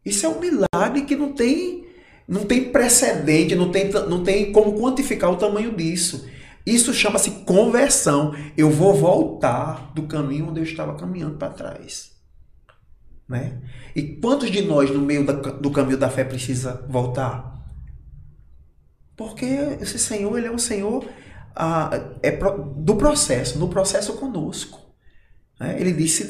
[0.05, 1.88] Isso é um milagre que não tem,
[2.29, 6.29] não tem precedente, não tem, não tem como quantificar o tamanho disso.
[6.65, 8.35] Isso chama-se conversão.
[8.55, 12.11] Eu vou voltar do caminho onde eu estava caminhando para trás.
[13.27, 13.59] Né?
[13.95, 17.65] E quantos de nós no meio da- do caminho da fé precisa voltar?
[19.15, 19.45] Porque
[19.81, 21.05] esse Senhor, ele é um Senhor
[21.55, 21.89] ah,
[22.21, 24.79] é pro- do processo, no processo conosco.
[25.59, 25.75] né?
[25.79, 26.23] Ele diz: se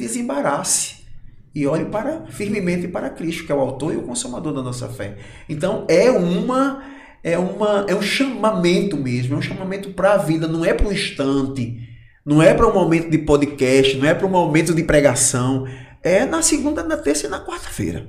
[1.54, 4.88] e olhe para firmemente para Cristo, que é o autor e o consumador da nossa
[4.88, 5.16] fé.
[5.48, 6.82] Então é uma
[7.22, 10.86] é uma é um chamamento mesmo, é um chamamento para a vida, não é para
[10.88, 11.78] um instante,
[12.24, 15.66] não é para um momento de podcast, não é para um momento de pregação,
[16.02, 18.06] é na segunda, na terça e na quarta-feira.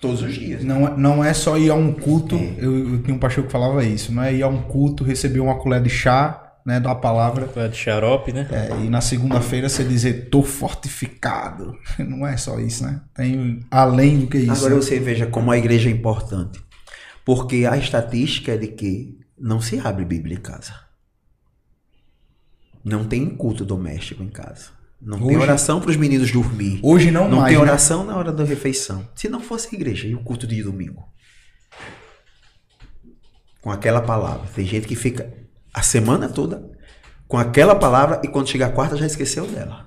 [0.00, 0.62] Todos os dias.
[0.62, 2.54] Não, é- não é só ir a um culto, É.
[2.58, 5.40] eu, eu tinha um pastor que falava isso, não é ir a um culto, receber
[5.40, 8.46] uma colher de chá, né, da palavra, É de xarope, né?
[8.52, 11.74] é, e na segunda-feira você dizer, tô fortificado.
[11.98, 13.00] Não é só isso, né?
[13.14, 14.52] Tem além do que isso.
[14.52, 14.82] Agora né?
[14.82, 16.62] você veja como a igreja é importante.
[17.24, 20.74] Porque a estatística é de que não se abre Bíblia em casa.
[22.84, 24.70] Não tem culto doméstico em casa.
[25.00, 26.80] Não tem Hoje- oração para os meninos dormir.
[26.82, 27.62] Hoje não, Não mais, tem né?
[27.62, 29.08] oração na hora da refeição.
[29.14, 31.02] Se não fosse a igreja e o culto de domingo.
[33.60, 34.48] Com aquela palavra.
[34.54, 35.32] Tem gente que fica
[35.78, 36.68] a semana toda
[37.28, 39.86] com aquela palavra e quando chega a quarta já esqueceu dela.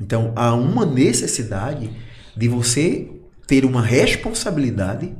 [0.00, 1.90] Então há uma necessidade
[2.36, 3.08] de você
[3.46, 5.14] ter uma responsabilidade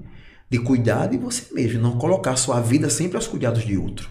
[0.50, 4.10] de cuidar de você mesmo, não colocar sua vida sempre aos cuidados de outro.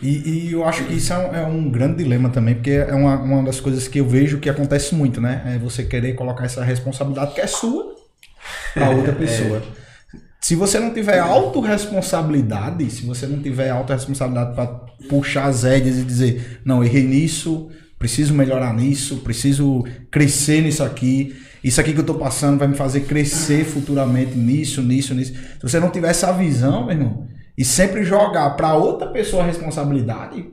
[0.00, 2.94] E, e eu acho que isso é um, é um grande dilema também, porque é
[2.94, 5.42] uma, uma das coisas que eu vejo que acontece muito, né?
[5.54, 7.96] É você querer colocar essa responsabilidade que é sua
[8.74, 9.62] para outra pessoa.
[10.40, 14.66] Se você não tiver autorresponsabilidade, se você não tiver autorresponsabilidade para
[15.08, 17.68] puxar as rédeas e dizer, não, errei nisso,
[17.98, 22.76] preciso melhorar nisso, preciso crescer nisso aqui, isso aqui que eu tô passando vai me
[22.76, 25.32] fazer crescer futuramente nisso, nisso, nisso.
[25.32, 27.26] Se você não tiver essa visão, meu irmão,
[27.58, 30.46] e sempre jogar para outra pessoa a responsabilidade,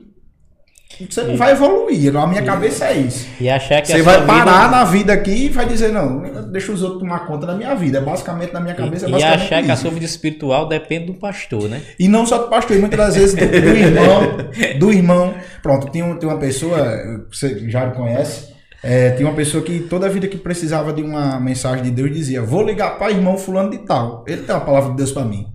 [1.09, 2.15] você não vai evoluir.
[2.15, 3.27] A minha cabeça é isso.
[3.39, 4.77] E achar que Você a vai parar vida...
[4.77, 6.21] na vida aqui e vai dizer, não,
[6.51, 7.97] deixa os outros tomar conta da minha vida.
[7.97, 9.81] É basicamente, na minha cabeça, é E, e basicamente achar que a isso.
[9.81, 11.81] sua vida espiritual depende do pastor, né?
[11.99, 14.37] E não só do pastor, e muitas das vezes do, do irmão,
[14.79, 15.33] do irmão.
[15.61, 18.53] Pronto, tem, um- tem uma pessoa, você já conhece,
[18.85, 22.41] É, tinha uma pessoa que toda vida que precisava de uma mensagem de Deus dizia:
[22.41, 24.25] Vou ligar para irmão fulano de tal.
[24.27, 25.45] Ele tem uma palavra de Deus para mim.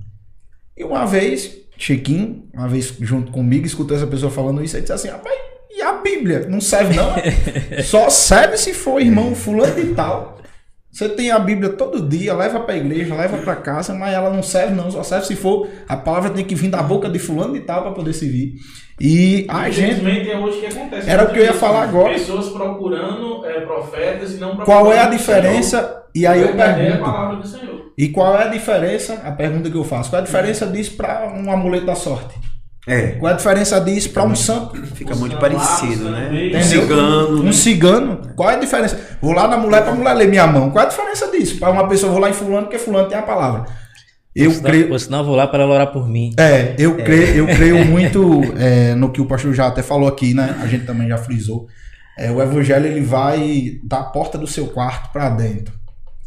[0.74, 4.92] E uma vez, Chiquinho, uma vez junto comigo, escutou essa pessoa falando isso, e disse
[4.92, 5.34] assim: Rapaz,
[5.70, 6.46] e a Bíblia?
[6.48, 7.14] Não serve não?
[7.84, 10.38] Só serve se for irmão fulano de tal.
[10.90, 14.30] Você tem a Bíblia todo dia, leva para a igreja, leva para casa, mas ela
[14.30, 17.18] não serve não, só serve se for a palavra tem que vir da boca de
[17.18, 18.54] fulano de tal para poder servir.
[18.98, 21.08] E a gente Infelizmente é hoje que acontece.
[21.08, 22.14] Era o que eu ia falar agora.
[22.14, 25.97] Pessoas procurando é, profetas e não procurando qual é a diferença?
[26.14, 27.92] E aí eu verdadeira pergunto.
[27.96, 29.14] E qual é a diferença?
[29.24, 30.10] A pergunta que eu faço.
[30.10, 32.34] Qual é a diferença disso para um amuleto da sorte?
[32.86, 34.74] É, Qual é a diferença disso para um santo?
[34.94, 36.28] fica muito parecido, né?
[36.46, 36.62] Entendeu?
[36.62, 38.20] Cigano, Um cigano.
[38.34, 38.98] Qual é a diferença?
[39.20, 40.70] Vou lá na mulher para a mulher ler minha mão.
[40.70, 41.58] Qual é a diferença disso?
[41.58, 43.66] Para uma pessoa, vou lá em fulano, porque fulano tem a palavra.
[44.34, 44.92] Eu Ou senão- creio.
[44.92, 46.30] Ou senão vou lá para ela orar por mim.
[46.38, 50.32] É, eu creio, eu creio muito é, no que o pastor já até falou aqui,
[50.32, 50.56] né?
[50.62, 51.66] A gente também já frisou.
[52.18, 55.74] É, o evangelho ele vai da porta do seu quarto para dentro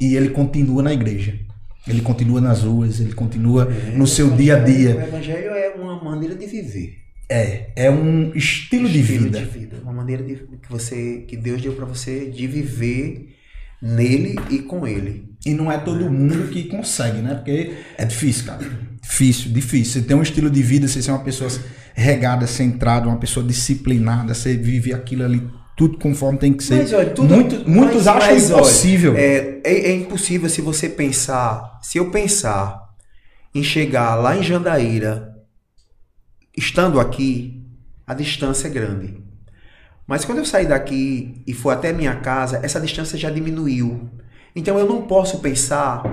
[0.02, 1.40] e ele continua na igreja.
[1.88, 3.66] Ele continua nas ruas, ele continua
[3.96, 4.92] no seu dia a O dia.
[4.92, 6.98] evangelho é uma maneira de viver.
[7.30, 9.40] É, é um estilo de Estilo vida.
[9.40, 9.78] de vida.
[9.84, 13.30] Uma maneira de, que você que Deus deu para você de viver
[13.82, 15.30] nele e com ele.
[15.46, 17.36] E não é todo mundo que consegue, né?
[17.36, 18.64] Porque é difícil, cara.
[19.02, 19.94] Difícil, difícil.
[20.02, 21.50] Você tem um estilo de vida, você ser uma pessoa
[21.96, 25.42] regada, centrada, uma pessoa disciplinada, você vive aquilo ali
[25.76, 26.76] tudo conforme tem que ser.
[26.78, 29.16] Mas, olha, tudo- Muito- muitos mas- acham mas, olha, impossível.
[29.18, 32.80] É, é, é impossível se você pensar, se eu pensar
[33.54, 35.36] em chegar lá em Jandaíra,
[36.56, 37.62] estando aqui,
[38.06, 39.22] a distância é grande.
[40.06, 44.10] Mas quando eu sair daqui e for até minha casa, essa distância já diminuiu.
[44.56, 46.04] Então eu não posso pensar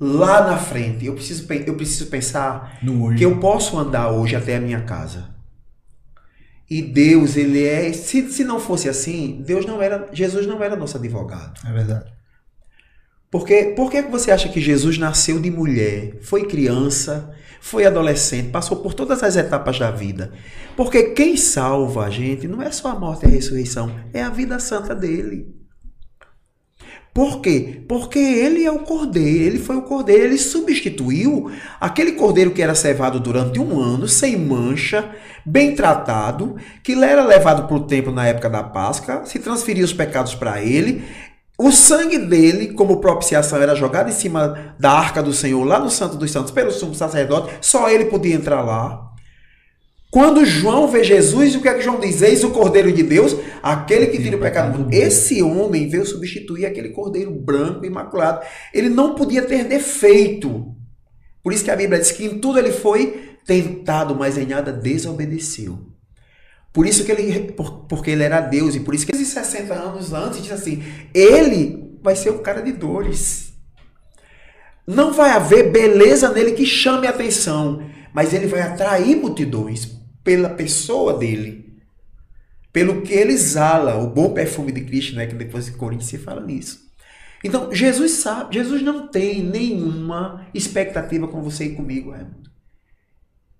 [0.00, 1.04] lá na frente.
[1.04, 2.78] Eu preciso, eu preciso pensar
[3.16, 5.28] que eu posso andar hoje até a minha casa.
[6.68, 7.92] E Deus, ele é.
[7.92, 10.08] Se, se não fosse assim, Deus não era.
[10.12, 11.60] Jesus não era nosso advogado.
[11.66, 12.12] É verdade.
[13.30, 18.50] Porque por que que você acha que Jesus nasceu de mulher, foi criança, foi adolescente,
[18.50, 20.32] passou por todas as etapas da vida?
[20.76, 24.30] Porque quem salva a gente não é só a morte e a ressurreição, é a
[24.30, 25.53] vida santa dele.
[27.14, 27.84] Por quê?
[27.88, 31.48] Porque ele é o cordeiro, ele foi o cordeiro, ele substituiu
[31.80, 35.12] aquele cordeiro que era cevado durante um ano, sem mancha,
[35.46, 39.92] bem tratado, que era levado para o templo na época da Páscoa, se transferia os
[39.92, 41.04] pecados para ele,
[41.56, 45.90] o sangue dele, como propiciação, era jogado em cima da arca do Senhor, lá no
[45.90, 49.13] Santo dos Santos, pelo sumo sacerdote, só ele podia entrar lá.
[50.14, 52.22] Quando João vê Jesus, o que é que João diz?
[52.22, 54.94] Eis o Cordeiro de Deus, aquele que tira o pecado do mundo.
[54.94, 58.46] Esse homem veio substituir aquele cordeiro branco, imaculado.
[58.72, 60.72] Ele não podia ter defeito.
[61.42, 64.72] Por isso que a Bíblia diz que em tudo ele foi tentado, mas em nada
[64.72, 65.80] desobedeceu.
[66.72, 69.74] Por isso que ele, por- porque ele era Deus, e por isso que esses 60
[69.74, 70.80] anos antes diz assim:
[71.12, 73.52] ele vai ser um cara de dores.
[74.86, 77.84] Não vai haver beleza nele que chame a atenção,
[78.14, 81.80] mas ele vai atrair multidões pela pessoa dele,
[82.72, 85.26] pelo que ele exala, o bom perfume de Cristo, né?
[85.26, 86.82] Que depois em Coríntios se fala nisso.
[87.44, 92.50] Então, Jesus sabe, Jesus não tem nenhuma expectativa com você e comigo, Raimundo.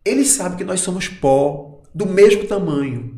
[0.05, 3.15] Ele sabe que nós somos pó do mesmo tamanho.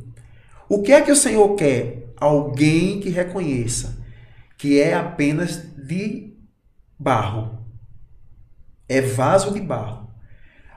[0.68, 2.12] O que é que o Senhor quer?
[2.16, 4.05] Alguém que reconheça
[4.56, 6.35] que é apenas de
[6.98, 7.64] barro.
[8.89, 10.05] É vaso de barro.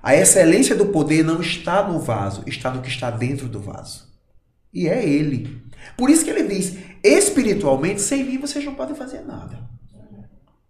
[0.01, 4.07] A excelência do poder não está no vaso, está no que está dentro do vaso.
[4.73, 5.69] E é Ele.
[5.97, 9.59] Por isso que ele diz: espiritualmente, sem mim vocês não podem fazer nada.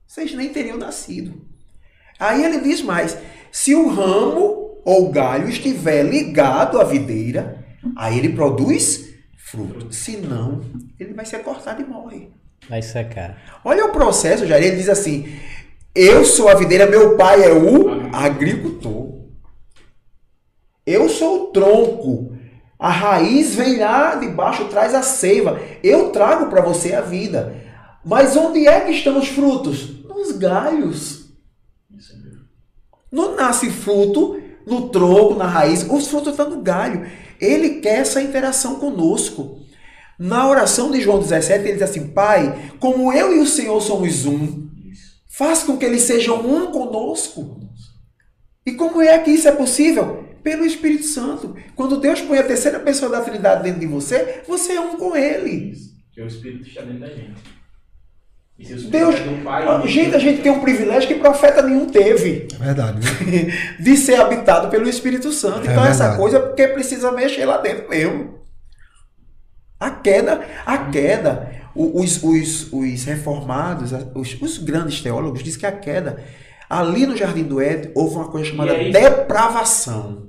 [0.07, 1.45] Vocês nem teriam nascido.
[2.19, 3.17] Aí ele diz mais:
[3.51, 7.65] se o ramo ou o galho estiver ligado à videira,
[7.95, 9.93] aí ele produz fruto.
[9.93, 10.61] Se não,
[10.99, 12.31] ele vai ser cortado e morre.
[12.67, 13.61] Vai secar.
[13.63, 14.65] Olha o processo, Jair.
[14.65, 15.39] Ele diz assim:
[15.93, 19.18] Eu sou a videira, meu pai é o agricultor.
[20.85, 22.37] Eu sou o tronco.
[22.77, 25.59] A raiz vem lá de baixo, traz a seiva.
[25.83, 27.55] Eu trago para você a vida.
[28.05, 30.03] Mas onde é que estão os frutos?
[30.05, 31.25] Nos galhos.
[33.11, 35.85] Não nasce fruto no tronco, na raiz.
[35.89, 37.09] Os frutos estão no galho.
[37.39, 39.59] Ele quer essa interação conosco.
[40.17, 44.25] Na oração de João 17, ele diz assim: Pai, como eu e o Senhor somos
[44.25, 44.69] um,
[45.29, 47.61] faz com que eles sejam um conosco.
[48.65, 50.28] E como é que isso é possível?
[50.49, 51.55] Pelo Espírito Santo.
[51.75, 55.15] Quando Deus põe a terceira pessoa da Trindade dentro de você, você é um com
[55.15, 55.75] Ele.
[56.11, 57.35] Que o Espírito está dentro da gente.
[58.57, 61.13] E se o Espírito Deus, é Pai, Ah, gente, a gente tem um privilégio que
[61.19, 62.47] profeta nenhum teve.
[62.51, 62.99] É verdade.
[62.99, 63.47] viu?
[63.79, 65.69] de ser habitado pelo Espírito Santo.
[65.69, 68.39] É então essa coisa é porque precisa mexer lá dentro mesmo.
[69.79, 71.51] A queda, a queda.
[71.75, 76.23] Os, os, os reformados, os, os grandes teólogos, dizem que a queda,
[76.67, 80.28] ali no Jardim do Éden, houve uma coisa chamada depravação.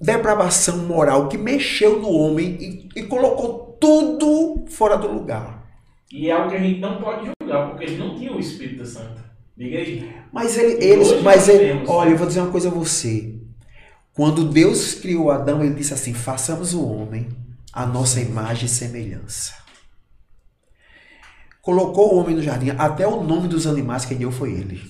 [0.00, 2.56] Depravação moral que mexeu no homem
[2.94, 5.66] e, e colocou tudo fora do lugar.
[6.12, 8.86] E é algo que a gente não pode julgar, porque eles não tinham o Espírito
[8.86, 9.22] Santo.
[9.56, 10.12] Diga aí.
[10.32, 11.88] Mas ele, eles, mas ele, temos.
[11.88, 13.34] olha, eu vou dizer uma coisa a você.
[14.12, 17.28] Quando Deus criou Adão, ele disse assim: façamos o homem
[17.72, 19.54] a nossa imagem e semelhança.
[21.60, 24.82] Colocou o homem no jardim, até o nome dos animais que deu foi ele.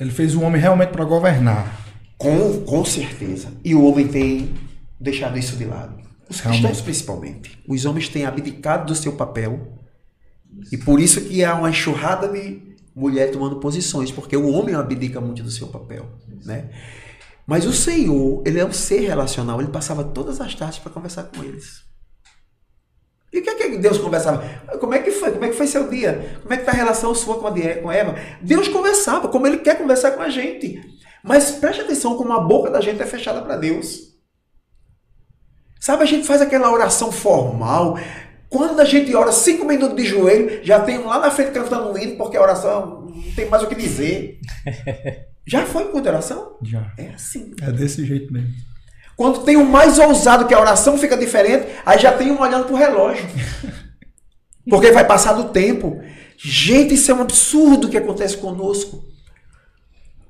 [0.00, 1.87] Ele fez o homem realmente para governar.
[2.18, 3.52] Com, com certeza.
[3.64, 4.54] E o homem tem
[4.98, 5.96] deixado isso de lado.
[6.28, 6.82] Os cristãos, Realmente.
[6.82, 7.58] principalmente.
[7.66, 9.78] Os homens têm abdicado do seu papel.
[10.72, 12.60] E por isso que há uma enxurrada de
[12.94, 16.06] mulher tomando posições, porque o homem abdica muito do seu papel,
[16.44, 16.68] né?
[17.46, 21.24] Mas o Senhor, ele é um ser relacional, ele passava todas as tardes para conversar
[21.24, 21.82] com eles.
[23.32, 24.42] E o que é que Deus conversava?
[24.80, 25.30] Como é que foi?
[25.30, 26.38] Como é que foi seu dia?
[26.42, 28.16] Como é que está a relação sua com a com Eva?
[28.42, 30.80] Deus conversava, como ele quer conversar com a gente.
[31.28, 34.14] Mas preste atenção como a boca da gente é fechada para Deus.
[35.78, 37.98] Sabe, a gente faz aquela oração formal.
[38.48, 41.90] Quando a gente ora cinco minutos de joelho, já tem um lá na frente cantando
[41.90, 44.40] um hino, porque a oração não tem mais o que dizer.
[45.46, 46.58] Já foi com oração?
[46.62, 46.92] Já.
[46.98, 47.54] É assim.
[47.62, 48.50] É desse jeito mesmo.
[49.16, 52.66] Quando tem um mais ousado que a oração fica diferente, aí já tem um olhando
[52.66, 53.24] pro relógio.
[54.68, 55.98] Porque vai passar do tempo.
[56.36, 59.02] Gente, isso é um absurdo que acontece conosco.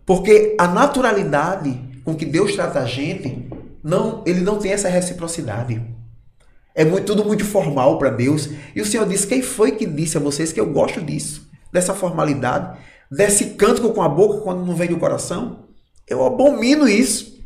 [0.09, 3.47] Porque a naturalidade com que Deus trata a gente,
[3.85, 5.83] não, ele não tem essa reciprocidade.
[6.75, 8.49] É muito, tudo muito formal para Deus.
[8.75, 11.47] E o Senhor disse: Quem foi que disse a vocês que eu gosto disso?
[11.71, 12.79] Dessa formalidade,
[13.11, 15.65] desse cântico com a boca quando não vem do coração?
[16.07, 17.39] Eu abomino isso.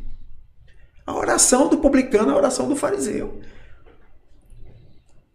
[1.05, 3.41] A oração do publicano é a oração do fariseu.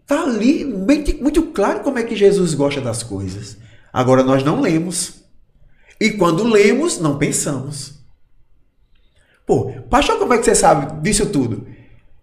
[0.00, 3.59] Está ali bem- muito claro como é que Jesus gosta das coisas.
[3.92, 5.18] Agora nós não lemos.
[6.00, 7.94] E quando lemos, não pensamos.
[9.46, 11.66] Pô, pastor, como é que você sabe disso tudo?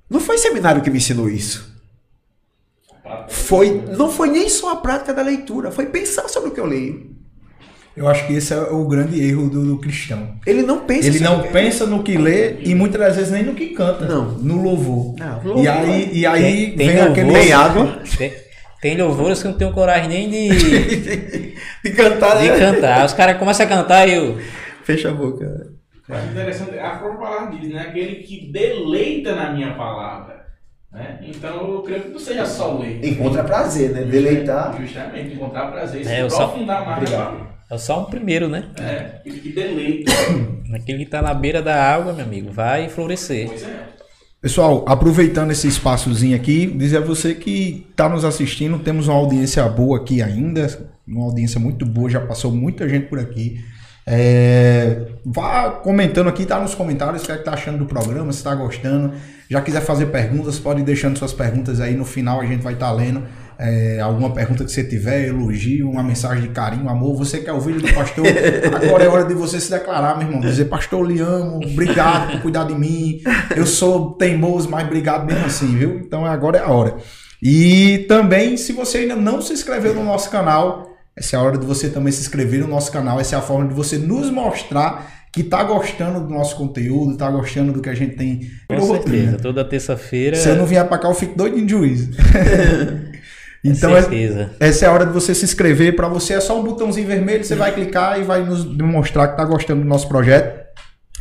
[0.10, 1.74] Não foi seminário que me ensinou isso.
[3.28, 6.66] Foi, não foi nem só a prática da leitura, foi pensar sobre o que eu
[6.66, 7.14] leio.
[7.96, 10.36] Eu acho que esse é o grande erro do, do cristão.
[10.46, 13.32] Ele não pensa Ele sobre não que- pensa no que lê e muitas das vezes
[13.32, 14.06] nem no que canta.
[14.06, 14.32] Não.
[14.34, 15.16] No louvor.
[15.18, 15.68] Não, E louvor.
[15.70, 17.12] aí, e aí Tem- tem vem louvor.
[17.12, 17.32] aquele.
[17.32, 18.02] Tem água?
[18.18, 18.34] Tem,
[18.86, 22.60] tem louvores que não tenho coragem nem de, de De cantar, né?
[22.60, 23.04] cantar.
[23.04, 24.38] Os caras começam a cantar e eu.
[24.84, 25.72] Fecha a boca.
[26.08, 27.82] Acho interessante, a própria palavra diz, né?
[27.82, 30.46] Aquele que deleita na minha palavra.
[30.92, 31.18] Né?
[31.24, 33.04] Então eu creio que não seja só ler.
[33.04, 34.04] Encontra prazer, né?
[34.04, 34.80] Deleitar.
[34.80, 37.40] Justamente, encontrar prazer, É, se eu só- aprofundar mais palavra.
[37.72, 38.66] É só um primeiro, né?
[38.80, 40.12] É, aquele que deleita.
[40.76, 43.48] Aquele que tá na beira da água, meu amigo, vai florescer.
[43.48, 43.95] Pois é.
[44.46, 49.68] Pessoal, aproveitando esse espaçozinho aqui, dizer a você que está nos assistindo, temos uma audiência
[49.68, 50.68] boa aqui ainda,
[51.08, 53.66] uma audiência muito boa, já passou muita gente por aqui.
[54.06, 58.32] É, vá comentando aqui, tá nos comentários o que é que tá achando do programa,
[58.32, 59.14] se tá gostando.
[59.50, 62.74] Já quiser fazer perguntas, pode ir deixando suas perguntas aí no final, a gente vai
[62.74, 63.24] estar lendo.
[63.58, 67.16] É, alguma pergunta que você tiver, elogio, uma mensagem de carinho, amor.
[67.18, 68.26] Você quer o vídeo do pastor?
[68.84, 70.42] Agora é hora de você se declarar, meu irmão.
[70.42, 73.22] Dizer, pastor, eu lhe amo, obrigado por cuidar de mim.
[73.56, 75.98] Eu sou teimoso, mas obrigado mesmo assim, viu?
[75.98, 76.98] Então agora é a hora.
[77.42, 81.58] E também, se você ainda não se inscreveu no nosso canal, essa é a hora
[81.58, 83.20] de você também se inscrever no nosso canal.
[83.20, 87.30] Essa é a forma de você nos mostrar que tá gostando do nosso conteúdo, tá
[87.30, 88.50] gostando do que a gente tem.
[88.70, 89.04] Com rotina.
[89.04, 89.38] certeza.
[89.38, 90.36] Toda terça-feira.
[90.36, 92.12] Se eu não vier pra cá, eu fico doidinho de juízo.
[93.70, 95.96] então, é- essa é a hora de você se inscrever.
[95.96, 99.38] Para você é só um botãozinho vermelho, você vai clicar e vai nos demonstrar que
[99.38, 100.64] tá gostando do nosso projeto.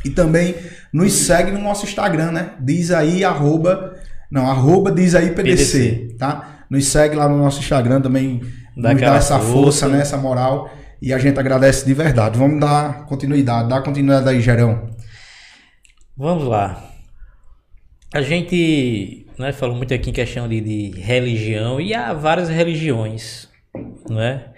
[0.04, 0.54] E também
[0.92, 2.50] nos segue no nosso Instagram, né?
[2.60, 3.94] Diz aí, arroba.
[4.30, 6.16] Não, arroba diz aí PDC, PDC.
[6.18, 6.58] tá?
[6.68, 8.42] Nos segue lá no nosso Instagram também.
[8.76, 9.88] Dá nos dá essa força, força.
[9.88, 10.00] né?
[10.00, 10.70] Essa moral.
[11.00, 12.38] E a gente agradece de verdade.
[12.38, 13.68] Vamos dar continuidade.
[13.68, 14.88] Dá continuidade aí, Gerão.
[16.16, 16.82] Vamos lá.
[18.12, 23.48] A gente né, falou muito aqui em questão de, de religião e há várias religiões,
[24.08, 24.52] não é?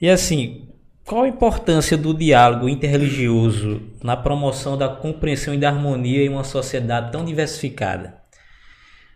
[0.00, 0.68] E assim,
[1.04, 6.44] qual a importância do diálogo interreligioso na promoção da compreensão e da harmonia em uma
[6.44, 8.14] sociedade tão diversificada?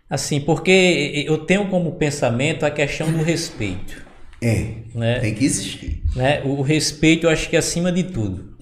[0.08, 4.02] Assim, porque eu tenho como pensamento a questão do respeito,
[4.40, 5.18] É, né?
[5.20, 6.02] tem que existir.
[6.16, 6.40] né?
[6.44, 8.56] O respeito eu acho que é acima de tudo.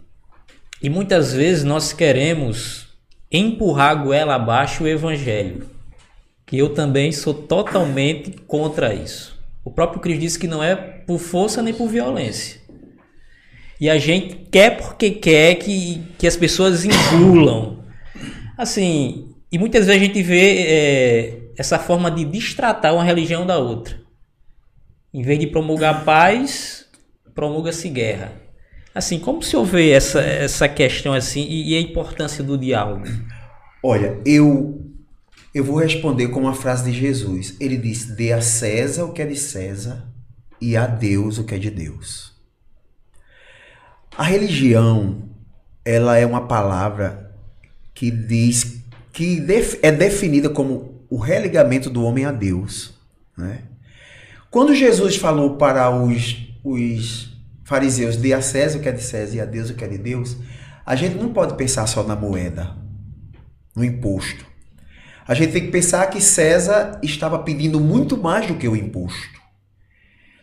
[0.83, 2.89] E muitas vezes nós queremos
[3.31, 5.69] empurrar a goela abaixo o evangelho,
[6.47, 9.37] que eu também sou totalmente contra isso.
[9.65, 12.61] O próprio Cristo disse que não é por força nem por violência.
[13.81, 17.85] E a gente quer porque quer que, que as pessoas engulam.
[18.57, 23.59] Assim, e muitas vezes a gente vê é, essa forma de destratar uma religião da
[23.59, 24.01] outra.
[25.13, 26.87] Em vez de promulgar paz,
[27.35, 28.33] promulga-se guerra.
[28.95, 33.05] Assim, como se houver essa, essa questão assim e, e a importância do diálogo?
[33.83, 34.87] Olha, eu
[35.57, 37.57] eu vou responder com uma frase de Jesus.
[37.59, 40.07] Ele disse: "Dê a César o que é de César
[40.61, 42.35] e a Deus o que é de Deus".
[44.19, 45.31] A religião,
[45.83, 47.35] ela é uma palavra
[47.95, 48.83] que diz
[49.15, 49.43] que
[49.81, 52.93] é definida como o religamento do homem a Deus,
[53.35, 53.63] né?
[54.51, 57.35] Quando Jesus falou para os, os
[57.65, 59.89] fariseus, dê a César o que é de César e a Deus o que é
[59.89, 60.37] de Deus,
[60.85, 62.77] a gente não pode pensar só na moeda,
[63.75, 64.56] no imposto.
[65.29, 69.37] A gente tem que pensar que César estava pedindo muito mais do que o imposto.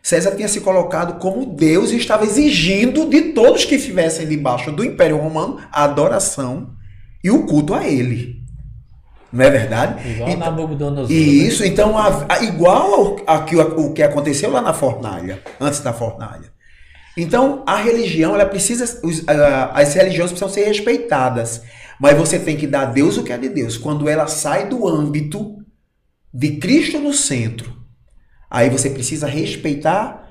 [0.02, 4.84] César tinha se colocado como Deus e estava exigindo de todos que estivessem debaixo do
[4.84, 6.72] Império Romano a adoração
[7.24, 8.44] e o culto a ele.
[9.32, 10.08] Não é verdade?
[10.12, 11.10] Igual Então- Nabucodonosor.
[11.12, 11.26] e né?
[11.48, 13.46] isso, então, a- a- igual ao, a
[13.80, 16.52] o que aconteceu lá na fornalha, antes da fornalha.
[17.18, 19.24] Então, a religião, ela precisa, os-
[19.74, 21.62] as religiões precisam ser respeitadas,
[22.04, 23.78] mas você tem que dar a Deus o que é de Deus.
[23.78, 25.64] Quando ela sai do âmbito
[26.34, 27.82] de Cristo no centro,
[28.50, 30.30] aí você precisa respeitar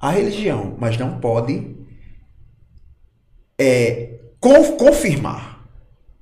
[0.00, 1.76] a religião, mas não pode
[3.58, 5.68] é, con- confirmar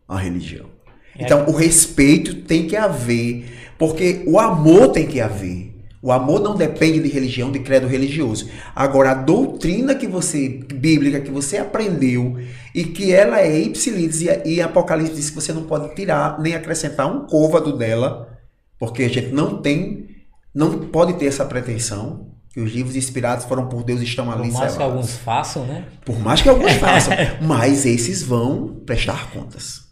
[0.08, 0.68] a religião.
[1.16, 5.71] Então, o respeito tem que haver, porque o amor tem que haver.
[6.02, 8.50] O amor não depende de religião, de credo religioso.
[8.74, 12.38] Agora, a doutrina que você, bíblica, que você aprendeu
[12.74, 17.06] e que ela é ipsilis e, Apocalipse diz que você não pode tirar nem acrescentar
[17.06, 18.36] um côvado dela,
[18.80, 20.08] porque a gente não tem,
[20.52, 24.50] não pode ter essa pretensão, que os livros inspirados foram por Deus e estão ali
[24.50, 24.80] Por mais que selados.
[24.96, 25.84] alguns façam, né?
[26.04, 29.82] Por mais que alguns façam, mas esses vão prestar contas.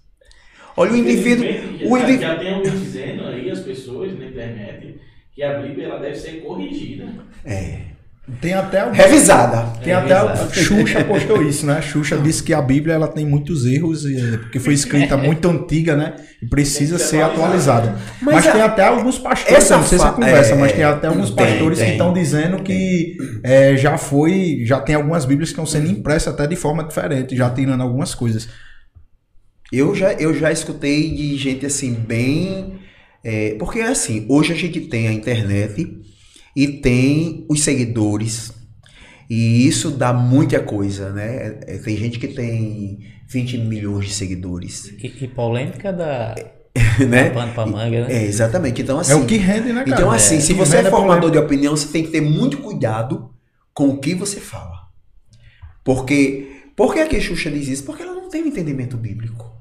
[0.77, 4.80] Olha o indivíduo, o já, indivíduo já tem alguém dizendo aí, as pessoas na internet,
[5.35, 7.07] que a Bíblia ela deve ser corrigida.
[7.45, 7.79] é
[8.41, 9.73] Tem até o revisada.
[9.83, 11.79] Tem É, até a Xuxa postou isso, né?
[11.79, 15.49] A Xuxa disse que a Bíblia ela tem muitos erros, e- porque foi escrita muito
[15.49, 16.15] antiga, né?
[16.41, 17.97] E precisa que ser ser atualizada.
[18.23, 20.73] Mas, Mas a- tem até alguns pastores, essa não sei se é conversa, é, mas
[20.73, 21.93] tem até alguns tem, pastores que tem.
[21.95, 26.47] estão dizendo que é, já foi, já tem algumas Bíblias que estão sendo impressas até
[26.47, 28.49] de forma diferente, já tirando algumas coisas.
[29.73, 32.79] Eu já, eu já escutei de gente assim, bem.
[33.23, 36.01] É, porque assim, hoje a gente tem a internet
[36.57, 38.53] e tem os seguidores.
[39.29, 41.61] E isso dá muita coisa, né?
[41.67, 42.99] É, tem gente que tem
[43.29, 44.93] 20 milhões de seguidores.
[44.99, 46.35] E, e polêmica da
[47.09, 47.31] né?
[47.31, 48.13] pano pra manga, né?
[48.13, 48.83] É, exatamente.
[48.83, 49.13] Então, assim.
[49.13, 49.91] é o que rende, né, cara?
[49.91, 50.41] Então, assim, É.
[50.41, 51.41] se você rende é formador polêmica.
[51.41, 53.31] de opinião, você tem que ter muito cuidado
[53.73, 54.89] com o que você fala.
[55.85, 56.49] Porque.
[56.77, 57.85] Por que a que Xuxa diz isso?
[57.85, 59.53] Porque ela não tem um entendimento bíblico.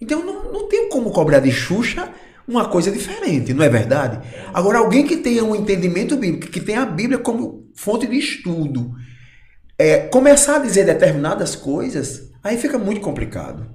[0.00, 2.10] Então não, não tem como cobrar de Xuxa
[2.46, 4.20] uma coisa diferente, não é verdade?
[4.52, 8.92] Agora, alguém que tenha um entendimento bíblico, que tenha a Bíblia como fonte de estudo,
[9.78, 13.66] é, começar a dizer determinadas coisas, aí fica muito complicado.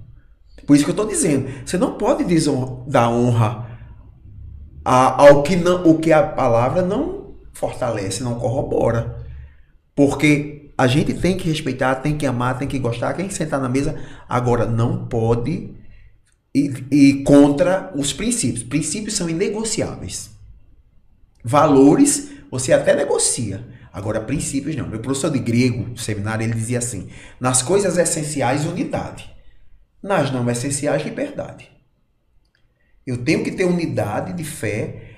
[0.65, 2.23] Por isso que eu estou dizendo, você não pode
[2.87, 3.67] dar honra
[4.85, 9.17] a- ao que, não, o que a palavra não fortalece, não corrobora.
[9.95, 13.59] Porque a gente tem que respeitar, tem que amar, tem que gostar, tem que sentar
[13.59, 13.95] na mesa.
[14.29, 15.73] Agora, não pode
[16.53, 18.63] ir, ir contra os princípios.
[18.63, 20.31] Princípios são inegociáveis.
[21.43, 23.65] Valores, você até negocia.
[23.91, 24.87] Agora, princípios não.
[24.87, 27.09] Meu professor de grego, no seminário, ele dizia assim:
[27.39, 29.33] nas coisas essenciais, unidade.
[30.01, 31.69] Nas não essenciais, liberdade.
[33.05, 35.15] Eu tenho que ter unidade de fé.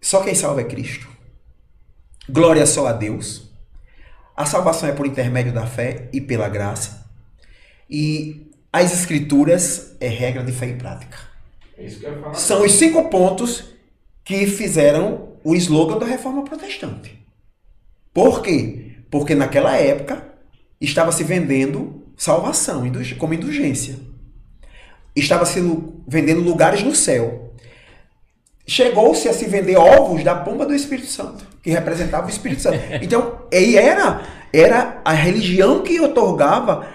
[0.00, 1.08] Só quem salva é Cristo.
[2.28, 3.50] Glória só a Deus.
[4.36, 7.06] A salvação é por intermédio da fé e pela graça.
[7.88, 11.18] E as escrituras é regra de fé e prática.
[11.76, 12.34] É isso que eu falar.
[12.34, 13.64] São os cinco pontos
[14.24, 17.18] que fizeram o slogan da reforma protestante.
[18.12, 18.92] Por quê?
[19.10, 20.24] Porque naquela época
[20.80, 22.84] estava se vendendo salvação
[23.18, 23.96] como indulgência.
[25.16, 25.60] Estava se
[26.06, 27.54] vendendo lugares no céu.
[28.66, 32.78] Chegou-se a se vender ovos da pomba do Espírito Santo, que representava o Espírito Santo.
[33.02, 34.22] Então, e era,
[34.52, 36.86] era a religião que otorgava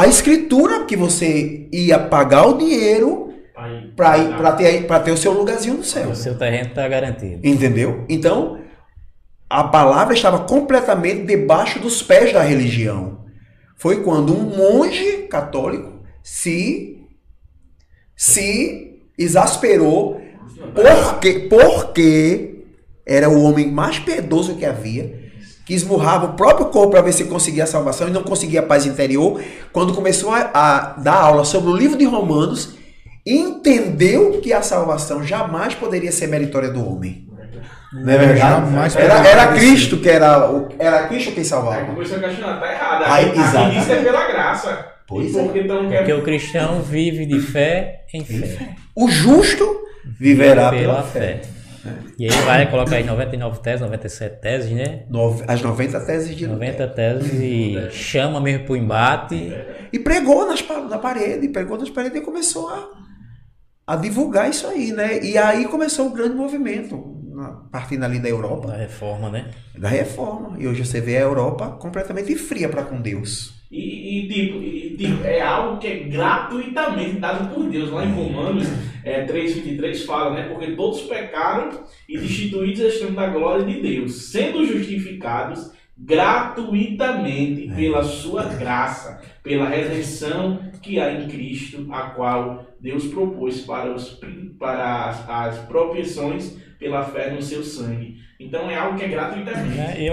[0.00, 5.10] a escritura que você ia pagar o dinheiro Aí, para ir para ter para ter
[5.10, 6.08] o seu lugarzinho no céu.
[6.08, 7.46] O seu terreno está garantido.
[7.46, 8.06] Entendeu?
[8.08, 8.58] Então,
[9.50, 13.26] a palavra estava completamente debaixo dos pés da religião.
[13.76, 16.98] Foi quando um monge católico se
[18.16, 20.22] se exasperou
[20.74, 22.64] porque porque
[23.04, 25.21] era o homem mais piedoso que havia,
[25.64, 28.64] que esmurrava o próprio corpo para ver se conseguia a salvação e não conseguia a
[28.64, 29.40] paz interior.
[29.72, 32.74] Quando começou a, a dar aula sobre o livro de Romanos,
[33.26, 37.28] entendeu que a salvação jamais poderia ser meritória do homem.
[37.92, 38.40] Não é verdade?
[38.40, 39.52] Jamais Era, poderia era.
[39.52, 40.68] Cristo que era o.
[40.78, 41.84] Era Cristo quem Aí salvava.
[41.86, 43.04] começou a questionar, tá errado.
[43.06, 44.86] Aí, Aqui, diz que é pela graça.
[45.06, 48.70] Pois e por que então quer Porque o cristão vive de fé em fé.
[48.96, 49.82] O justo
[50.18, 51.42] viverá pela, pela fé.
[52.18, 55.04] E aí vai colocar aí 99 teses, 97 teses, né?
[55.48, 59.52] As 90 teses de 90 teses e chama mesmo pro embate.
[59.92, 62.88] E pregou nas, na parede, pregou nas paredes e começou a,
[63.86, 65.22] a divulgar isso aí, né?
[65.22, 69.50] E aí começou um grande movimento, na- partindo ali da Da Europa, reforma, né?
[69.76, 70.56] da reforma.
[70.60, 73.60] E hoje você vê a Europa completamente fria para com Deus.
[73.70, 74.58] E, e, tipo,
[74.96, 77.90] tipo, é algo que é gratuitamente dado por Deus.
[77.90, 78.66] Lá em Romanos
[79.04, 80.48] é, 3,23 fala, né?
[80.48, 88.44] Porque todos pecaram e destituídos estão da glória de Deus, sendo justificados gratuitamente pela sua
[88.44, 94.18] graça, pela redenção que há em Cristo, a qual Deus propôs para, os,
[94.58, 98.16] para as, as propiciações pela fé no seu sangue.
[98.40, 99.78] Então é algo que é gratuitamente.
[100.00, 100.06] Em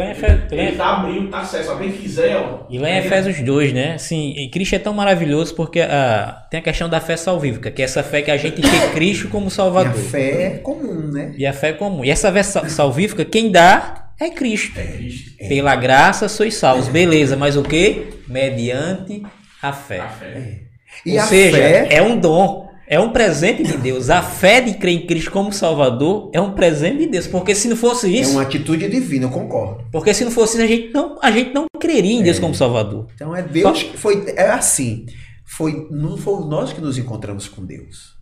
[0.59, 1.71] Ele tá abrindo, tá acesso.
[1.71, 2.67] Alguém quiser, ó.
[2.69, 3.93] E lá em Efésios 2, né?
[3.95, 7.81] Assim, e Cristo é tão maravilhoso porque ah, tem a questão da fé salvífica, que
[7.81, 9.93] é essa fé que a gente tem Cristo como E a Salvador.
[9.95, 11.33] fé é comum, né?
[11.37, 12.05] E a fé é comum.
[12.05, 14.79] E essa fé sal- salvífica, quem dá é Cristo.
[14.79, 15.31] É Cristo.
[15.49, 16.87] Pela graça sois salvos.
[16.87, 18.09] Beleza, mas o que?
[18.27, 19.23] Mediante
[19.61, 20.01] a fé.
[20.01, 20.59] A fé.
[21.05, 22.68] E Ou a seja, fé é um dom.
[22.91, 24.09] É um presente de Deus.
[24.09, 27.27] A fé de crer em Cristo como Salvador é um presente de Deus.
[27.27, 29.83] Porque se não fosse é isso, uma atitude divina, eu concordo.
[29.91, 32.55] porque se não fosse isso, a gente não, a gente não creria em Deus como
[32.55, 33.05] Salvador.
[33.13, 35.05] Então é Deus que foi é assim.
[35.45, 38.15] Foi não foi nós que nos encontramos com Deus.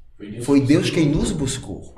[0.44, 1.96] Foi Deus quem nos buscou.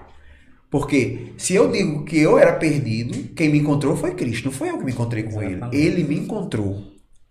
[0.70, 4.46] Porque se eu digo que eu era perdido, quem me encontrou foi Cristo.
[4.46, 5.56] Não foi eu que me encontrei com ele.
[5.56, 5.76] Exatamente.
[5.76, 6.84] Ele me encontrou.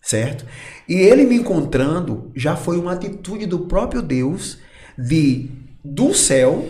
[0.02, 0.44] Certo?
[0.88, 4.58] E ele me encontrando já foi uma atitude do próprio Deus
[4.98, 5.50] de
[5.84, 6.68] do céu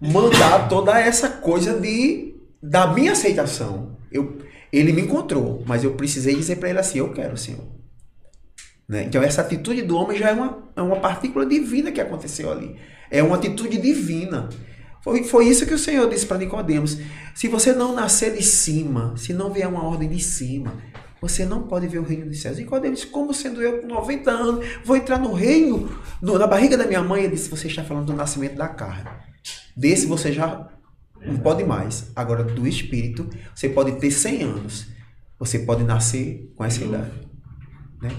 [0.00, 3.96] mandar toda essa coisa de da minha aceitação.
[4.10, 4.38] Eu,
[4.72, 7.64] ele me encontrou, mas eu precisei dizer para ele assim: Eu quero, Senhor.
[8.88, 9.04] Né?
[9.04, 12.76] Então, essa atitude do homem já é uma, é uma partícula divina que aconteceu ali.
[13.10, 14.48] É uma atitude divina.
[15.02, 16.98] Foi, foi isso que o Senhor disse para Nicodemos.
[17.34, 20.74] Se você não nascer de cima, se não vier uma ordem de cima,
[21.20, 22.58] você não pode ver o reino dos céus.
[22.58, 25.90] Nicodemos disse, como sendo eu com 90 anos, vou entrar no reino,
[26.20, 27.22] no- na barriga da minha mãe?
[27.24, 29.08] Ele disse, você está falando do nascimento da carne.
[29.76, 30.68] Desse você já
[31.24, 32.10] não pode mais.
[32.14, 34.86] Agora, do espírito, você pode ter 100 anos.
[35.38, 37.10] Você pode nascer com essa idade.
[38.02, 38.10] Né?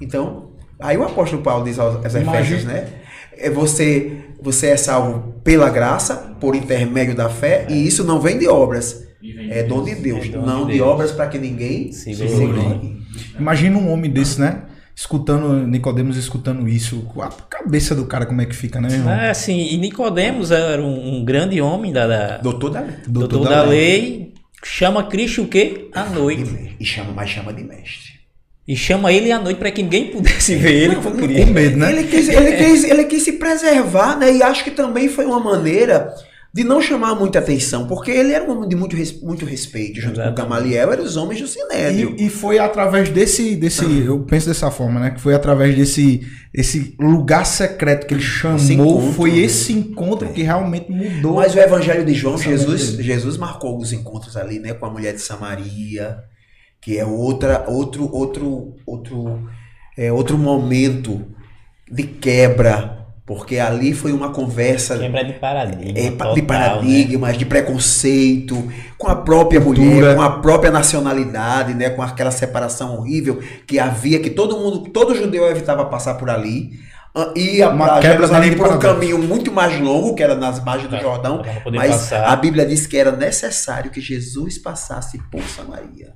[0.00, 3.00] Então, aí o apóstolo Paulo diz aos, Efésios, né?
[3.34, 8.38] É você, você é salvo pela graça, por intermédio da fé, e isso não vem
[8.38, 9.06] de obras.
[9.50, 10.88] É dom de Deus, É dom não de de Deus.
[10.88, 12.96] obras para que ninguém Se glorie.
[13.38, 14.62] Imagina um homem desse, né?
[14.94, 17.10] Escutando, Nicodemos escutando isso.
[17.20, 19.12] A cabeça do cara como é que fica, né, irmão?
[19.12, 22.90] É, assim, e Nicodemos era um, um grande homem da, da Doutor da lei.
[23.08, 24.34] doutor, da, lei.
[24.64, 25.88] Chama Cristo o quê?
[25.94, 26.76] À noite.
[26.78, 28.12] E chama, mas chama de mestre.
[28.68, 31.50] E chama ele à noite para que ninguém pudesse ver ele com Com Cristo.
[31.52, 31.90] medo, né?
[31.92, 34.32] Ele quis, ele, quis, ele quis se preservar, né?
[34.36, 36.12] E acho que também foi uma maneira
[36.54, 40.16] de não chamar muita atenção, porque ele era um homem de muito, muito respeito, junto
[40.16, 40.36] Exatamente.
[40.36, 42.14] com Gamaliel, eram os homens do Sinédrio.
[42.18, 45.10] E, e foi através desse, desse, eu penso dessa forma, né?
[45.12, 46.20] Que foi através desse,
[46.52, 49.38] esse lugar secreto que ele chamou, Esse encontro, foi né?
[49.38, 51.36] esse encontro que realmente mudou.
[51.36, 54.90] Mas o Evangelho de João, Jesus, mente Jesus marcou os encontros ali, né, com a
[54.90, 56.18] mulher de Samaria,
[56.82, 59.48] que é outra, outro, outro, outro,
[59.96, 61.24] é, outro momento
[61.90, 63.01] de quebra,
[63.34, 65.98] porque ali foi uma conversa Quebra de paradigma.
[65.98, 66.46] é, total, de né?
[66.46, 69.86] paradigmas, de preconceito, com a própria Cultura.
[69.86, 74.90] mulher, com a própria nacionalidade, né, com aquela separação horrível que havia, que todo mundo,
[74.90, 76.70] todo judeu evitava passar por ali.
[77.14, 80.88] Ah, Ia Uma quebra Jerusalém por um caminho muito mais longo, que era nas margens
[80.90, 81.42] do Pra- Jordão,
[81.74, 82.24] mas passar.
[82.28, 86.12] a Bíblia diz que era necessário que Jesus passasse por Samaria.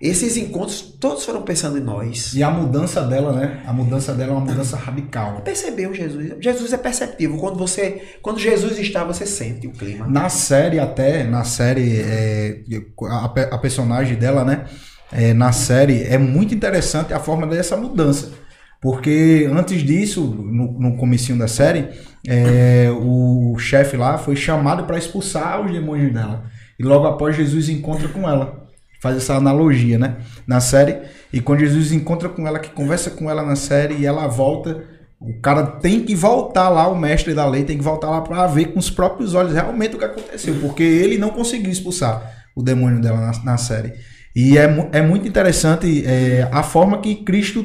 [0.00, 2.32] Esses encontros todos foram pensando em nós.
[2.34, 3.62] E a mudança dela, né?
[3.66, 5.40] A mudança dela é uma mudança radical.
[5.40, 6.34] Percebeu Jesus?
[6.40, 7.36] Jesus é perceptível.
[7.38, 10.06] Quando você, quando Jesus está, você sente o clima.
[10.06, 12.60] Na série até, na série, é,
[13.08, 14.66] a, a personagem dela, né?
[15.12, 18.32] é, na série é muito interessante a forma dessa mudança.
[18.80, 21.88] Porque antes disso, no, no comecinho da série,
[22.26, 26.44] é, o chefe lá foi chamado para expulsar os demônios dela.
[26.78, 28.67] E logo após Jesus encontra com ela.
[29.00, 30.16] Faz essa analogia, né?
[30.46, 30.98] Na série.
[31.32, 34.84] E quando Jesus encontra com ela, que conversa com ela na série e ela volta,
[35.20, 38.46] o cara tem que voltar lá, o mestre da lei tem que voltar lá para
[38.46, 40.56] ver com os próprios olhos realmente o que aconteceu.
[40.60, 43.94] Porque ele não conseguiu expulsar o demônio dela na, na série.
[44.34, 47.64] E é, é muito interessante é, a forma que Cristo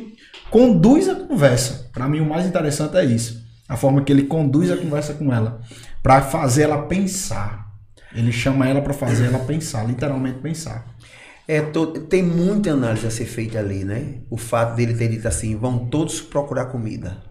[0.49, 1.89] conduz a conversa.
[1.91, 3.43] Para mim, o mais interessante é isso.
[3.68, 5.61] A forma que ele conduz a conversa com ela.
[6.01, 7.68] Para fazer ela pensar.
[8.15, 10.93] Ele chama ela para fazer ela pensar, literalmente pensar.
[11.48, 14.20] É, to- tem muita análise a ser feita ali, né?
[14.30, 17.22] O fato dele ter dito assim, vão todos procurar comida.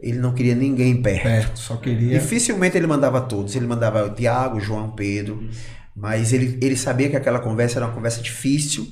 [0.00, 1.22] Ele não queria ninguém perto.
[1.22, 2.18] Perto, só queria.
[2.18, 3.56] Dificilmente ele mandava todos.
[3.56, 5.48] Ele mandava o Tiago, João, Pedro.
[5.96, 8.86] Mas ele, ele sabia que aquela conversa era uma conversa difícil.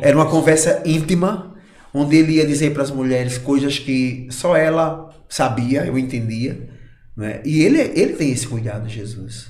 [0.00, 1.54] Era uma conversa íntima,
[1.92, 6.68] onde ele ia dizer para as mulheres coisas que só ela sabia, eu entendia.
[7.16, 7.42] Né?
[7.44, 9.48] E ele, ele tem esse cuidado, Jesus.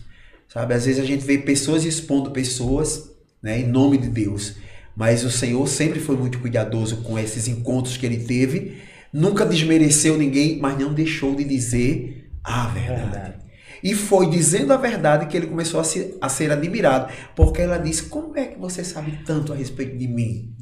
[0.48, 0.74] Sabe?
[0.74, 3.10] Às vezes a gente vê pessoas expondo pessoas
[3.42, 4.56] né, em nome de Deus.
[4.96, 8.78] Mas o Senhor sempre foi muito cuidadoso com esses encontros que ele teve.
[9.12, 13.00] Nunca desmereceu ninguém, mas não deixou de dizer a verdade.
[13.02, 13.38] Verdade.
[13.82, 17.12] E foi dizendo a verdade que ele começou a, se- a ser admirado.
[17.36, 20.52] Porque ela disse: Como é que você sabe tanto a respeito de mim?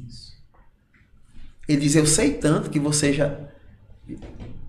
[1.67, 3.37] Ele diz: Eu sei tanto que você já.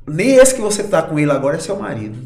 [0.06, 2.18] Nem esse que você está com ele agora é seu marido.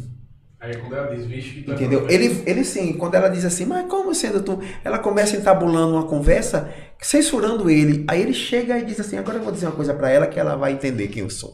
[0.63, 2.09] Aí quando ela diz, vixe, que é Entendeu?
[2.09, 4.61] Ele, ele sim, quando ela diz assim, mas como sendo tu?
[4.85, 8.05] Ela começa entabulando uma conversa, censurando ele.
[8.07, 10.39] Aí ele chega e diz assim: agora eu vou dizer uma coisa pra ela que
[10.39, 11.53] ela vai entender quem eu sou.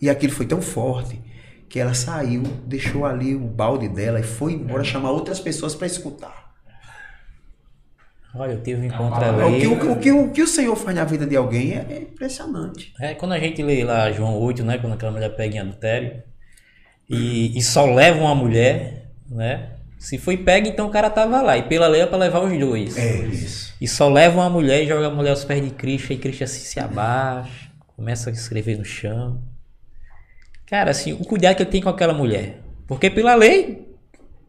[0.00, 1.20] E aquilo foi tão forte
[1.68, 5.86] que ela saiu, deixou ali o balde dela e foi embora chamar outras pessoas pra
[5.86, 6.50] escutar.
[8.34, 9.66] Olha, eu tive um encontro palavra- O que, ali.
[9.66, 12.90] o, o que, o que o Senhor faz na vida de alguém é, é impressionante.
[12.98, 14.78] É, quando a gente lê lá João 8, né?
[14.78, 16.22] Quando aquela mulher pega em adultério
[17.12, 19.68] e, e só leva uma mulher, né?
[19.98, 21.56] Se foi pega, então o cara tava lá.
[21.56, 22.96] E pela lei é pra levar os dois.
[22.96, 23.74] É isso.
[23.80, 26.12] E só leva uma mulher e joga a mulher aos pés de Cristo.
[26.12, 29.40] E Cristo assim se abaixa, começa a escrever no chão.
[30.66, 32.62] Cara, assim, o cuidado que ele tem com aquela mulher.
[32.88, 33.94] Porque pela lei,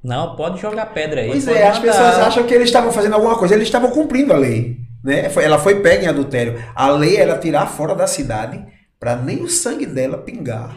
[0.04, 1.30] não, pode jogar pedra aí.
[1.30, 4.38] Pois é, as pessoas acham que eles estavam fazendo alguma coisa, eles estavam cumprindo a
[4.38, 4.78] lei.
[5.04, 5.30] Né?
[5.36, 6.64] Ela foi pega em adultério.
[6.74, 8.66] A lei era tirar fora da cidade
[9.00, 10.76] para nem o sangue dela pingar.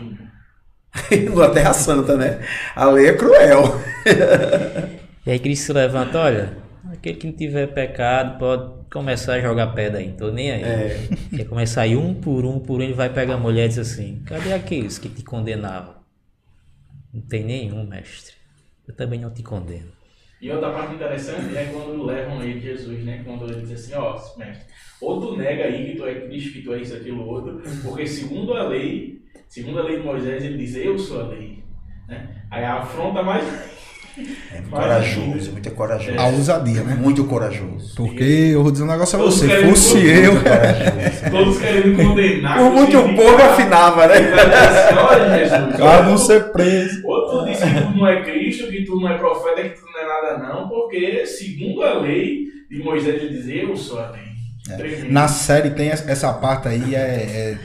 [1.54, 2.40] Terra Santa, né?
[2.74, 3.80] A lei é cruel.
[5.26, 6.56] E aí Cristo se levanta, olha,
[6.92, 10.62] aquele que não tiver pecado pode começar a jogar pedra aí, tô nem aí.
[10.62, 11.08] É.
[11.32, 13.66] E aí começa a ir um por um, por um, ele vai pegar a mulher
[13.66, 15.94] e diz assim, cadê aqueles que te condenavam?
[17.12, 18.34] Não tem nenhum, mestre.
[18.86, 19.90] Eu também não te condeno.
[20.40, 23.22] E outra parte interessante é quando levam ele Jesus, né?
[23.24, 24.66] Quando ele diz assim, ó, mestre,
[25.00, 28.06] ou tu nega aí que tu é Cristo, que tu é isso, aquilo, outro, porque
[28.06, 31.62] segundo a lei, segundo a lei de Moisés, ele diz, eu sou a lei.
[32.06, 32.44] Né?
[32.50, 33.75] Aí a afronta mais...
[34.54, 36.18] É corajoso, muito corajoso.
[36.18, 36.94] A ousadia, né?
[36.94, 37.94] Muito corajoso.
[37.94, 40.32] Porque eu vou dizer um negócio a Todos você, fosse eu.
[41.30, 42.56] Todos querendo condenar.
[42.58, 44.16] Por muito pouco afinava, né?
[44.20, 47.02] dizer assim, Pra não ser preso.
[47.06, 49.82] Ou tu diz que tu não é Cristo, que tu não é profeta, que tu
[49.92, 54.10] não é nada não, porque segundo a lei de Moisés ele diz, eu sou a
[54.10, 54.22] lei.
[54.76, 55.12] Tremendo.
[55.12, 56.98] Na série tem es- essa parte aí, é.
[56.98, 57.56] é-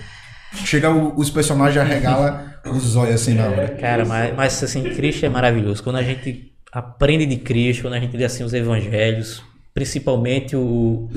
[0.65, 3.69] chega os personagens a regala os olhos assim na hora.
[3.75, 5.83] Cara, mas, mas assim, Cristo é maravilhoso.
[5.83, 9.41] Quando a gente aprende de Cristo, quando a gente lê assim os evangelhos,
[9.73, 11.09] principalmente o,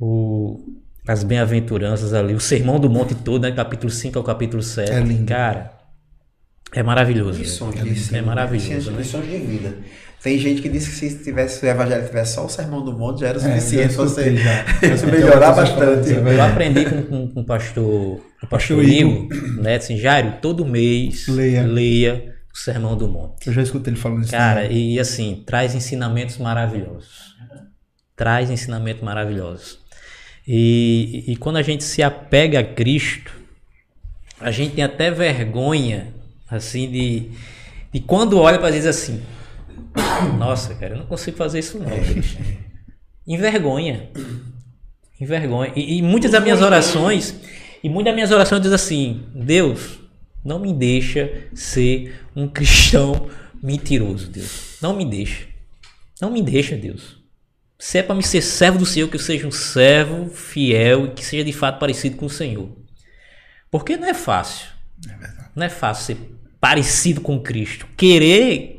[0.00, 0.60] o
[1.06, 4.90] as bem-aventuranças ali, o Sermão do Monte todo, né, capítulo 5 ao capítulo 7.
[4.90, 5.26] É lindo.
[5.26, 5.72] Cara,
[6.72, 7.38] é maravilhoso.
[7.38, 9.02] Lições é, de ensino, é maravilhoso, lições, né?
[9.02, 9.78] lições de vida.
[10.24, 12.96] Tem gente que diz que se tivesse se o evangelho tivesse só o sermão do
[12.96, 14.64] monte já era É, suficiente pra você já.
[15.12, 16.14] Melhorar falando bastante.
[16.14, 19.28] é Eu aprendi com, com, com o pastor, o pastor Pastor Igor,
[19.62, 19.76] né?
[19.76, 21.66] Assim, Jairo, todo mês Leia.
[21.66, 23.48] leia o Sermão do Monte.
[23.48, 24.30] Eu já escutei ele falando isso.
[24.30, 24.94] Cara, também.
[24.94, 27.34] e assim, traz ensinamentos maravilhosos.
[28.16, 29.78] Traz ensinamentos maravilhosos.
[30.48, 33.30] E, e quando a gente se apega a Cristo,
[34.40, 36.14] a gente tem até vergonha,
[36.50, 37.30] assim, de,
[37.92, 39.20] de quando olha para dizer assim:
[40.38, 42.42] Nossa, cara, eu não consigo fazer isso não, Cristo.
[43.26, 44.10] Envergonha.
[45.20, 45.72] Envergonha.
[45.74, 47.34] E, e muitas das minhas orações,
[47.82, 49.98] e muitas das minhas orações diz assim: Deus,
[50.44, 53.28] não me deixa ser um cristão
[53.62, 54.76] mentiroso, Deus.
[54.82, 55.46] Não me deixa.
[56.20, 57.16] Não me deixa, Deus.
[57.78, 61.10] Se é para me ser servo do Senhor, que eu seja um servo fiel e
[61.10, 62.68] que seja de fato parecido com o Senhor.
[63.70, 64.68] Porque não é fácil.
[65.56, 66.18] Não é fácil ser
[66.60, 67.86] parecido com Cristo.
[67.96, 68.73] Querer,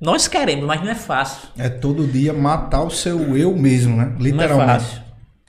[0.00, 1.48] nós queremos, mas não é fácil.
[1.58, 4.06] É todo dia matar o seu eu mesmo, né?
[4.06, 4.84] Não é Literalmente.
[4.84, 5.02] fácil.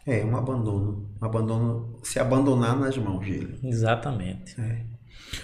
[0.06, 1.08] É, um abandono.
[1.22, 3.60] Um abandono, se abandonar nas mãos dele.
[3.64, 4.56] Exatamente.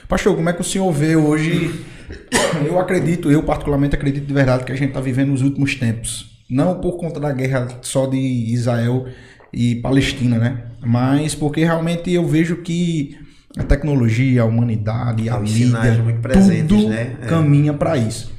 [0.07, 1.84] Pastor, como é que o senhor vê hoje?
[2.65, 6.40] Eu acredito, eu particularmente acredito de verdade que a gente está vivendo os últimos tempos.
[6.49, 9.07] Não por conta da guerra só de Israel
[9.52, 10.65] e Palestina, né?
[10.82, 13.18] Mas porque realmente eu vejo que
[13.57, 17.15] a tecnologia, a humanidade, a Os sinais mídia, muito presentes, tudo né?
[17.22, 17.26] É.
[17.26, 18.32] caminha para isso.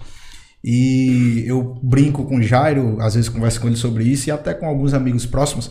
[0.69, 4.53] E eu brinco com o Jairo, às vezes converso com ele sobre isso e até
[4.53, 5.71] com alguns amigos próximos.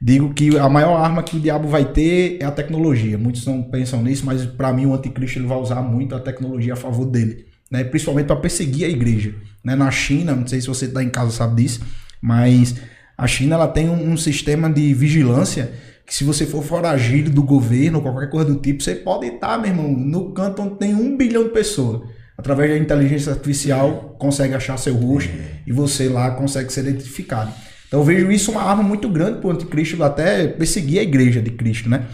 [0.00, 3.16] Digo que a maior arma que o diabo vai ter é a tecnologia.
[3.16, 6.72] Muitos não pensam nisso, mas para mim o anticristo ele vai usar muito a tecnologia
[6.72, 7.46] a favor dele.
[7.70, 9.32] né, principalmente para perseguir a igreja.
[9.64, 9.76] Né?
[9.76, 11.80] Na China, não sei se você está em casa sabe disso,
[12.20, 12.74] mas
[13.16, 15.72] a China ela tem um, um sistema de vigilância
[16.04, 19.70] que se você for foragido do governo qualquer coisa do tipo, você pode estar, meu
[19.70, 22.02] irmão, no canto onde tem um bilhão de pessoas.
[22.42, 25.30] Através da inteligência artificial, consegue achar seu rosto
[25.64, 27.52] e você lá consegue ser identificado.
[27.86, 31.40] Então eu vejo isso uma arma muito grande para o anticristo até perseguir a igreja
[31.40, 32.06] de Cristo, né?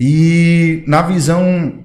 [0.00, 1.84] E na visão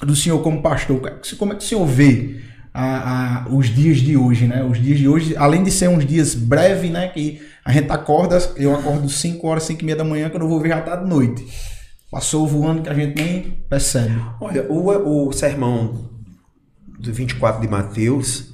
[0.00, 1.00] do senhor como pastor,
[1.36, 2.36] como é que o senhor vê
[2.72, 4.62] a, a, os dias de hoje, né?
[4.62, 7.08] Os dias de hoje, além de ser uns dias breves, né?
[7.08, 10.48] Que a gente acorda, eu acordo 5 horas, 5 e meia da manhã, quando eu
[10.48, 11.44] vou ver já tá de noite.
[12.12, 14.14] Passou voando que a gente nem percebe.
[14.40, 16.19] Olha, o, o sermão
[17.00, 18.52] do 24 de Mateus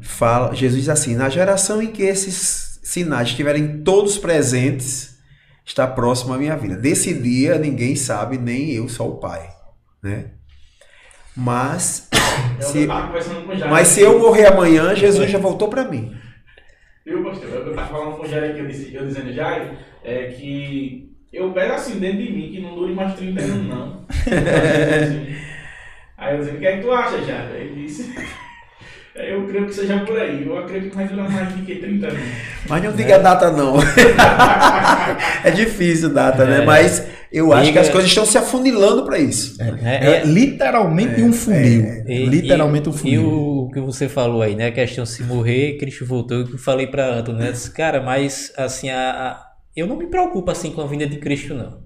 [0.00, 5.18] fala, Jesus diz assim: na geração em que esses sinais estiverem todos presentes,
[5.64, 6.76] está próximo a minha vida.
[6.76, 9.48] Desse dia ninguém sabe, nem eu, só o Pai,
[10.02, 10.32] né?
[11.36, 12.08] Mas
[12.60, 12.86] se,
[13.68, 16.14] mas se eu morrer amanhã, Jesus já voltou para mim.
[17.06, 17.48] Viu, pastor?
[17.48, 21.52] Eu estava falando com o Jair aqui, eu, disse, eu dizendo, Jair, é que eu
[21.52, 24.06] pego assim dentro de mim que não dure mais 30 anos, não.
[26.24, 27.54] Aí eu disse, o que é que tu acha, Jair?
[27.54, 28.14] Ele disse.
[29.14, 30.44] Eu creio que seja por aí.
[30.44, 32.20] Eu acredito que vai durar mais do que 30 anos.
[32.68, 33.18] Mas não diga é.
[33.20, 33.76] data, não.
[35.44, 36.56] é difícil data, né?
[36.56, 36.58] é.
[36.60, 36.64] né?
[36.64, 37.72] Mas eu acho Diga...
[37.80, 39.56] que as coisas estão se afunilando para isso.
[39.62, 42.04] É, é, é, literalmente um funil.
[42.06, 43.22] literalmente e, um funil.
[43.22, 44.68] E o que você falou aí, né?
[44.68, 46.38] A questão se morrer, Cristo voltou.
[46.38, 47.52] Eu falei para Antônio, né?
[47.52, 49.46] Disse, cara, mas assim, a, a,
[49.76, 51.84] eu não me preocupo assim com a vinda de Cristo, não.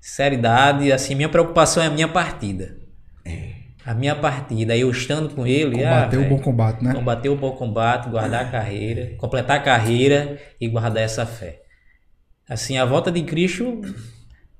[0.00, 2.76] Seriedade, assim, minha preocupação é a minha partida.
[3.24, 5.76] É a minha partida, eu estando com ele.
[5.76, 6.94] Combater ah, o bom combate, né?
[6.94, 11.62] Combater o bom combate, guardar a carreira, completar a carreira e guardar essa fé.
[12.48, 13.80] Assim, a volta de Cristo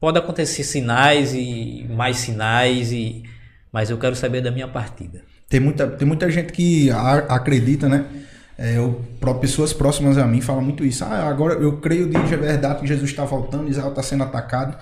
[0.01, 3.23] pode acontecer sinais e mais sinais, e
[3.73, 5.23] mas eu quero saber da minha partida.
[5.49, 8.07] Tem muita, tem muita gente que acredita, né?
[8.57, 9.03] É, eu,
[9.41, 11.05] pessoas próximas a mim falam muito isso.
[11.05, 14.77] Ah, agora eu creio de verdade que Jesus está voltando, Israel está sendo atacado.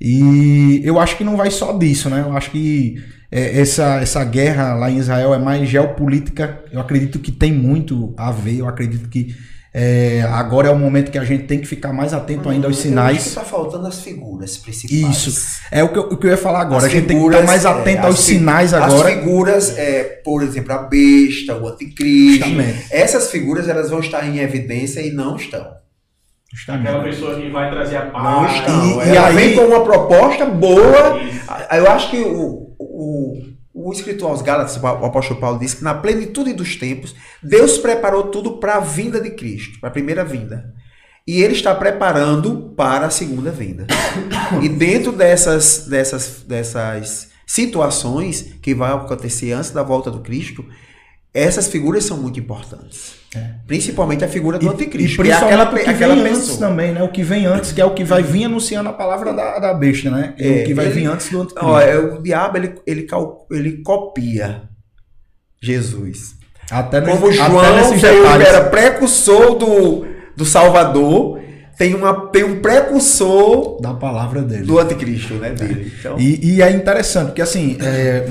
[0.00, 2.20] E eu acho que não vai só disso, né?
[2.26, 6.62] Eu acho que é, essa, essa guerra lá em Israel é mais geopolítica.
[6.72, 8.58] Eu acredito que tem muito a ver.
[8.58, 9.34] Eu acredito que
[9.72, 12.78] é, agora é o momento que a gente tem que ficar mais atento ainda aos
[12.78, 13.26] sinais.
[13.26, 15.26] Está faltando as figuras principais.
[15.26, 15.60] Isso.
[15.70, 16.78] É o que eu, o que eu ia falar agora.
[16.78, 19.08] As a gente figuras, tem que estar mais é, atento é, aos sinais agora.
[19.08, 22.44] As figuras, é, por exemplo, a besta, o anticristo.
[22.44, 22.86] Justamente.
[22.90, 25.66] Essas figuras elas vão estar em evidência e não estão.
[26.52, 26.88] Justamente.
[26.88, 28.24] Aquela pessoa que vai trazer a paz.
[28.24, 29.02] Não estão.
[29.02, 31.22] E, e aí vem com uma proposta boa.
[31.22, 31.46] Isso.
[31.72, 33.42] Eu acho que o, o,
[33.74, 38.24] o escritor aos Gálatas, o apóstolo Paulo, diz que na plenitude dos tempos, Deus preparou
[38.24, 40.72] tudo para a vinda de Cristo, para a primeira vinda.
[41.26, 43.86] E ele está preparando para a segunda vinda.
[44.62, 50.64] E dentro dessas, dessas, dessas situações que vai acontecer antes da volta do Cristo,
[51.38, 53.16] essas figuras são muito importantes.
[53.34, 53.50] É.
[53.66, 55.20] Principalmente a figura do e, anticristo.
[55.20, 56.42] E que é aquela, o que aquela vem pessoa.
[56.42, 57.02] antes também, né?
[57.02, 59.74] O que vem antes, que é o que vai vir anunciando a palavra da, da
[59.74, 60.34] besta, né?
[60.38, 61.70] É, o que vai ele, vir antes do anticristo.
[61.70, 63.06] Ó, é, o diabo, ele, ele,
[63.50, 64.62] ele copia
[65.60, 66.36] Jesus.
[66.70, 70.06] Até nesse, Como João até era precursor do,
[70.36, 71.38] do Salvador,
[71.78, 74.64] tem, uma, tem um precursor da palavra dele.
[74.64, 75.50] Do anticristo, né?
[75.50, 75.92] Dele.
[75.98, 76.18] Então...
[76.18, 78.26] E, e é interessante, porque assim, é,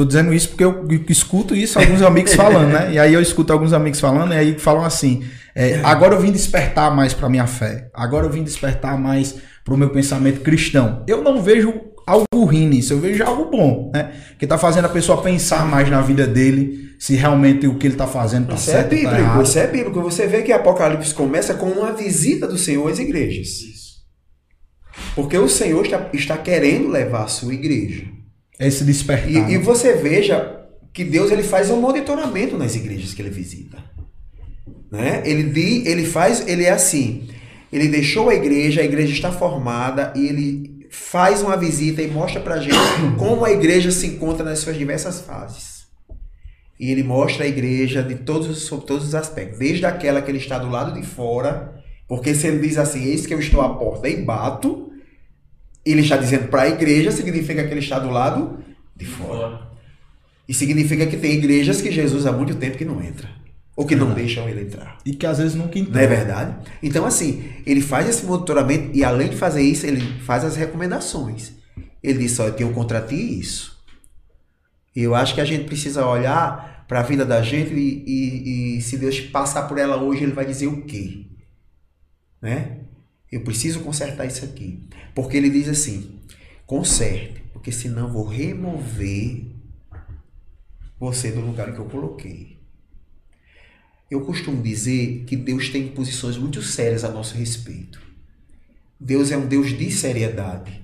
[0.00, 2.90] Tô dizendo isso porque eu escuto isso alguns amigos falando, né?
[2.90, 5.22] E aí eu escuto alguns amigos falando e aí falam assim:
[5.54, 9.74] é, agora eu vim despertar mais para minha fé, agora eu vim despertar mais para
[9.74, 11.04] o meu pensamento cristão.
[11.06, 11.74] Eu não vejo
[12.06, 14.12] algo ruim nisso, eu vejo algo bom, né?
[14.38, 17.96] Que tá fazendo a pessoa pensar mais na vida dele, se realmente o que ele
[17.96, 18.94] tá fazendo tá isso é certo.
[18.94, 20.00] É bíblico, tá isso é bíblico.
[20.00, 23.50] Você vê que Apocalipse começa com uma visita do Senhor às igrejas.
[25.14, 28.18] Porque o Senhor está, está querendo levar a sua igreja.
[28.60, 29.50] Esse despertar.
[29.50, 30.60] E, e, você veja
[30.92, 33.78] que Deus ele faz um monitoramento nas igrejas que ele visita.
[34.92, 35.22] Né?
[35.24, 37.26] Ele, ele faz, ele é assim.
[37.72, 42.40] Ele deixou a igreja, a igreja está formada e ele faz uma visita e mostra
[42.40, 42.76] pra gente
[43.16, 45.80] como a igreja se encontra nas suas diversas fases.
[46.78, 50.38] E ele mostra a igreja de todos, sobre todos os aspectos, desde aquela que ele
[50.38, 51.74] está do lado de fora,
[52.08, 54.90] porque se ele diz assim, eis que eu estou à porta e bato,
[55.90, 58.58] ele está dizendo para a igreja, significa que ele está do lado
[58.96, 59.70] de fora.
[60.48, 63.28] E significa que tem igrejas que Jesus há muito tempo que não entra.
[63.76, 64.98] Ou que não deixam ele entrar.
[65.06, 65.94] E que às vezes nunca entra.
[65.94, 66.56] Não é verdade?
[66.82, 71.52] Então, assim, ele faz esse monitoramento e além de fazer isso, ele faz as recomendações.
[72.02, 73.78] Ele diz: Olha, eu tenho contra ti isso.
[74.94, 78.76] E eu acho que a gente precisa olhar para a vida da gente e, e,
[78.78, 81.26] e se Deus passar por ela hoje, ele vai dizer o quê?
[82.42, 82.80] Né?
[83.30, 84.88] Eu preciso consertar isso aqui.
[85.14, 86.20] Porque ele diz assim:
[86.66, 89.46] conserte, porque senão vou remover
[90.98, 92.60] você no lugar que eu coloquei.
[94.10, 98.00] Eu costumo dizer que Deus tem posições muito sérias a nosso respeito.
[98.98, 100.82] Deus é um Deus de seriedade.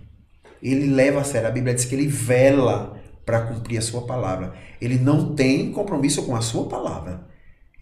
[0.62, 1.48] Ele leva a sério.
[1.48, 4.54] A Bíblia diz que ele vela para cumprir a sua palavra.
[4.80, 7.28] Ele não tem compromisso com a sua palavra.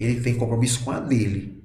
[0.01, 1.64] Ele tem compromisso com a dele.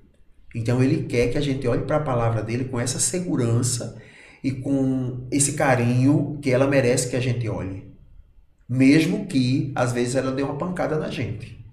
[0.53, 3.97] Então ele quer que a gente olhe para a palavra dele com essa segurança
[4.43, 7.87] e com esse carinho que ela merece que a gente olhe.
[8.67, 11.63] Mesmo que às vezes ela dê uma pancada na gente.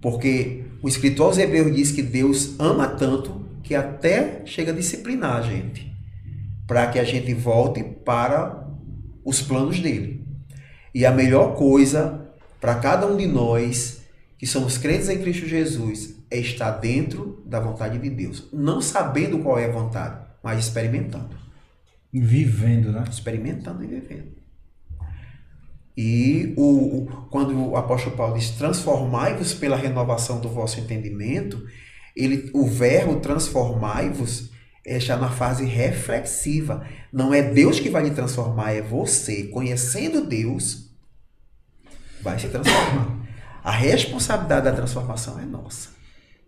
[0.00, 5.36] Porque o escritor aos Hebreus diz que Deus ama tanto que até chega a disciplinar
[5.36, 5.92] a gente,
[6.66, 8.68] para que a gente volte para
[9.24, 10.26] os planos dele.
[10.92, 12.28] E a melhor coisa
[12.60, 14.02] para cada um de nós
[14.36, 19.38] que somos crentes em Cristo Jesus é estar dentro da vontade de Deus, não sabendo
[19.40, 21.36] qual é a vontade, mas experimentando.
[22.10, 23.04] Vivendo, né?
[23.08, 24.32] Experimentando e vivendo.
[25.94, 31.62] E o, o, quando o apóstolo Paulo diz transformai-vos pela renovação do vosso entendimento,
[32.16, 34.50] ele, o verbo transformai-vos
[34.84, 36.86] está na fase reflexiva.
[37.12, 39.44] Não é Deus que vai lhe transformar, é você.
[39.44, 40.90] Conhecendo Deus,
[42.22, 43.20] vai se transformar.
[43.62, 45.91] A responsabilidade da transformação é nossa.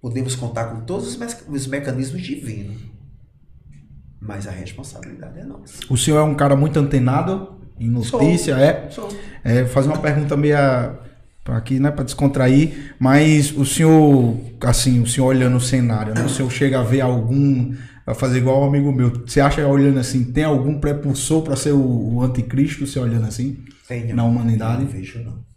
[0.04, 2.76] Podemos contar com todos os, me os mecanismos divinos,
[4.20, 5.80] mas a responsabilidade é nossa.
[5.88, 8.62] O senhor é um cara muito antenado em notícia, Sou.
[8.62, 8.90] é?
[8.90, 9.08] Sou.
[9.42, 9.64] é?
[9.64, 10.94] Fazer uma pergunta meia
[11.46, 16.28] aqui, né, para descontrair, mas o senhor, assim, o senhor olhando o cenário, né, o
[16.28, 17.74] senhor chega a ver algum,
[18.06, 21.72] a fazer igual um amigo meu, você acha olhando assim, tem algum prepulsor para ser
[21.72, 23.56] o, o anticristo, você olhando assim,
[23.88, 24.14] Tenho.
[24.14, 24.82] na humanidade?
[24.82, 25.53] Não vejo, não.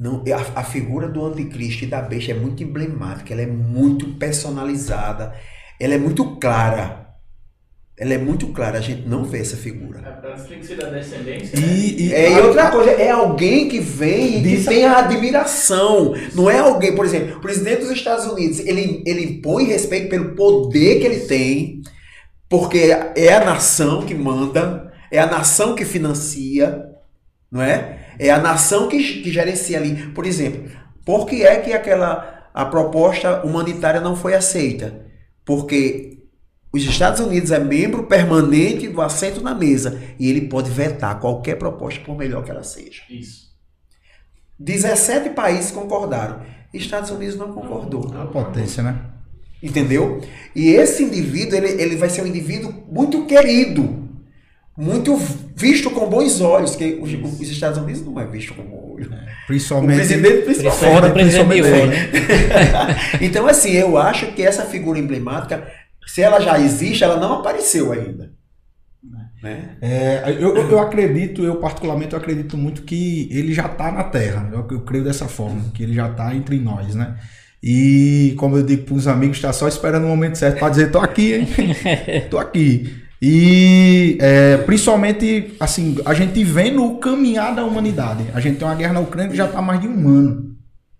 [0.00, 4.14] Não, a, a, figura do anticristo e da besta é muito emblemática, ela é muito
[4.14, 5.34] personalizada,
[5.78, 7.06] ela é muito clara.
[7.98, 10.00] Ela é muito clara, a gente não vê essa figura.
[10.48, 11.54] Tem que ser da descendência.
[11.54, 11.66] E, né?
[11.66, 16.14] e, É, e outra coisa, é alguém que vem e que tem a admiração.
[16.34, 20.34] Não é alguém, por exemplo, o presidente dos Estados Unidos, ele, ele impõe respeito pelo
[20.34, 21.82] poder que ele tem,
[22.48, 26.86] porque é a nação que manda, é a nação que financia,
[27.52, 28.09] não é?
[28.20, 30.08] É a nação que, que gerencia ali.
[30.08, 30.70] Por exemplo,
[31.06, 35.06] por que é que aquela a proposta humanitária não foi aceita?
[35.42, 36.18] Porque
[36.70, 41.56] os Estados Unidos é membro permanente do assento na mesa e ele pode vetar qualquer
[41.56, 43.02] proposta, por melhor que ela seja.
[43.08, 43.48] Isso.
[44.58, 46.42] 17 países concordaram.
[46.74, 48.14] Estados Unidos não concordou.
[48.14, 49.00] a potência, né?
[49.62, 50.20] Entendeu?
[50.54, 54.08] E esse indivíduo, ele, ele vai ser um indivíduo muito querido,
[54.76, 55.18] muito
[55.60, 59.10] visto com bons olhos, que os, os Estados Unidos não é visto com bom olho.
[59.10, 61.06] O Principalmente presidente principalmente.
[61.06, 63.20] O presidente de principalmente hoje.
[63.20, 65.66] Então, assim, eu acho que essa figura emblemática,
[66.06, 68.32] se ela já existe, ela não apareceu ainda.
[69.42, 69.76] Né?
[69.80, 74.04] É, eu, eu- eu acredito, eu particularmente eu acredito muito que ele já está na
[74.04, 74.48] Terra.
[74.52, 77.16] Eu, eu creio dessa forma, que ele já está entre nós, né?
[77.62, 80.90] E como eu digo para os amigos, está só esperando o momento certo para dizer,
[80.90, 81.48] tô aqui, hein?
[82.30, 82.94] tô aqui.
[83.22, 88.24] E é, principalmente, assim, a gente vendo o caminhar da humanidade.
[88.34, 90.50] A gente tem uma guerra na Ucrânia que já está há mais de um ano,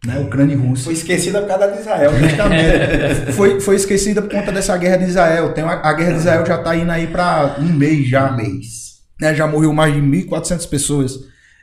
[0.05, 0.19] né?
[0.19, 0.85] Ucrânia e Rússia.
[0.85, 2.13] Foi esquecida por causa de Israel.
[2.13, 2.29] né?
[2.29, 3.33] Justamente.
[3.33, 5.53] foi, foi esquecida por conta dessa guerra de Israel.
[5.55, 8.33] Tem uma- a guerra de Israel já está indo aí para um mês já.
[8.33, 8.91] Um mês.
[9.21, 11.13] né, já morreu mais de 1.400 pessoas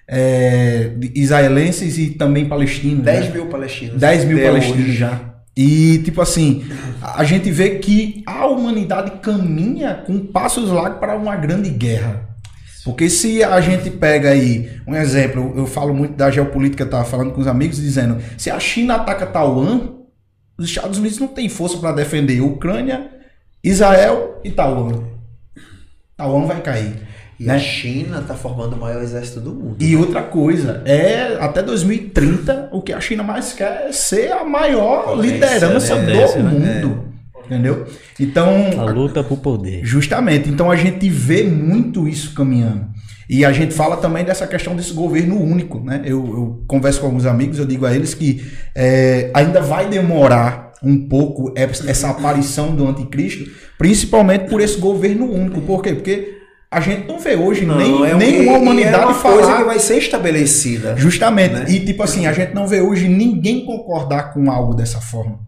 [0.09, 3.03] é, israelenses e também palestinos.
[3.03, 3.31] 10 né?
[3.33, 3.99] mil palestinos.
[3.99, 5.19] 10 mil palestinos já.
[5.57, 6.63] E, tipo assim,
[7.01, 12.29] a gente vê que a humanidade caminha com passos largos para uma grande guerra.
[12.85, 17.05] Porque se a gente pega aí, um exemplo, eu falo muito da geopolítica, eu tava
[17.05, 19.95] falando com os amigos, dizendo, se a China ataca Taiwan,
[20.59, 23.09] os Estados Unidos não têm força para defender Ucrânia,
[23.63, 25.05] Israel e Taiwan.
[26.15, 27.01] Taiwan vai cair.
[27.39, 27.55] E né?
[27.55, 29.75] a China está formando o maior exército do mundo.
[29.79, 34.43] E outra coisa, é até 2030 o que a China mais quer é ser a
[34.43, 36.01] maior Potência, liderança né?
[36.01, 36.81] do Potência, né?
[36.81, 37.03] mundo.
[37.45, 37.85] Entendeu?
[38.19, 39.85] Então, A luta por poder.
[39.85, 42.87] justamente, então a gente vê muito isso caminhando.
[43.29, 46.01] E a gente fala também dessa questão desse governo único, né?
[46.05, 50.71] Eu, eu converso com alguns amigos, eu digo a eles que é, ainda vai demorar
[50.83, 55.61] um pouco essa aparição do anticristo, principalmente por esse governo único.
[55.61, 55.93] Por quê?
[55.93, 56.36] Porque
[56.69, 59.13] a gente não vê hoje nem, é um- nem e- uma e humanidade é uma
[59.13, 60.95] falar coisa que vai ser estabelecida.
[60.97, 61.53] Justamente.
[61.53, 61.65] Né?
[61.69, 65.39] E tipo assim, a gente não vê hoje ninguém concordar com algo dessa forma.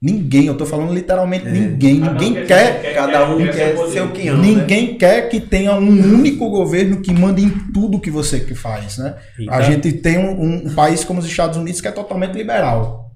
[0.00, 1.98] Ninguém, eu tô falando literalmente ninguém.
[2.00, 2.94] Cada Ninguém quer quer.
[2.94, 4.40] Cada um quer quer ser o que ama.
[4.40, 8.96] Ninguém quer que tenha um único governo que mande em tudo que você que faz,
[8.98, 9.16] né?
[9.40, 12.34] E A tá- gente tem um, um país como os Estados Unidos que é totalmente
[12.36, 13.10] liberal.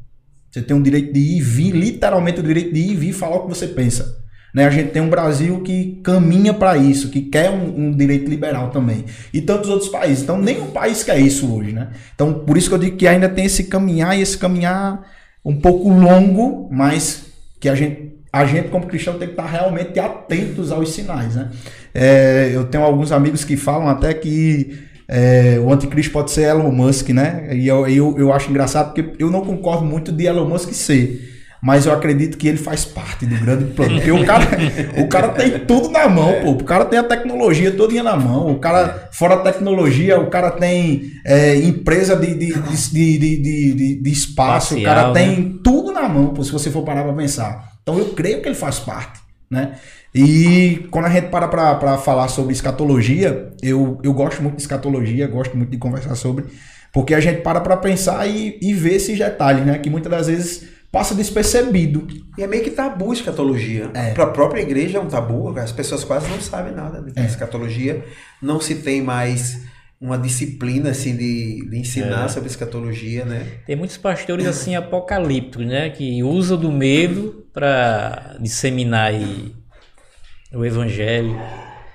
[0.50, 3.12] Você tem o direito de ir e vir, literalmente o direito de ir e vir
[3.12, 4.16] falar o que você pensa.
[4.52, 4.66] Né?
[4.66, 8.70] A gente tem um Brasil que caminha para isso, que quer um, um, direito liberal
[8.70, 9.04] também.
[9.32, 10.22] E tantos outros países.
[10.22, 11.72] Então, nenhum país quer isso hoje.
[11.72, 11.88] Né?
[12.14, 15.02] Então, por isso que eu digo que ainda tem esse caminhar e esse caminhar
[15.44, 17.24] um pouco longo, mas
[17.58, 21.34] que a gente, a gente como cristão, tem que estar realmente atentos aos sinais.
[21.34, 21.50] Né?
[21.94, 26.70] É, eu tenho alguns amigos que falam até que é, o anticristo pode ser Elon
[26.70, 27.48] Musk, né?
[27.52, 31.32] E eu, eu, eu acho engraçado porque eu não concordo muito de Elon Musk ser
[31.62, 33.94] mas eu acredito que ele faz parte do grande plano.
[33.94, 34.44] Porque o cara,
[34.98, 36.50] o cara tem tudo na mão, pô.
[36.50, 38.50] O cara tem a tecnologia toda na mão.
[38.50, 43.94] O cara, fora a tecnologia, o cara tem é, empresa de, de, de, de, de,
[44.02, 45.54] de espaço, Espacial, o cara tem né?
[45.62, 47.72] tudo na mão, pô, se você for parar para pensar.
[47.80, 49.76] Então eu creio que ele faz parte, né?
[50.12, 55.28] E quando a gente para para falar sobre escatologia, eu, eu gosto muito de escatologia,
[55.28, 56.44] gosto muito de conversar sobre,
[56.92, 59.78] porque a gente para para pensar e, e ver esses detalhes, né?
[59.78, 62.06] Que muitas das vezes passa despercebido.
[62.36, 63.90] E é meio que tabu a escatologia.
[63.94, 64.12] É.
[64.12, 67.24] Para a própria igreja é um tabu, as pessoas quase não sabem nada de é.
[67.24, 68.04] escatologia.
[68.42, 69.62] Não se tem mais
[69.98, 72.28] uma disciplina assim de, de ensinar é.
[72.28, 73.46] sobre escatologia, né?
[73.64, 79.54] Tem muitos pastores assim apocalípticos, né, que usam do medo para disseminar aí
[80.52, 81.40] o evangelho.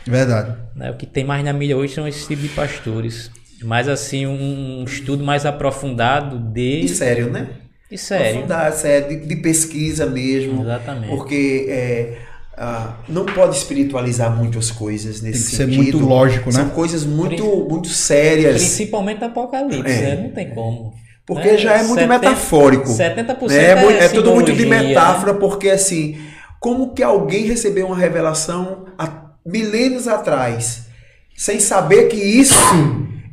[0.05, 0.55] Verdade.
[0.73, 0.89] Né?
[0.89, 3.29] O que tem mais na mídia hoje são esse tipo de pastores.
[3.61, 6.81] Mas assim, um estudo mais aprofundado de.
[6.81, 7.49] E sério, né?
[7.91, 8.41] E sério.
[8.41, 10.61] Aprofundar, sério, de, de, pesquisa mesmo.
[10.61, 11.07] Exatamente.
[11.07, 12.17] Porque é,
[12.57, 15.75] ah, não pode espiritualizar muito as coisas nesse Tem que sentido.
[15.75, 16.55] ser muito lógico, né?
[16.55, 18.61] São coisas muito, muito sérias.
[18.61, 20.15] Principalmente Apocalipse, é.
[20.15, 20.23] né?
[20.23, 20.93] Não tem como.
[21.25, 21.57] Porque né?
[21.57, 22.89] já é muito 70, metafórico.
[22.89, 23.57] 70% né?
[23.57, 26.17] é, é, é tudo muito de metáfora, porque assim,
[26.59, 30.87] como que alguém recebeu uma revelação há milênios atrás,
[31.35, 32.55] sem saber que isso.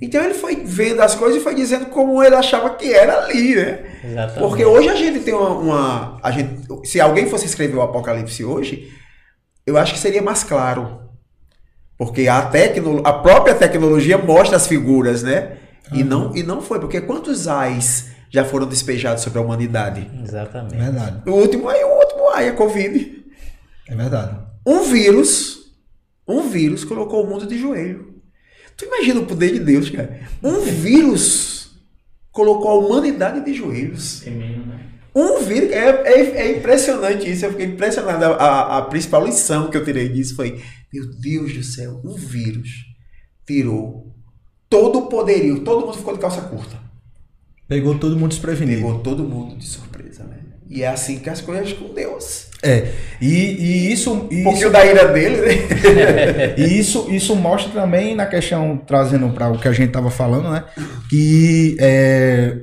[0.05, 3.57] Então ele foi vendo as coisas e foi dizendo como ele achava que era ali,
[3.57, 3.85] né?
[4.05, 4.39] Exatamente.
[4.39, 6.21] Porque hoje a gente tem uma, uma.
[6.23, 8.93] a gente, se alguém fosse escrever o Apocalipse hoje,
[9.67, 11.01] eu acho que seria mais claro.
[11.97, 15.57] Porque a, tecno, a própria tecnologia mostra as figuras, né?
[15.91, 15.99] Uhum.
[15.99, 20.11] E, não, e não foi, porque quantos ais já foram despejados sobre a humanidade?
[20.23, 20.75] Exatamente.
[20.75, 21.23] É verdade.
[21.27, 23.25] O último ai, o último ai, a Covid.
[23.89, 24.37] É verdade.
[24.67, 25.73] Um vírus,
[26.29, 28.14] um vírus colocou o mundo de joelho.
[28.77, 30.29] Tu imagina o poder de Deus, cara.
[30.43, 31.71] Um vírus
[32.33, 34.27] colocou a humanidade de joelhos.
[34.27, 34.81] É mesmo, né?
[35.15, 35.71] Um vírus.
[35.71, 37.45] É, é, é, impressionante isso.
[37.45, 38.25] Eu fiquei impressionado.
[38.25, 40.61] A, a, principal lição que eu tirei disso foi:
[40.93, 42.69] Meu Deus do céu, um vírus
[43.47, 44.13] tirou
[44.69, 45.61] todo o poderio.
[45.61, 46.83] Todo mundo ficou de calça curta.
[47.69, 48.83] Pegou todo mundo desprevenido.
[48.83, 50.41] Pegou todo mundo de surpresa, né?
[50.69, 52.49] E é assim que as coisas com Deus.
[52.65, 52.89] É.
[53.21, 54.27] E, e isso.
[54.31, 56.55] E um pouquinho isso, da ira dele, né?
[56.57, 60.51] e isso, isso mostra também na questão, trazendo para o que a gente estava falando,
[60.51, 60.65] né?
[61.11, 62.57] Que é,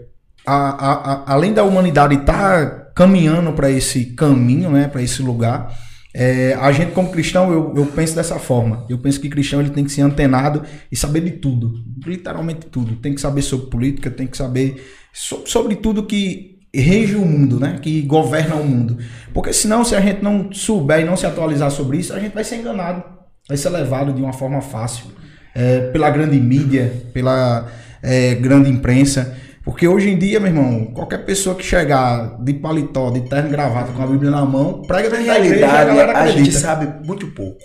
[0.46, 4.88] a, a, a, além da humanidade estar tá caminhando para esse caminho, né?
[4.88, 5.72] Para esse lugar.
[6.14, 8.86] É, a gente como cristão, eu, eu penso dessa forma.
[8.90, 11.74] Eu penso que cristão ele tem que ser antenado e saber de tudo,
[12.06, 12.96] literalmente tudo.
[12.96, 14.84] Tem que saber sobre política, tem que saber
[15.14, 17.78] so, sobre tudo que rege o mundo, né?
[17.82, 18.98] Que governa o mundo.
[19.34, 22.34] Porque senão, se a gente não souber e não se atualizar sobre isso, a gente
[22.34, 23.04] vai ser enganado,
[23.48, 25.06] vai ser levado de uma forma fácil
[25.54, 27.70] é, pela grande mídia, pela
[28.02, 29.38] é, grande imprensa.
[29.64, 33.52] Porque hoje em dia, meu irmão, qualquer pessoa que chegar de paletó, de terno e
[33.52, 37.62] gravata, com a Bíblia na mão, prega na realidade, a, a gente sabe muito pouco.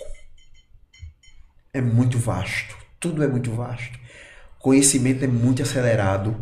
[1.73, 2.75] É muito vasto.
[2.99, 3.97] Tudo é muito vasto.
[4.59, 6.35] Conhecimento é muito acelerado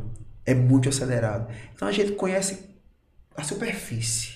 [0.46, 1.52] é muito acelerado.
[1.74, 2.70] Então a gente conhece
[3.36, 4.36] a superfície.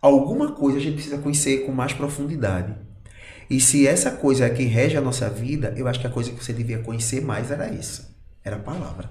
[0.00, 2.74] Alguma coisa a gente precisa conhecer com mais profundidade.
[3.48, 6.32] E se essa coisa é quem rege a nossa vida, eu acho que a coisa
[6.32, 8.14] que você devia conhecer mais era isso.
[8.44, 9.10] Era a palavra.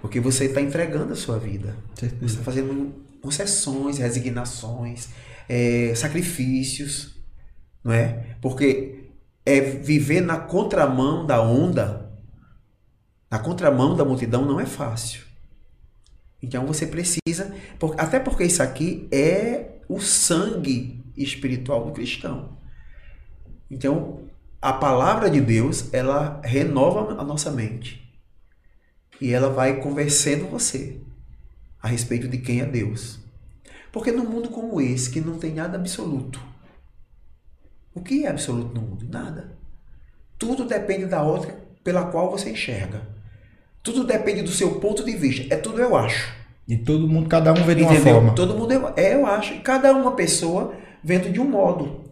[0.00, 1.76] Porque você está entregando a sua vida.
[1.94, 5.08] Você está fazendo concessões, resignações,
[5.48, 7.16] é, sacrifícios.
[7.82, 8.36] Não é?
[8.40, 9.10] Porque
[9.44, 12.07] é viver na contramão da onda
[13.30, 15.22] na contramão da multidão não é fácil.
[16.42, 17.54] Então você precisa,
[17.96, 22.56] até porque isso aqui é o sangue espiritual do cristão.
[23.70, 24.20] Então,
[24.62, 28.04] a palavra de Deus, ela renova a nossa mente.
[29.20, 31.00] E ela vai convencendo você
[31.82, 33.18] a respeito de quem é Deus.
[33.92, 36.40] Porque num mundo como esse, que não tem nada absoluto,
[37.94, 39.06] o que é absoluto no mundo?
[39.08, 39.56] Nada.
[40.38, 43.17] Tudo depende da outra pela qual você enxerga.
[43.92, 45.52] Tudo depende do seu ponto de vista.
[45.52, 46.32] É tudo eu acho.
[46.66, 48.14] E todo mundo, cada um vê de uma Entendeu?
[48.14, 48.34] forma.
[48.34, 49.54] Todo mundo é, eu acho.
[49.54, 52.04] E cada uma pessoa vendo de um modo.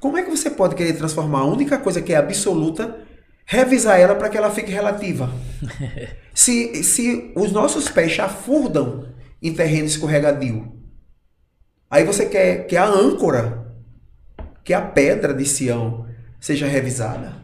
[0.00, 2.98] Como é que você pode querer transformar a única coisa que é absoluta,
[3.46, 5.30] revisar ela para que ela fique relativa?
[6.34, 9.06] se, se os nossos pés chafurdam
[9.40, 10.82] em terreno escorregadio,
[11.92, 13.66] Aí você quer que a âncora,
[14.64, 16.06] que a pedra de Sião
[16.40, 17.41] seja revisada.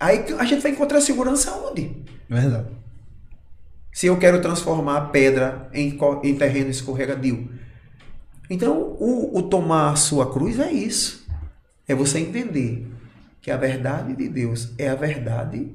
[0.00, 2.02] Aí a gente vai encontrar segurança onde?
[2.28, 2.68] Verdade.
[3.92, 7.50] Se eu quero transformar a pedra em, em terreno escorregadio.
[8.48, 11.26] Então, o, o tomar a sua cruz é isso.
[11.86, 12.90] É você entender
[13.42, 15.74] que a verdade de Deus é a verdade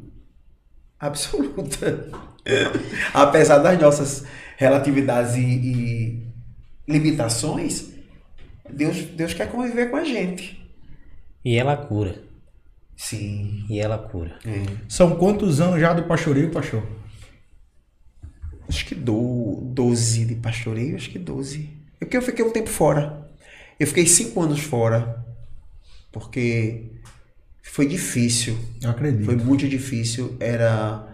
[1.00, 2.10] absoluta.
[3.14, 4.26] Apesar das nossas
[4.58, 6.28] relatividades e, e
[6.88, 7.92] limitações,
[8.70, 10.66] Deus, Deus quer conviver com a gente.
[11.44, 12.25] E ela cura.
[12.96, 13.66] Sim.
[13.70, 14.40] E ela cura.
[14.46, 14.64] É.
[14.88, 16.84] São quantos anos já do pastoreio, pastor?
[18.68, 21.70] Acho que do, 12 de pastoreio, acho que 12.
[22.00, 23.30] É porque eu fiquei um tempo fora.
[23.80, 25.24] Eu fiquei cinco anos fora.
[26.12, 26.92] Porque
[27.62, 28.58] foi difícil.
[28.82, 29.26] Eu acredito.
[29.26, 30.36] Foi muito difícil.
[30.40, 31.14] Era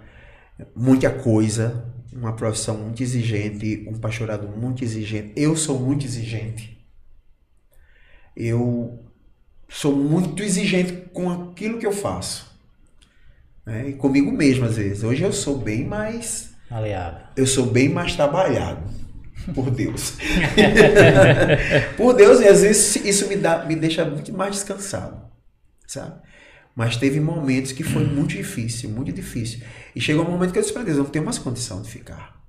[0.75, 1.91] muita coisa.
[2.13, 3.85] Uma profissão muito exigente.
[3.87, 5.33] Um pastorado muito exigente.
[5.35, 6.79] Eu sou muito exigente.
[8.35, 9.00] Eu
[9.73, 12.51] sou muito exigente com aquilo que eu faço.
[13.65, 13.89] né?
[13.89, 15.03] E comigo mesmo, às vezes.
[15.03, 17.21] Hoje eu sou bem mais Aleável.
[17.37, 18.83] eu sou bem mais trabalhado.
[19.55, 20.17] Por Deus.
[21.97, 25.19] por Deus, e às vezes isso me, dá, me deixa muito mais descansado.
[25.87, 26.21] Sabe?
[26.75, 29.61] Mas teve momentos que foi muito difícil, muito difícil.
[29.95, 31.89] E chegou um momento que eu disse para Deus, eu não tenho mais condição de
[31.89, 32.39] ficar.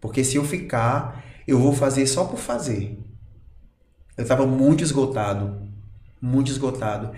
[0.00, 2.96] Porque se eu ficar, eu vou fazer só por fazer.
[4.16, 5.63] Eu estava muito esgotado.
[6.24, 7.14] Muito esgotado.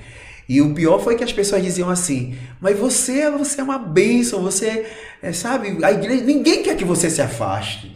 [0.48, 4.42] E o pior foi que as pessoas diziam assim: Mas você, você é uma bênção,
[4.42, 4.84] você,
[5.22, 7.94] é, sabe, a igreja, ninguém quer que você se afaste.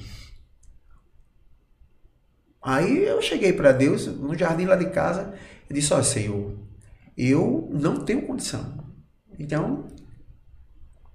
[2.62, 5.34] Aí eu cheguei para Deus, no jardim lá de casa,
[5.68, 6.56] e disse: Ó Senhor,
[7.16, 8.84] eu não tenho condição.
[9.36, 9.88] Então,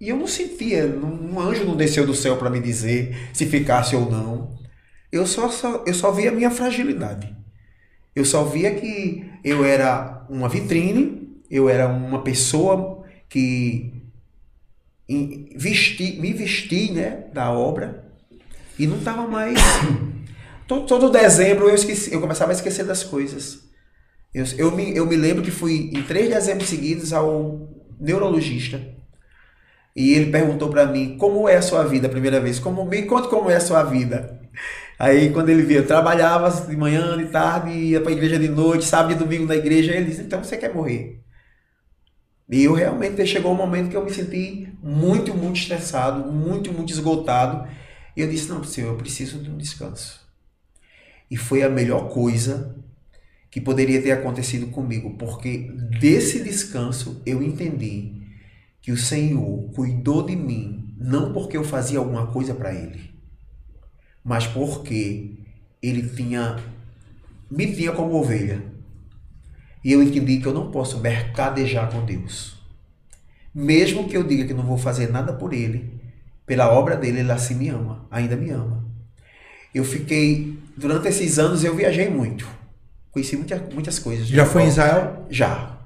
[0.01, 3.95] e eu não sentia, um anjo não desceu do céu para me dizer se ficasse
[3.95, 4.59] ou não.
[5.09, 7.44] Eu só, só, eu só via a minha fragilidade.
[8.15, 13.91] Eu só via que eu era uma vitrine, eu era uma pessoa que
[15.55, 18.05] vesti, me vesti né, da obra
[18.79, 19.59] e não estava mais.
[20.67, 23.65] todo, todo dezembro eu, esqueci, eu começava a esquecer das coisas.
[24.33, 27.69] Eu, eu, me, eu me lembro que fui em três dezembros seguidos ao
[27.99, 28.81] neurologista.
[29.95, 32.59] E ele perguntou para mim, como é a sua vida a primeira vez?
[32.59, 34.41] Como, me conta como é a sua vida.
[34.97, 38.47] Aí quando ele via, eu trabalhava de manhã, de tarde, ia para a igreja de
[38.47, 41.21] noite, sábado e domingo na igreja, ele disse, então você quer morrer.
[42.49, 46.93] E eu realmente chegou um momento que eu me senti muito, muito estressado, muito, muito
[46.93, 47.67] esgotado.
[48.15, 50.21] E eu disse, não, senhor, eu preciso de um descanso.
[51.29, 52.75] E foi a melhor coisa
[53.49, 58.21] que poderia ter acontecido comigo, porque desse descanso eu entendi
[58.81, 63.14] que o Senhor cuidou de mim, não porque eu fazia alguma coisa para Ele,
[64.25, 65.37] mas porque
[65.81, 66.57] Ele tinha
[67.49, 68.61] me tinha como ovelha.
[69.83, 72.55] E eu entendi que eu não posso mercadejar com Deus.
[73.53, 75.93] Mesmo que eu diga que não vou fazer nada por Ele,
[76.45, 78.83] pela obra dele, Ele assim me ama, ainda me ama.
[79.73, 82.47] Eu fiquei, durante esses anos, eu viajei muito.
[83.11, 84.27] Conheci muita, muitas coisas.
[84.27, 85.25] Já foi em Israel?
[85.29, 85.77] Já.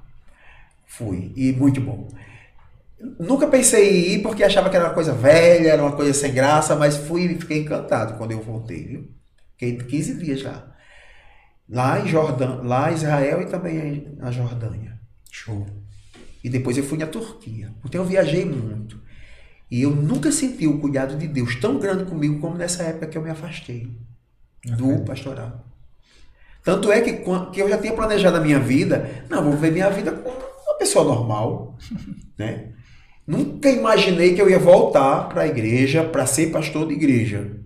[0.87, 1.31] Fui.
[1.35, 2.07] E muito bom.
[3.19, 6.33] Nunca pensei em ir porque achava que era uma coisa velha, era uma coisa sem
[6.33, 9.09] graça, mas fui e fiquei encantado quando eu voltei, viu?
[9.57, 10.75] Fiquei 15 dias lá.
[11.69, 14.99] Lá em Jordã, lá em Israel e também na Jordânia.
[15.31, 15.65] Show.
[16.43, 17.71] E depois eu fui na Turquia.
[17.85, 18.99] Então eu viajei muito.
[19.69, 23.17] E eu nunca senti o cuidado de Deus tão grande comigo como nessa época que
[23.17, 23.95] eu me afastei
[24.65, 25.65] do pastoral.
[26.63, 29.89] Tanto é que, que eu já tinha planejado a minha vida, não, vou viver minha
[29.89, 31.77] vida como uma pessoa normal,
[32.37, 32.73] né?
[33.29, 37.57] Nunca imaginei que eu ia voltar para a igreja para ser pastor de igreja.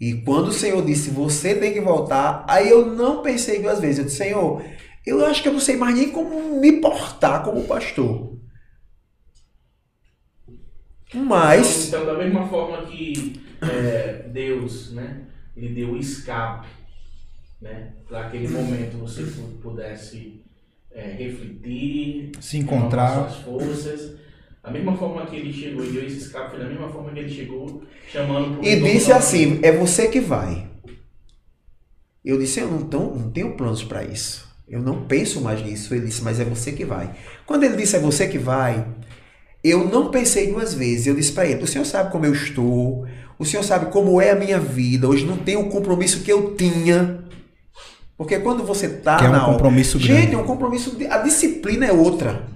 [0.00, 3.98] E quando o Senhor disse, você tem que voltar, aí eu não pensei duas vezes.
[3.98, 4.64] Eu disse, Senhor,
[5.04, 8.38] eu acho que eu não sei mais nem como me portar como pastor.
[11.12, 15.24] Mas, Então, da mesma forma que é, Deus, né,
[15.54, 16.68] ele deu o escape,
[17.60, 20.40] né, para aquele momento você pu- pudesse
[20.90, 23.28] é, refletir, Se encontrar.
[23.28, 24.29] suas forças.
[24.62, 27.18] Da mesma forma que ele chegou e deu esse escape, foi da mesma forma que
[27.20, 27.82] ele chegou
[28.12, 30.66] chamando e disse assim, é você que vai.
[32.24, 34.46] Eu disse, eu não, tão, não tenho planos para isso.
[34.68, 35.94] Eu não penso mais nisso.
[35.94, 37.10] Ele disse, mas é você que vai.
[37.46, 38.86] Quando ele disse, é você que vai,
[39.64, 41.06] eu não pensei duas vezes.
[41.06, 43.06] Eu disse para ele, o senhor sabe como eu estou,
[43.38, 45.08] o senhor sabe como é a minha vida.
[45.08, 47.24] Hoje não tenho o compromisso que eu tinha.
[48.18, 50.20] Porque quando você está Que é um na obra- compromisso grande.
[50.20, 50.94] Gente, é um compromisso.
[50.94, 52.46] de- A disciplina é outra.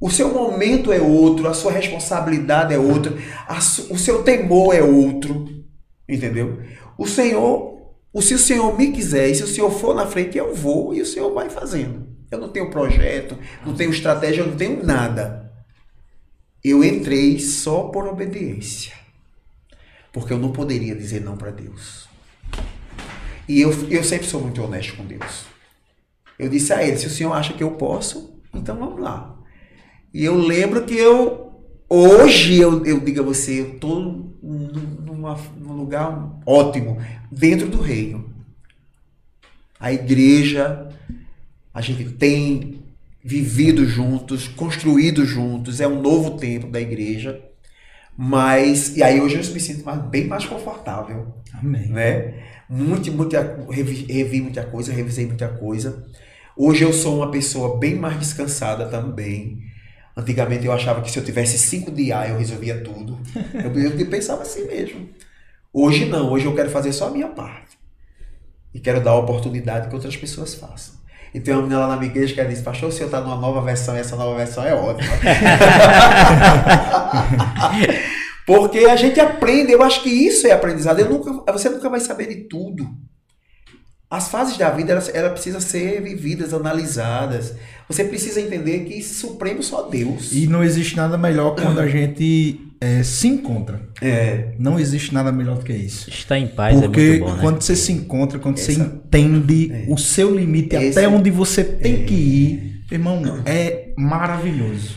[0.00, 3.12] O seu momento é outro, a sua responsabilidade é outra,
[3.60, 5.64] su- o seu temor é outro,
[6.08, 6.62] entendeu?
[6.96, 10.38] O Senhor, o se o Senhor me quiser, e se o Senhor for na frente,
[10.38, 12.06] eu vou e o Senhor vai fazendo.
[12.30, 15.50] Eu não tenho projeto, não tenho estratégia, eu não tenho nada.
[16.62, 18.92] Eu entrei só por obediência.
[20.12, 22.06] Porque eu não poderia dizer não para Deus.
[23.48, 25.44] E eu, eu sempre sou muito honesto com Deus.
[26.38, 29.37] Eu disse a ele: se o senhor acha que eu posso, então vamos lá.
[30.12, 31.52] E eu lembro que eu,
[31.88, 36.98] hoje, eu, eu digo a você, eu estou num lugar ótimo,
[37.30, 38.32] dentro do reino.
[39.78, 40.88] A igreja,
[41.72, 42.80] a gente tem
[43.22, 47.40] vivido juntos, construído juntos, é um novo tempo da igreja.
[48.16, 51.34] Mas, e aí hoje eu me sinto mais, bem mais confortável.
[51.54, 51.88] Amém.
[51.88, 52.42] Né?
[52.68, 56.04] Muito, muita, revi, revi muita coisa, revisei muita coisa.
[56.56, 59.67] Hoje eu sou uma pessoa bem mais descansada também.
[60.18, 63.16] Antigamente eu achava que se eu tivesse cinco de A eu resolvia tudo.
[63.54, 65.08] Eu, eu pensava assim mesmo.
[65.72, 67.78] Hoje não, hoje eu quero fazer só a minha parte.
[68.74, 70.96] E quero dar a oportunidade que outras pessoas façam.
[71.32, 73.20] E tem uma menina lá na minha igreja que ela disse, pastor, o senhor está
[73.20, 75.08] numa nova versão e essa nova versão é ótima.
[78.44, 80.98] Porque a gente aprende, eu acho que isso é aprendizado.
[80.98, 82.88] Eu nunca, você nunca vai saber de tudo.
[84.10, 87.54] As fases da vida, ela, ela precisa ser vividas, analisadas.
[87.88, 90.32] Você precisa entender que supremo só Deus.
[90.32, 93.82] E não existe nada melhor quando a gente é, se encontra.
[94.00, 94.54] É.
[94.58, 96.08] Não existe nada melhor do que isso.
[96.08, 97.38] Estar em paz Porque é muito bom, né?
[97.42, 99.84] quando você se encontra, quando você Essa- entende É.
[99.88, 104.96] o seu limite, Esse- até onde você tem que ir, irmão, é maravilhoso.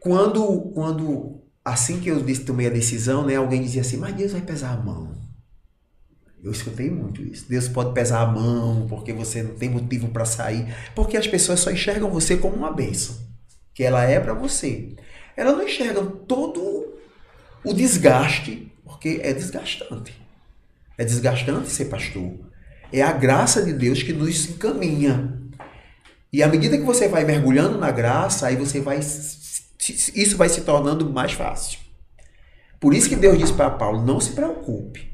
[0.00, 4.32] Quando, quando assim que eu disse, tomei a decisão, né, alguém dizia assim, mas Deus
[4.32, 5.08] vai pesar a mão.
[6.42, 7.46] Eu escutei muito isso.
[7.48, 10.74] Deus pode pesar a mão porque você não tem motivo para sair.
[10.94, 13.16] Porque as pessoas só enxergam você como uma bênção.
[13.74, 14.94] Que ela é para você.
[15.36, 16.94] Elas não enxergam todo
[17.64, 20.14] o desgaste, porque é desgastante.
[20.96, 22.32] É desgastante ser pastor.
[22.92, 25.38] É a graça de Deus que nos encaminha.
[26.32, 30.60] E à medida que você vai mergulhando na graça, aí você vai isso vai se
[30.62, 31.78] tornando mais fácil.
[32.78, 35.09] Por isso que Deus diz para Paulo: não se preocupe.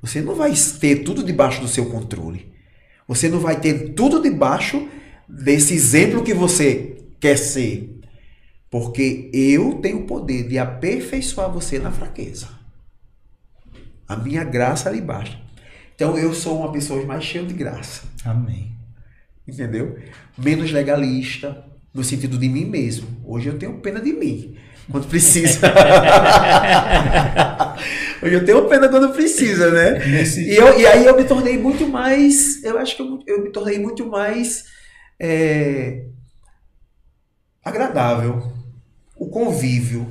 [0.00, 2.52] Você não vai ter tudo debaixo do seu controle.
[3.06, 4.88] Você não vai ter tudo debaixo
[5.28, 8.00] desse exemplo que você quer ser.
[8.70, 12.48] Porque eu tenho o poder de aperfeiçoar você na fraqueza.
[14.06, 15.36] A minha graça ali basta.
[15.94, 18.02] Então eu sou uma pessoa mais cheia de graça.
[18.24, 18.76] Amém.
[19.46, 19.98] Entendeu?
[20.36, 23.08] Menos legalista, no sentido de mim mesmo.
[23.24, 24.56] Hoje eu tenho pena de mim,
[24.90, 25.66] quando precisa.
[28.22, 29.98] Hoje eu tenho pena quando precisa, né?
[30.50, 32.62] E, eu- e aí eu me tornei muito mais.
[32.64, 34.64] Eu acho que eu, eu me tornei muito mais
[35.20, 36.04] é,
[37.64, 38.52] agradável.
[39.16, 40.06] O convívio.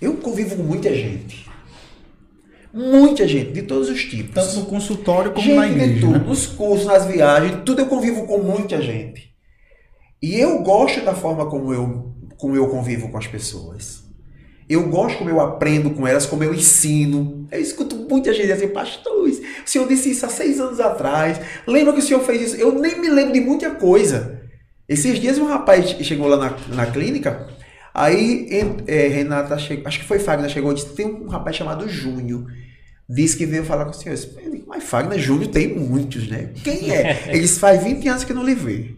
[0.00, 1.48] Eu convivo com muita gente.
[2.72, 4.34] Muita gente, de todos os tipos.
[4.34, 6.00] Tanto no consultório como gente na de igreja.
[6.00, 6.24] tudo, né?
[6.24, 9.34] nos cursos, nas viagens, tudo eu convivo com muita gente.
[10.22, 14.04] E eu gosto da forma como eu, como eu convivo com as pessoas.
[14.70, 17.44] Eu gosto como eu aprendo com elas, como eu ensino.
[17.50, 21.40] Eu escuto muita gente assim, pastor, o senhor disse isso há seis anos atrás.
[21.66, 22.56] Lembra que o senhor fez isso?
[22.56, 24.40] Eu nem me lembro de muita coisa.
[24.88, 27.48] Esses dias um rapaz chegou lá na, na clínica,
[27.92, 28.48] aí
[28.86, 32.46] é, Renata, chegou, acho que foi Fagner, chegou e disse, tem um rapaz chamado Júnior.
[33.08, 34.16] Disse que veio falar com o senhor.
[34.16, 36.50] Digo, Mas Fagner Júnior tem muitos, né?
[36.62, 37.24] Quem é?
[37.30, 38.94] Ele disse, faz 20 anos que eu não lhe vê.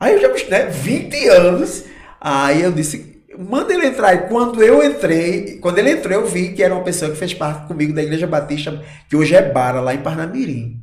[0.00, 0.70] Aí eu já me né?
[0.70, 1.84] 20 anos.
[2.18, 4.14] Aí eu disse, manda ele entrar.
[4.14, 7.34] E quando eu entrei, quando ele entrou, eu vi que era uma pessoa que fez
[7.34, 10.80] parte comigo da Igreja Batista, que hoje é Bara, lá em Parnamirim.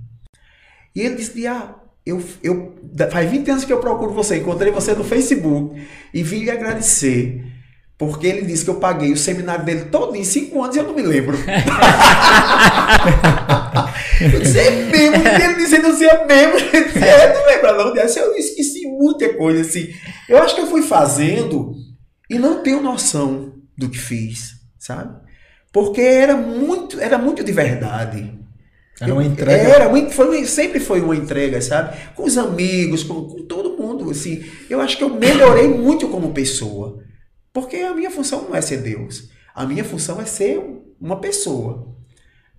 [0.95, 1.75] E ele disse, ah,
[2.05, 2.75] eu, eu,
[3.09, 5.81] faz 20 anos que eu procuro você, encontrei você no Facebook
[6.13, 7.45] e vim lhe agradecer.
[7.97, 10.85] Porque ele disse que eu paguei o seminário dele todo em 5 anos e eu
[10.85, 11.37] não me lembro.
[14.19, 15.27] eu disse, é mesmo?
[15.27, 16.57] Ele disse, não sei, é mesmo?
[16.73, 17.93] Eu disse, é, não lembra não.
[17.93, 19.93] Dessa eu esqueci muita coisa, assim.
[20.27, 21.75] Eu acho que eu fui fazendo
[22.33, 25.19] e não tenho noção do que fiz, sabe?
[25.71, 28.39] Porque era muito, era muito de verdade.
[28.99, 29.69] Era uma entrega.
[29.69, 31.97] Era, muito- foi, sempre foi uma entrega, sabe?
[32.15, 34.43] Com os amigos, com, com todo mundo, assim.
[34.69, 36.99] Eu acho que eu melhorei muito como pessoa.
[37.53, 39.29] Porque a minha função não é ser Deus.
[39.55, 40.61] A minha função é ser
[40.99, 41.95] uma pessoa.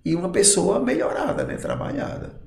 [0.03, 1.55] E uma pessoa melhorada, né?
[1.55, 2.41] Trabalhada.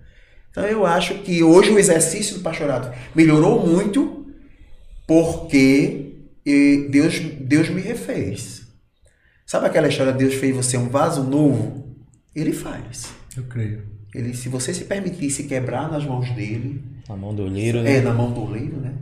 [0.51, 4.27] Então eu acho que hoje o exercício do pastorado melhorou muito
[5.07, 6.06] porque
[6.47, 8.63] eh, Deus, Deus me refez.
[9.45, 11.97] Sabe aquela história, Deus fez você um vaso novo?
[12.35, 13.13] Ele faz.
[13.37, 13.83] Eu creio.
[14.15, 17.97] Ele, se você se permitisse quebrar nas mãos dele, Na mão do olheiro, né?
[17.97, 18.95] é na mão do oleiro, né?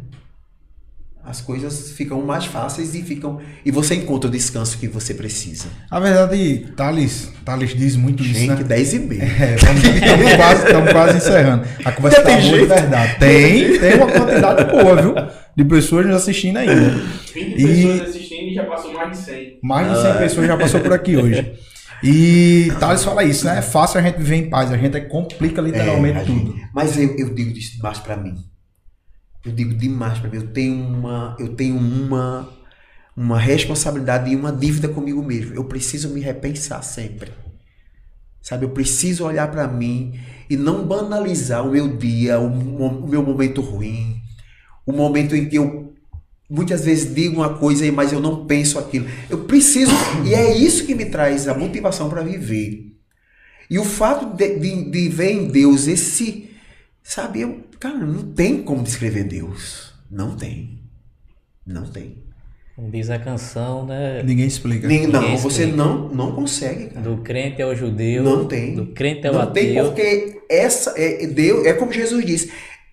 [1.26, 5.66] As coisas ficam mais fáceis e ficam e você encontra o descanso que você precisa.
[5.90, 8.64] A verdade, Thales, Thales diz muito isso, Gente, né?
[8.64, 9.22] 10 e meia.
[9.22, 11.64] É, estamos quase, tamo quase encerrando.
[11.84, 12.66] A conversa tá de jeito?
[12.68, 13.18] verdade.
[13.18, 15.14] Tem, tem uma quantidade boa, viu?
[15.56, 16.90] De pessoas nos assistindo ainda.
[17.34, 19.58] 20 E- pessoas assistindo e já passou mais de 100.
[19.62, 20.14] Mais de 100 Ah.
[20.14, 21.52] pessoas já passou por aqui hoje.
[22.02, 23.58] E Thales fala isso, né?
[23.58, 26.54] É fácil a gente viver em paz, a gente é complica literalmente É, tudo.
[26.74, 28.34] mas eu, eu digo isso demais pra mim.
[29.44, 30.36] Eu digo demais pra mim.
[30.36, 32.48] Eu tenho uma, eu tenho uma,
[33.16, 35.54] uma responsabilidade e uma dívida comigo mesmo.
[35.54, 37.32] Eu preciso me repensar sempre.
[38.40, 43.22] Sabe, eu preciso olhar pra mim e não banalizar o meu dia, o, o meu
[43.22, 44.20] momento ruim,
[44.84, 45.94] o momento em que eu
[46.48, 49.06] muitas vezes digo uma coisa, mas eu não penso aquilo.
[49.30, 49.92] Eu preciso,
[50.24, 52.92] e é isso que me traz a motivação para viver.
[53.70, 56.50] E o fato de, de, de ver em Deus esse.
[57.04, 59.92] Sabe, eu, cara, não tem como descrever Deus.
[60.10, 60.80] Não tem.
[61.66, 62.24] Não tem.
[62.74, 64.22] Como diz a canção, né?
[64.24, 64.88] Ninguém explica.
[64.88, 65.76] Nem, não, Ninguém você explica.
[65.84, 67.02] não, não consegue, cara.
[67.08, 68.22] Do crente ao judeu.
[68.24, 68.74] Não tem.
[68.74, 69.84] Do crente ao Não tem ateu.
[69.92, 72.50] porque essa é Deus, é como Jesus disse.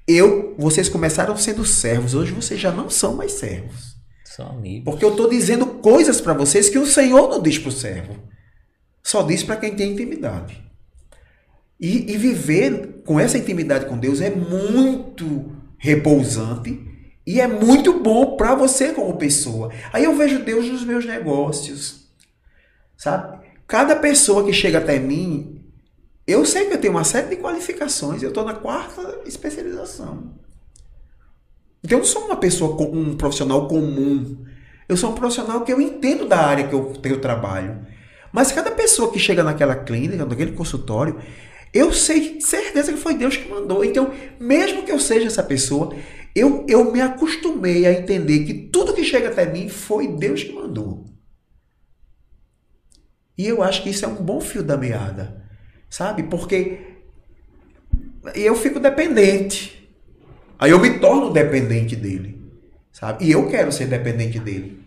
[0.07, 3.95] Eu, vocês começaram sendo servos, hoje vocês já não são mais servos.
[4.25, 4.83] São amigos.
[4.85, 8.15] Porque eu estou dizendo coisas para vocês que o Senhor não diz para o servo.
[9.01, 10.61] Só diz para quem tem intimidade.
[11.79, 16.79] E, e viver com essa intimidade com Deus é muito repousante
[17.25, 19.71] e é muito bom para você como pessoa.
[19.93, 22.07] Aí eu vejo Deus nos meus negócios.
[22.97, 23.39] Sabe?
[23.67, 25.63] Cada pessoa que chega até mim,
[26.27, 28.21] eu sei que eu tenho uma série de qualificações.
[28.21, 30.33] Eu estou na quarta especialização.
[31.83, 34.45] Então eu não sou uma pessoa, um profissional comum.
[34.87, 37.85] Eu sou um profissional que eu entendo da área que eu tenho trabalho.
[38.31, 41.19] Mas cada pessoa que chega naquela clínica, naquele consultório,
[41.73, 43.83] eu sei certeza que foi Deus que mandou.
[43.83, 45.95] Então, mesmo que eu seja essa pessoa,
[46.35, 50.51] eu, eu me acostumei a entender que tudo que chega até mim foi Deus que
[50.51, 51.05] mandou.
[53.37, 55.43] E eu acho que isso é um bom fio da meada,
[55.89, 56.23] sabe?
[56.23, 56.79] Porque
[58.35, 59.89] eu fico dependente.
[60.59, 62.39] Aí eu me torno dependente dele,
[62.91, 63.25] sabe?
[63.25, 64.79] E eu quero ser dependente dele.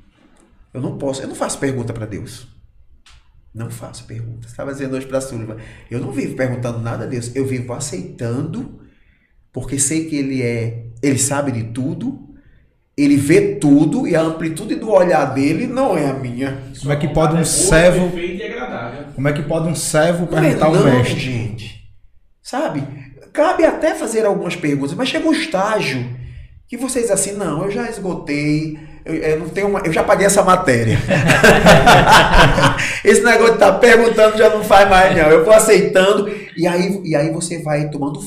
[0.72, 2.53] Eu não posso, eu não faço pergunta para Deus.
[3.54, 4.50] Não faço perguntas.
[4.50, 5.56] Estava dizendo hoje para a Sullivan,
[5.90, 8.80] eu não vivo perguntando nada a Deus, eu vivo aceitando,
[9.52, 12.34] porque sei que ele é, ele sabe de tudo,
[12.96, 16.62] ele vê tudo e a amplitude do olhar dele não é a minha.
[16.80, 19.06] Como é que pode um Boa, servo, e agradável.
[19.14, 21.18] como é que pode um servo Não é perguntar ao não, mestre?
[21.20, 21.84] gente.
[22.42, 22.82] Sabe?
[23.32, 26.04] Cabe até fazer algumas perguntas, mas chega um estágio
[26.68, 30.26] que vocês assim, não, eu já esgotei, eu, eu não tenho uma, eu já paguei
[30.26, 30.98] essa matéria.
[33.04, 35.30] Esse negócio de estar perguntando já não faz mais, não.
[35.30, 38.20] Eu vou aceitando e aí, e aí você vai tomando,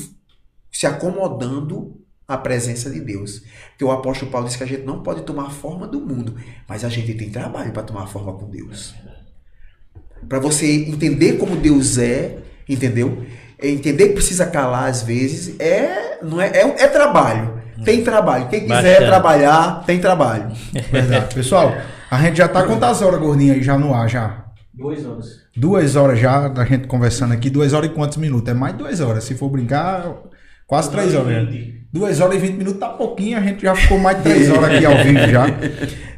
[0.72, 3.42] se acomodando à presença de Deus.
[3.70, 6.36] Porque o apóstolo Paulo disse que a gente não pode tomar forma do mundo,
[6.68, 8.94] mas a gente tem trabalho para tomar forma com Deus.
[10.30, 12.38] Para você entender como Deus é,
[12.70, 13.26] entendeu?
[13.62, 17.57] Entender que precisa calar às vezes é não é, é, é trabalho.
[17.84, 18.48] Tem trabalho.
[18.48, 19.06] Quem quiser Bastante.
[19.06, 20.52] trabalhar, tem trabalho.
[20.92, 21.34] Verdade.
[21.36, 21.74] Pessoal,
[22.10, 24.46] a gente já tá quantas horas, gordinha, aí já no ar já?
[24.74, 25.26] Duas horas.
[25.56, 27.50] Duas horas já da gente conversando aqui.
[27.50, 28.50] Duas horas e quantos minutos?
[28.50, 29.24] É mais de duas horas.
[29.24, 30.06] Se for brincar,
[30.68, 31.48] quase três horas.
[31.92, 34.66] Duas horas e vinte minutos tá pouquinho, a gente já ficou mais de três horas
[34.76, 35.46] aqui ao vivo já.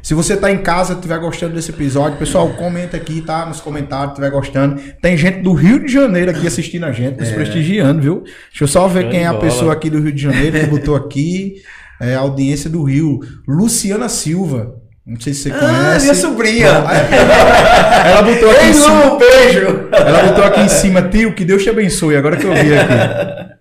[0.02, 3.44] Se você tá em casa, estiver gostando desse episódio, pessoal, comenta aqui, tá?
[3.46, 4.80] Nos comentários, estiver gostando.
[5.00, 8.22] Tem gente do Rio de Janeiro aqui assistindo a gente, nos prestigiando, viu?
[8.48, 9.44] Deixa eu só ver Show quem é a bola.
[9.44, 11.56] pessoa aqui do Rio de Janeiro que botou aqui.
[12.00, 13.20] É, a audiência do Rio.
[13.46, 14.74] Luciana Silva.
[15.06, 16.04] Não sei se você Ah, conhece.
[16.06, 16.68] minha sobrinha.
[16.68, 19.04] Ela botou aqui Ei, em cima.
[19.04, 19.88] Lu, beijo.
[19.92, 22.16] Ela botou aqui em cima, tio, que Deus te abençoe.
[22.16, 23.59] Agora que eu vi aqui.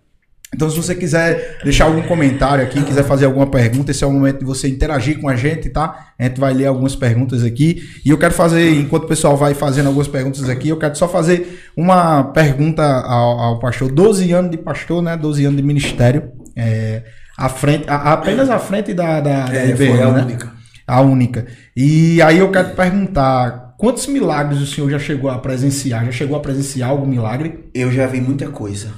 [0.60, 4.11] Então, se você quiser deixar algum comentário aqui, quiser fazer alguma pergunta, esse é o
[4.11, 6.07] momento de você interagir com a gente, tá?
[6.19, 7.81] A gente vai ler algumas perguntas aqui.
[8.03, 11.07] E eu quero fazer, enquanto o pessoal vai fazendo algumas perguntas aqui, eu quero só
[11.07, 13.90] fazer uma pergunta ao, ao pastor.
[13.90, 15.15] 12 anos de pastor, né?
[15.15, 16.23] 12 anos de ministério.
[16.57, 17.03] É,
[17.38, 20.22] à frente, a- apenas à frente da, da, da É, IBM, a né?
[20.23, 20.52] única.
[20.86, 21.45] A única.
[21.73, 26.03] E aí eu quero perguntar, quantos milagres o senhor já chegou a presenciar?
[26.07, 27.69] Já chegou a presenciar algum milagre?
[27.73, 28.90] Eu já vi muita coisa.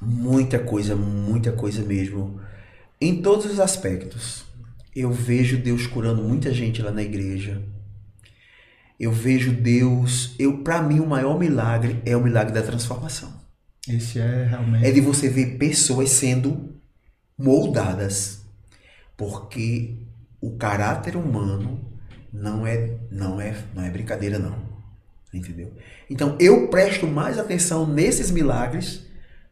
[0.00, 2.40] Muita coisa, muita coisa mesmo.
[3.00, 4.44] Em todos os aspectos.
[4.94, 7.62] Eu vejo Deus curando muita gente lá na igreja.
[8.98, 13.32] Eu vejo Deus, eu para mim o maior milagre é o milagre da transformação.
[13.88, 14.84] Esse é realmente.
[14.84, 16.74] É de você ver pessoas sendo
[17.38, 18.44] moldadas.
[19.16, 19.96] Porque
[20.40, 21.80] o caráter humano
[22.32, 24.58] não é não é não é brincadeira não.
[25.32, 25.72] Entendeu?
[26.08, 29.06] Então eu presto mais atenção nesses milagres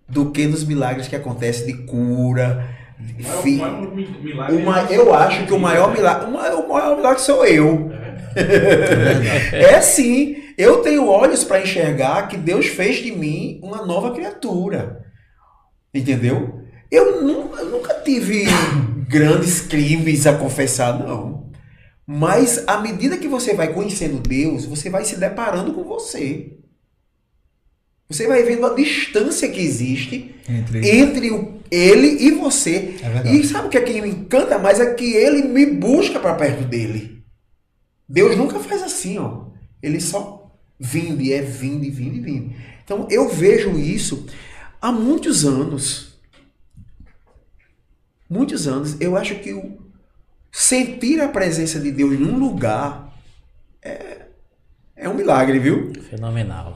[0.08, 2.66] do que nos milagres que acontecem de cura,
[2.98, 6.26] O maior, Fi- maior mi- milagre o ma- é eu acho que o maior milagre,
[6.26, 7.90] o maior, o maior milagre sou eu.
[7.92, 9.74] É.
[9.74, 15.04] É sim, eu tenho olhos para enxergar que Deus fez de mim uma nova criatura.
[15.94, 16.60] Entendeu?
[16.90, 18.44] Eu nunca, eu nunca tive
[19.08, 21.48] grandes crimes a confessar, não.
[22.06, 26.52] Mas à medida que você vai conhecendo Deus, você vai se deparando com você.
[28.08, 30.88] Você vai vendo a distância que existe Entre...
[30.88, 32.96] entre o- ele e você.
[33.24, 33.34] É.
[33.34, 34.80] E sabe o que, é que me encanta mais?
[34.80, 37.22] É que ele me busca para perto dele.
[38.08, 39.48] Deus nunca faz assim, ó.
[39.82, 42.56] Ele só vinde, é vinde, vinde, vinde.
[42.82, 44.26] Então eu vejo isso
[44.80, 46.18] há muitos anos.
[48.30, 48.96] Muitos anos.
[48.98, 49.78] Eu acho que o
[50.50, 53.14] sentir a presença de Deus num lugar
[53.82, 54.22] é,
[54.96, 55.92] é um milagre, viu?
[56.08, 56.74] Fenomenal.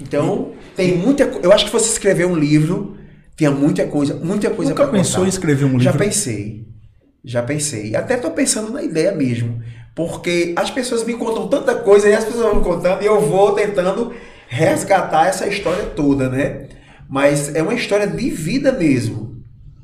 [0.00, 1.22] Então, tem muita.
[1.42, 2.96] Eu acho que se você escrever um livro,
[3.36, 5.26] tinha muita coisa, muita coisa Nunca pensou contar.
[5.26, 6.04] em escrever um Já livro?
[6.06, 6.66] pensei.
[7.24, 7.96] Já pensei.
[7.96, 9.62] Até tô pensando na ideia mesmo.
[9.94, 13.20] Porque as pessoas me contam tanta coisa e as pessoas vão me contando e eu
[13.20, 14.12] vou tentando
[14.48, 16.68] resgatar essa história toda, né?
[17.08, 19.42] Mas é uma história de vida mesmo.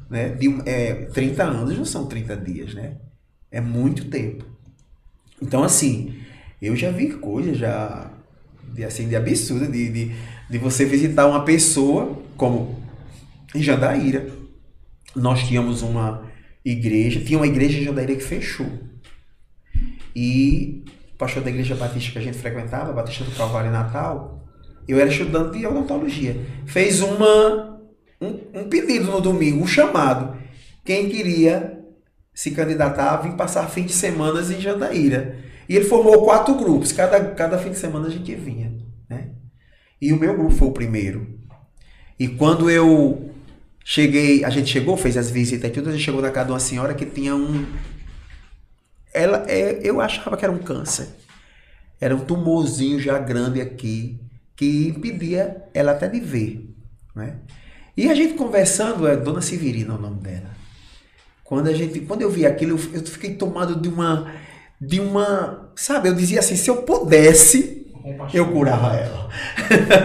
[0.08, 0.30] Né?
[0.30, 2.96] De, é, 30 anos não são 30 dias, né?
[3.50, 4.44] É muito tempo.
[5.40, 6.14] Então, assim,
[6.60, 8.10] eu já vi coisas já
[8.72, 10.12] de, assim, de absurda, de, de,
[10.48, 12.80] de você visitar uma pessoa, como
[13.54, 14.26] em Jandaíra.
[15.14, 16.24] Nós tínhamos uma
[16.64, 18.68] igreja, tinha uma igreja em Jandaíra que fechou.
[20.14, 20.84] E
[21.14, 24.48] o pastor da igreja batista que a gente frequentava, Batista do Calvário Natal,
[24.88, 26.36] eu era estudante de odontologia.
[26.66, 27.80] Fez uma,
[28.20, 30.36] um, um pedido no domingo, um chamado.
[30.84, 31.78] Quem queria
[32.34, 35.49] se candidatar a vir passar fim de semana em Jandaíra.
[35.70, 38.72] E ele formou quatro grupos, cada, cada fim de semana a gente vinha.
[39.08, 39.28] Né?
[40.02, 41.38] E o meu grupo foi o primeiro.
[42.18, 43.30] E quando eu
[43.84, 46.52] cheguei, a gente chegou, fez as visitas e tudo, a gente chegou na casa de
[46.54, 47.64] uma senhora que tinha um.
[49.14, 51.06] Ela, é, eu achava que era um câncer.
[52.00, 54.18] Era um tumorzinho já grande aqui,
[54.56, 56.68] que impedia ela até de ver.
[57.14, 57.36] Né?
[57.96, 60.50] E a gente conversando, é Dona Severina é o nome dela.
[61.44, 64.49] Quando, a gente, quando eu vi aquilo, eu, eu fiquei tomado de uma.
[64.80, 65.70] De uma.
[65.76, 67.86] Sabe, eu dizia assim: se eu pudesse,
[68.32, 69.28] eu curava ela.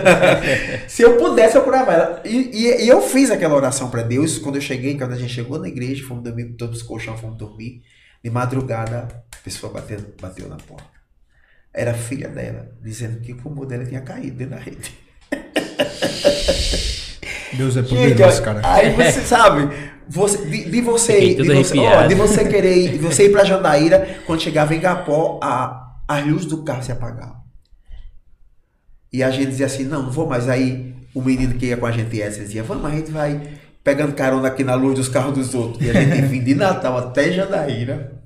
[0.88, 2.22] Se eu pudesse, eu curava ela.
[2.26, 4.38] E, e- e eu fiz aquela oração para Deus.
[4.38, 7.38] Quando eu cheguei, quando a gente chegou na igreja, fomos dormir, todos os colchão, fomos
[7.38, 7.82] dormir.
[8.24, 10.86] De madrugada, a pessoa bateu, bateu na porta.
[11.74, 14.94] Era a filha dela, dizendo que o pulmão dela tinha caído dentro da rede.
[17.54, 18.62] Deus é poderoso, cara.
[18.64, 19.70] aí você sabe,
[20.08, 24.20] você, de, de você, de você, ó, de você querer, ir- você ir pra Jandaíra,
[24.26, 27.36] quando chegava em Gapó, a, a luz do carro se apagava.
[29.12, 30.50] E a gente dizia assim, não, não vou mais.
[30.50, 33.42] Aí o menino que ia com a gente essa dizia, vamos, a gente vai
[33.84, 35.86] pegando carona aqui na luz dos carros dos outros.
[35.86, 38.22] E a gente vinha de Natal até Jandaíra.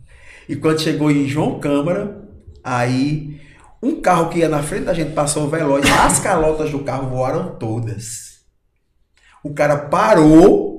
[0.48, 2.24] E quando chegou em João Câmara,
[2.64, 3.40] aí
[3.84, 7.10] um carro que ia na frente da gente passou o veloz, as calotas do carro
[7.10, 8.40] voaram todas.
[9.44, 10.79] O cara parou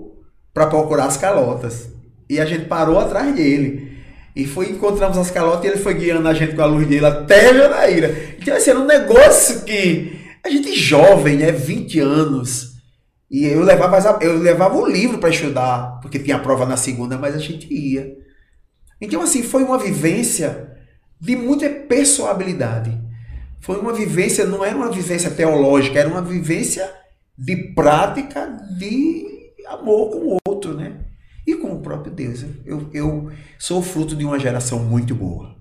[0.53, 1.89] para procurar as calotas.
[2.29, 3.99] E a gente parou atrás dele.
[4.35, 7.07] E foi, encontramos as calotas e ele foi guiando a gente com a luz dele
[7.07, 8.35] até Janaíra.
[8.39, 11.51] Então, assim, era um negócio que a gente jovem, né?
[11.51, 12.71] 20 anos.
[13.31, 17.35] E eu levava, eu levava o livro para estudar, porque tinha prova na segunda, mas
[17.35, 18.17] a gente ia.
[19.01, 20.77] Então, assim, foi uma vivência
[21.21, 22.99] de muita persoabilidade.
[23.61, 26.91] Foi uma vivência, não era uma vivência teológica, era uma vivência
[27.37, 28.47] de prática
[28.79, 29.27] de
[29.67, 31.07] amor com o outro, né?
[31.47, 32.45] E com o próprio Deus.
[32.65, 35.57] Eu, eu sou fruto de uma geração muito boa,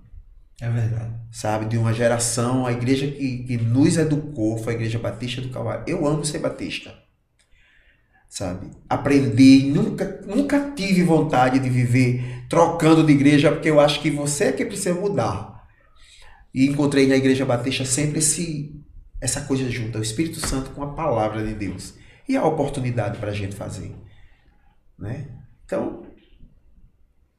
[0.61, 1.13] É verdade.
[1.31, 1.65] sabe?
[1.65, 5.83] De uma geração, a igreja que, que nos educou foi a Igreja Batista do Calvário.
[5.87, 6.93] Eu amo ser batista,
[8.27, 8.69] sabe?
[8.87, 14.45] Aprendi, nunca, nunca tive vontade de viver trocando de igreja, porque eu acho que você
[14.45, 15.67] é que precisa mudar.
[16.53, 18.75] E encontrei na Igreja Batista sempre esse,
[19.21, 21.93] essa coisa junta, o Espírito Santo com a palavra de Deus.
[22.27, 23.95] E a oportunidade para a gente fazer.
[24.99, 25.25] Né?
[25.65, 26.03] Então,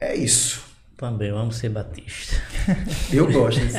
[0.01, 0.63] é isso.
[0.97, 2.37] Também vamos ser batista.
[3.13, 3.61] Eu gosto.
[3.61, 3.77] disso.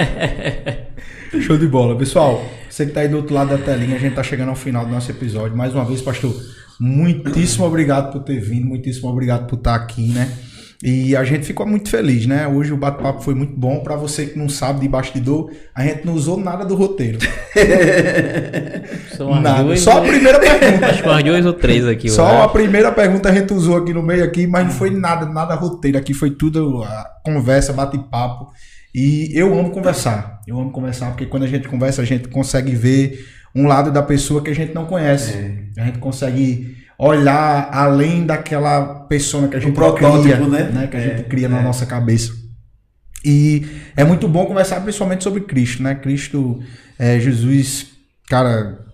[1.41, 1.97] Show de bola.
[1.97, 4.55] Pessoal, você que tá aí do outro lado da telinha, a gente tá chegando ao
[4.55, 5.55] final do nosso episódio.
[5.55, 6.35] Mais uma vez, pastor,
[6.79, 10.31] muitíssimo obrigado por ter vindo, muitíssimo obrigado por estar aqui, né?
[10.83, 12.47] E a gente ficou muito feliz, né?
[12.47, 13.81] Hoje o bate-papo foi muito bom.
[13.81, 17.19] Para você que não sabe de bastidor, a gente não usou nada do roteiro.
[19.15, 19.63] São Nada.
[19.63, 20.87] duas Só a primeira pergunta.
[20.87, 22.09] Acho que umas duas ou três aqui.
[22.09, 25.27] Só a primeira pergunta a gente usou aqui no meio aqui, mas não foi nada,
[25.27, 25.99] nada roteiro.
[25.99, 26.83] Aqui foi tudo
[27.23, 28.51] conversa, bate-papo.
[28.93, 30.41] E eu amo conversar.
[30.47, 34.01] Eu amo conversar porque quando a gente conversa, a gente consegue ver um lado da
[34.01, 35.69] pessoa que a gente não conhece.
[35.77, 40.37] A gente consegue olhar além daquela pessoa que a gente cria,
[40.71, 40.87] né?
[40.87, 41.63] Que a gente É, cria na é.
[41.63, 42.31] nossa cabeça.
[43.25, 43.65] E
[43.97, 45.95] é muito bom conversar principalmente sobre Cristo, né?
[45.95, 46.59] Cristo,
[46.99, 47.87] é, Jesus,
[48.29, 48.85] cara,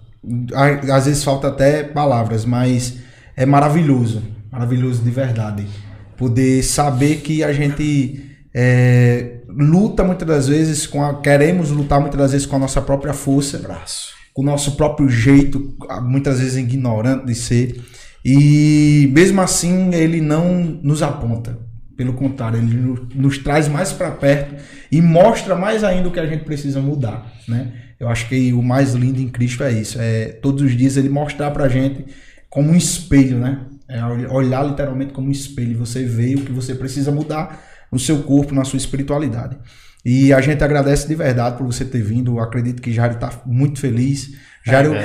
[0.93, 2.97] às vezes falta até palavras, mas
[3.35, 5.67] é maravilhoso, maravilhoso de verdade.
[6.15, 8.21] Poder saber que a gente
[8.55, 12.81] é, luta muitas das vezes com a, queremos lutar muitas das vezes com a nossa
[12.81, 14.13] própria força, Abraço.
[14.33, 17.81] com o nosso próprio jeito, muitas vezes ignorante de ser.
[18.29, 21.57] E mesmo assim, ele não nos aponta.
[21.95, 24.55] Pelo contrário, ele no- nos traz mais para perto
[24.91, 27.71] e mostra mais ainda o que a gente precisa mudar, né?
[27.97, 31.07] Eu acho que o mais lindo em Cristo é isso, é todos os dias ele
[31.09, 32.05] mostrar pra gente
[32.49, 33.61] como um espelho, né?
[33.87, 37.97] É ol- olhar literalmente como um espelho, você vê o que você precisa mudar no
[37.97, 39.57] seu corpo, na sua espiritualidade.
[40.05, 42.33] E a gente agradece de verdade por você ter vindo.
[42.33, 44.29] Eu acredito que Jário está muito feliz.
[44.67, 44.95] Jário,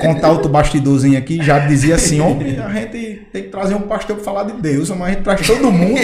[0.00, 4.16] contar outro bastidorzinho aqui, Jário dizia assim: homem, a gente tem que trazer um pastor
[4.16, 5.98] para falar de Deus, mas a gente traz todo mundo.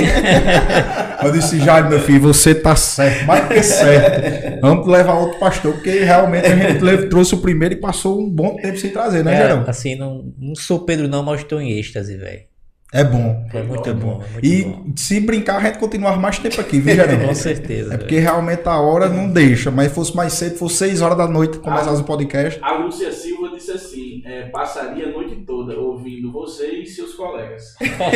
[1.22, 4.60] Eu disse: Jário, meu filho, você tá certo, mais que certo.
[4.60, 8.56] Vamos levar outro pastor, porque realmente a gente trouxe o primeiro e passou um bom
[8.56, 9.64] tempo sem trazer, né, É, Gerão?
[9.66, 12.51] assim, não, não sou Pedro não, mas estou em êxtase, velho.
[12.94, 13.46] É bom.
[13.54, 14.22] É muito É bom, bom.
[14.22, 14.92] é muito E bom.
[14.94, 17.26] se brincar, a gente continuar mais tempo aqui, viu, Gerão?
[17.26, 17.94] Com certeza.
[17.94, 21.26] É porque realmente a hora não deixa, mas fosse mais cedo, fosse 6 horas da
[21.26, 22.60] noite, começasse o podcast.
[22.62, 27.62] A Lúcia Silva disse assim: é, passaria a noite toda ouvindo você e seus colegas.
[27.80, 28.10] Bom,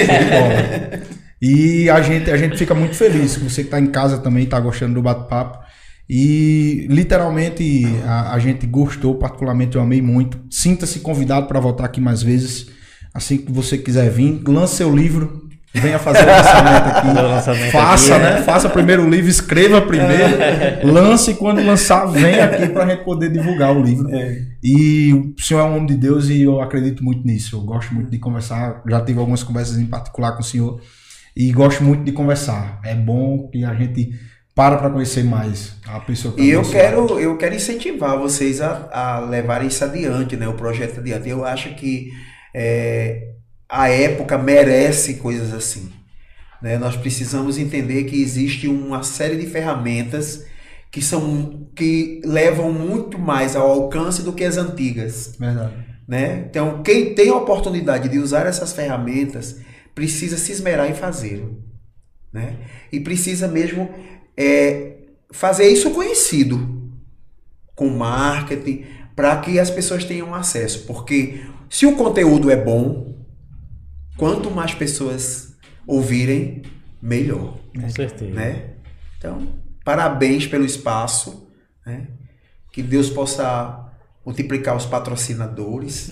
[1.40, 4.44] E a gente, a gente fica muito feliz que você que está em casa também
[4.44, 5.58] está gostando do bate-papo.
[6.08, 10.38] E literalmente a, a gente gostou, particularmente eu amei muito.
[10.50, 12.68] Sinta-se convidado para voltar aqui mais vezes.
[13.16, 17.06] Assim que você quiser vir, lance seu livro, venha fazer o lançamento aqui.
[17.16, 18.42] O lançamento Faça, aqui, né?
[18.42, 20.36] Faça primeiro o livro, escreva primeiro,
[20.84, 24.06] lance e quando lançar, vem aqui para a gente poder divulgar o livro.
[24.62, 27.56] E o senhor é um homem de Deus e eu acredito muito nisso.
[27.56, 28.82] Eu gosto muito de conversar.
[28.86, 30.78] Já tive algumas conversas em particular com o senhor
[31.34, 32.78] e gosto muito de conversar.
[32.84, 34.10] É bom que a gente
[34.54, 38.60] para para conhecer mais a pessoa que tá E eu quero, eu quero incentivar vocês
[38.60, 40.46] a, a levarem isso adiante, né?
[40.46, 41.30] O projeto adiante.
[41.30, 42.10] Eu acho que
[42.58, 43.34] é,
[43.68, 45.92] a época merece coisas assim.
[46.62, 46.78] Né?
[46.78, 50.46] Nós precisamos entender que existe uma série de ferramentas
[50.90, 55.36] que são que levam muito mais ao alcance do que as antigas.
[55.38, 55.74] Verdade.
[56.08, 56.46] né?
[56.48, 59.60] Então, quem tem a oportunidade de usar essas ferramentas
[59.94, 61.62] precisa se esmerar em fazê-lo,
[62.32, 62.56] né?
[62.90, 63.90] E precisa mesmo
[64.34, 64.94] é,
[65.30, 66.90] fazer isso conhecido
[67.74, 73.14] com marketing para que as pessoas tenham acesso, porque se o conteúdo é bom,
[74.16, 75.54] quanto mais pessoas
[75.86, 76.62] ouvirem,
[77.00, 78.32] melhor Com certeza.
[78.32, 78.70] né?
[79.18, 79.46] Então,
[79.84, 81.48] parabéns pelo espaço,
[81.86, 82.08] né?
[82.72, 83.84] Que Deus possa
[84.24, 86.10] multiplicar os patrocinadores.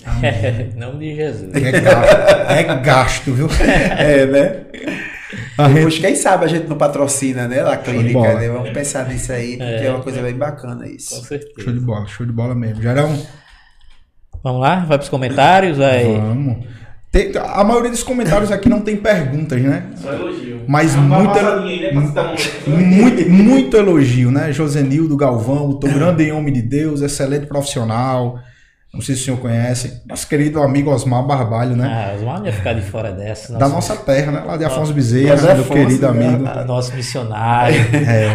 [0.74, 1.52] Em nome de Jesus.
[1.54, 3.48] É gasto, é gasto viu?
[3.60, 4.66] é, né?
[5.58, 7.60] A gente- Depois, quem sabe a gente não patrocina, né?
[7.60, 8.34] A de clínica, bola.
[8.40, 8.48] né?
[8.48, 11.14] Vamos pensar nisso aí, porque é, uma coisa bem bacana Com isso.
[11.16, 11.72] Show certeza.
[11.72, 12.82] de bola, show de bola mesmo.
[12.82, 13.20] Gerão,
[14.44, 14.84] Vamos lá?
[14.86, 15.78] Vai pros comentários?
[15.78, 16.04] Vai.
[16.04, 16.58] vamos.
[17.10, 19.84] Tem- a maioria dos comentários aqui não tem perguntas, né?
[19.96, 20.60] Só elogio.
[20.68, 21.92] Mas uma muito- aí, né,
[22.66, 24.52] Muito, muito elogio, né?
[24.52, 28.38] Josenildo Galvão, tô grande homem de Deus, excelente profissional.
[28.92, 30.02] Não sei se o senhor conhece.
[30.06, 31.86] Nosso querido amigo Osmar Barbalho, né?
[31.88, 33.56] Ah, os mal ia ficar de fora dessa.
[33.58, 34.42] da nossa terra, né?
[34.46, 36.26] Lá de Afonso Nossa, Bezerra, meu Afonso, querido né?
[36.28, 36.44] amigo.
[36.46, 37.76] Ah, Nosso missionário.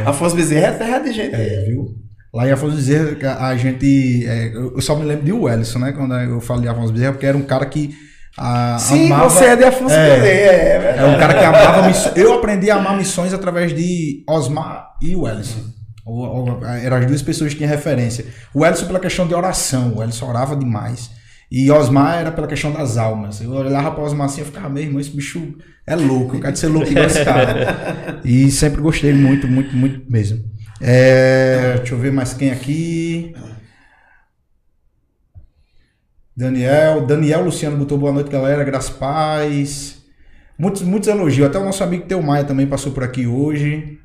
[0.05, 1.35] Afonso Bezerra é terra de gente.
[1.35, 1.95] É, viu?
[2.33, 4.25] Lá em Afonso Bezerra, a gente.
[4.27, 5.91] é, eu só me lembro de Wellison, né?
[5.91, 7.95] Quando eu falo de Afonso Bezerra, porque era um cara que.
[8.38, 10.16] a- Sim, amava, você é de Afonso É.
[10.19, 10.99] Bezerra, é, é verdade.
[10.99, 12.16] É um cara que amava missões.
[12.17, 15.61] Eu aprendi a amar missões através de Osmar e Wellison.
[16.83, 18.25] Eram as duas pessoas que tinham referência.
[18.53, 21.09] O Wellison pela questão de oração, o Wellison orava demais.
[21.51, 23.41] E Osmar era pela questão das almas.
[23.41, 25.56] Eu olhava para Osmar assim e ficava, meu irmão, esse bicho
[25.88, 28.19] é louco, eu quero ser louco igual esse cara.
[28.24, 30.43] E sempre gostei muito, muito, muito mesmo.
[30.82, 33.35] É, deixa eu ver mais quem aqui.
[36.35, 38.64] Daniel, Daniel Luciano botou boa noite, galera.
[38.64, 39.98] Graças paz.
[40.58, 41.48] Muitos, muitos elogios.
[41.48, 43.99] Até o nosso amigo Teu Maia também passou por aqui hoje.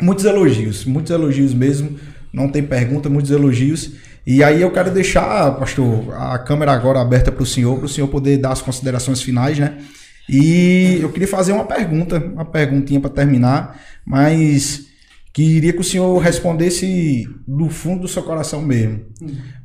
[0.00, 1.98] Muitos elogios, muitos elogios mesmo.
[2.32, 3.92] Não tem pergunta, muitos elogios.
[4.26, 7.88] E aí eu quero deixar, pastor, a câmera agora aberta para o senhor, para o
[7.88, 9.78] senhor poder dar as considerações finais, né?
[10.26, 14.86] E eu queria fazer uma pergunta, uma perguntinha para terminar, mas
[15.34, 19.04] queria que o senhor respondesse do fundo do seu coração mesmo.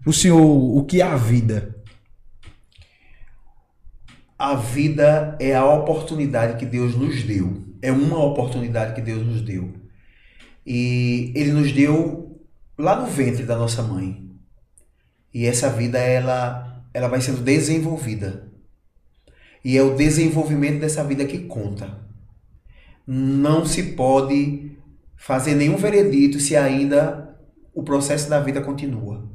[0.02, 1.76] Para o senhor, o que é a vida?
[4.38, 7.64] A vida é a oportunidade que Deus nos deu.
[7.84, 9.72] É uma oportunidade que Deus nos deu.
[10.66, 12.42] E Ele nos deu
[12.76, 14.28] lá no ventre da nossa mãe.
[15.32, 18.52] E essa vida, ela, ela vai sendo desenvolvida.
[19.64, 22.00] E é o desenvolvimento dessa vida que conta.
[23.06, 24.69] Não se pode
[25.20, 27.38] fazer nenhum veredito se ainda
[27.76, 29.30] o processo da vida continua.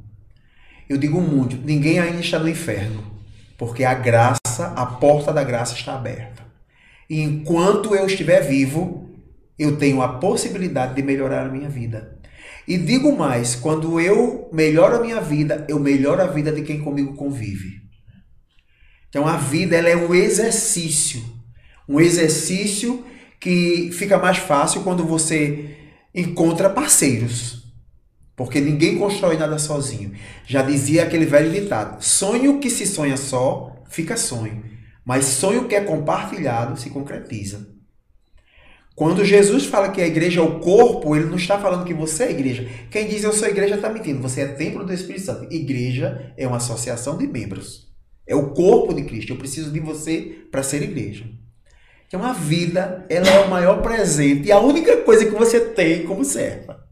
[0.88, 3.04] Eu digo muito, ninguém ainda está no inferno,
[3.56, 6.42] porque a graça, a porta da graça está aberta.
[7.08, 9.10] E enquanto eu estiver vivo,
[9.58, 12.18] eu tenho a possibilidade de melhorar a minha vida.
[12.66, 16.80] E digo mais, quando eu melhoro a minha vida, eu melhoro a vida de quem
[16.80, 17.82] comigo convive.
[19.10, 21.22] Então a vida ela é um exercício,
[21.86, 23.04] um exercício
[23.44, 25.76] que fica mais fácil quando você
[26.14, 27.62] encontra parceiros.
[28.34, 30.12] Porque ninguém constrói nada sozinho.
[30.46, 34.64] Já dizia aquele velho ditado: sonho que se sonha só, fica sonho.
[35.04, 37.68] Mas sonho que é compartilhado se concretiza.
[38.94, 42.24] Quando Jesus fala que a igreja é o corpo, ele não está falando que você
[42.24, 42.66] é igreja.
[42.90, 44.22] Quem diz eu sou igreja está mentindo.
[44.22, 45.52] Você é templo do Espírito Santo.
[45.52, 47.92] Igreja é uma associação de membros.
[48.26, 49.34] É o corpo de Cristo.
[49.34, 51.26] Eu preciso de você para ser igreja.
[52.14, 56.06] Então a vida, ela é o maior presente e a única coisa que você tem
[56.06, 56.86] como serva.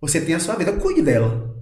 [0.00, 1.54] Você tem a sua vida, cuide dela.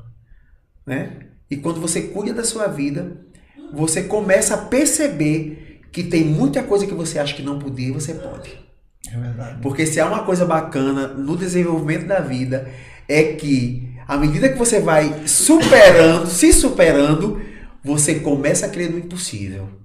[0.86, 1.18] Né?
[1.50, 3.26] E quando você cuida da sua vida,
[3.74, 7.92] você começa a perceber que tem muita coisa que você acha que não podia e
[7.92, 8.58] você pode.
[9.06, 9.60] É verdade.
[9.60, 12.70] Porque se há uma coisa bacana no desenvolvimento da vida,
[13.06, 17.38] é que à medida que você vai superando, se superando,
[17.84, 19.81] você começa a crer no impossível.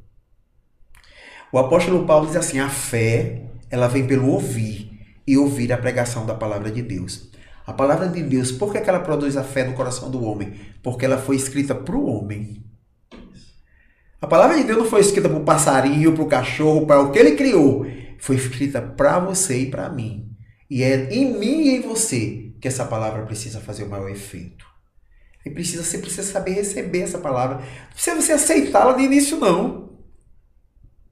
[1.52, 4.92] O apóstolo Paulo diz assim: a fé, ela vem pelo ouvir
[5.26, 7.30] e ouvir a pregação da palavra de Deus.
[7.66, 10.54] A palavra de Deus, por que, que ela produz a fé no coração do homem?
[10.82, 12.64] Porque ela foi escrita para o homem.
[14.22, 17.12] A palavra de Deus não foi escrita para o passarinho, para o cachorro, para o
[17.12, 17.86] que ele criou.
[18.20, 20.32] Foi escrita para você e para mim.
[20.70, 24.66] E é em mim e em você que essa palavra precisa fazer o maior efeito.
[25.46, 27.58] E precisa, você precisa saber receber essa palavra.
[27.58, 29.87] Não precisa você aceitá-la de início, não.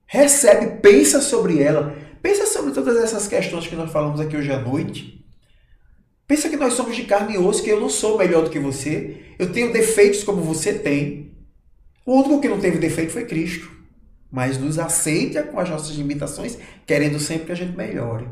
[0.07, 1.95] Recebe, pensa sobre ela.
[2.21, 5.23] Pensa sobre todas essas questões que nós falamos aqui hoje à noite.
[6.27, 8.59] Pensa que nós somos de carne e osso, que eu não sou melhor do que
[8.59, 9.17] você.
[9.37, 11.31] Eu tenho defeitos como você tem.
[12.05, 13.69] O único que não teve defeito foi Cristo.
[14.31, 18.27] Mas nos aceita com as nossas limitações, querendo sempre que a gente melhore.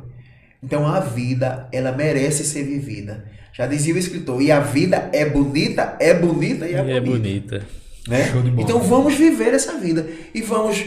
[0.62, 3.26] Então a vida, ela merece ser vivida.
[3.54, 6.98] Já dizia o escritor, e a vida é bonita, é bonita e é E bonita.
[6.98, 7.68] é bonita.
[8.08, 8.28] Né?
[8.32, 8.64] Show de bola.
[8.64, 10.84] Então vamos viver essa vida e vamos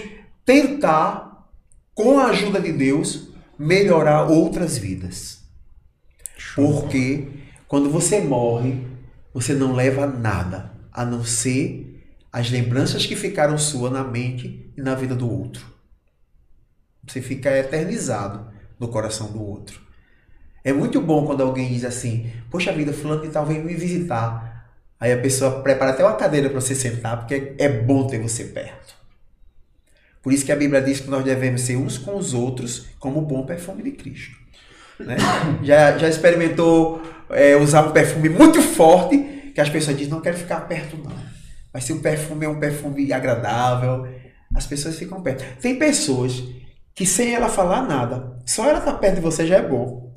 [0.47, 1.51] tentar,
[1.93, 5.43] com a ajuda de Deus, melhorar outras vidas.
[6.55, 7.29] Porque
[7.67, 8.87] quando você morre,
[9.35, 14.81] você não leva nada a não ser as lembranças que ficaram sua na mente e
[14.81, 15.67] na vida do outro.
[17.07, 19.81] Você fica eternizado no coração do outro.
[20.65, 24.75] É muito bom quando alguém diz assim: Poxa vida, fulano de tal vem me visitar.
[24.99, 28.45] Aí a pessoa prepara até uma cadeira para você sentar, porque é bom ter você
[28.45, 29.06] perto.
[30.27, 33.21] Por isso que a Bíblia diz que nós devemos ser uns com os outros como
[33.21, 34.35] o bom perfume de Cristo.
[34.99, 35.17] Né?
[35.63, 40.37] Já, já experimentou é, usar um perfume muito forte, que as pessoas dizem, não quero
[40.37, 41.13] ficar perto não.
[41.73, 44.09] Mas se o perfume é um perfume agradável,
[44.53, 45.45] as pessoas ficam perto.
[45.61, 46.43] Tem pessoas
[46.93, 50.13] que sem ela falar nada, só ela estar perto de você já é bom.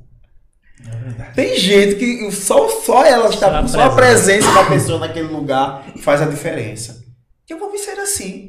[1.35, 4.51] Tem gente que só, só ela está, só a presença.
[4.55, 6.99] da pessoa naquele lugar faz a diferença.
[7.45, 8.48] Então vamos ser assim.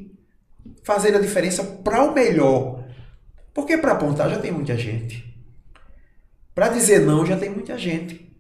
[0.83, 2.85] Fazer a diferença para o melhor.
[3.53, 5.31] Porque para apontar já tem muita gente.
[6.55, 8.31] Para dizer não já tem muita gente.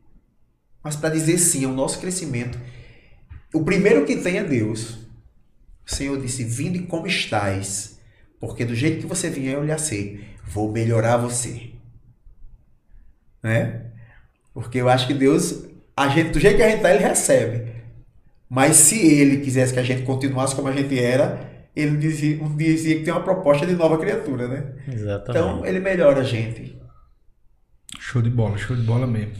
[0.83, 2.59] Mas para dizer sim ao nosso crescimento,
[3.52, 4.99] o primeiro que tem é Deus.
[5.85, 7.99] O Senhor disse: Vinde como estais,
[8.39, 11.70] porque do jeito que você vier eu lhe sei, vou melhorar você.
[13.43, 13.86] Né?
[14.55, 15.65] Porque eu acho que Deus,
[15.97, 17.73] a gente, do jeito que a gente está, ele recebe.
[18.49, 22.97] Mas se ele quisesse que a gente continuasse como a gente era, ele dizia, dizia
[22.97, 24.65] que tem uma proposta de nova criatura, né?
[24.93, 25.31] Exatamente.
[25.31, 26.79] Então ele melhora a gente.
[27.99, 29.33] Show de bola, show de bola mesmo.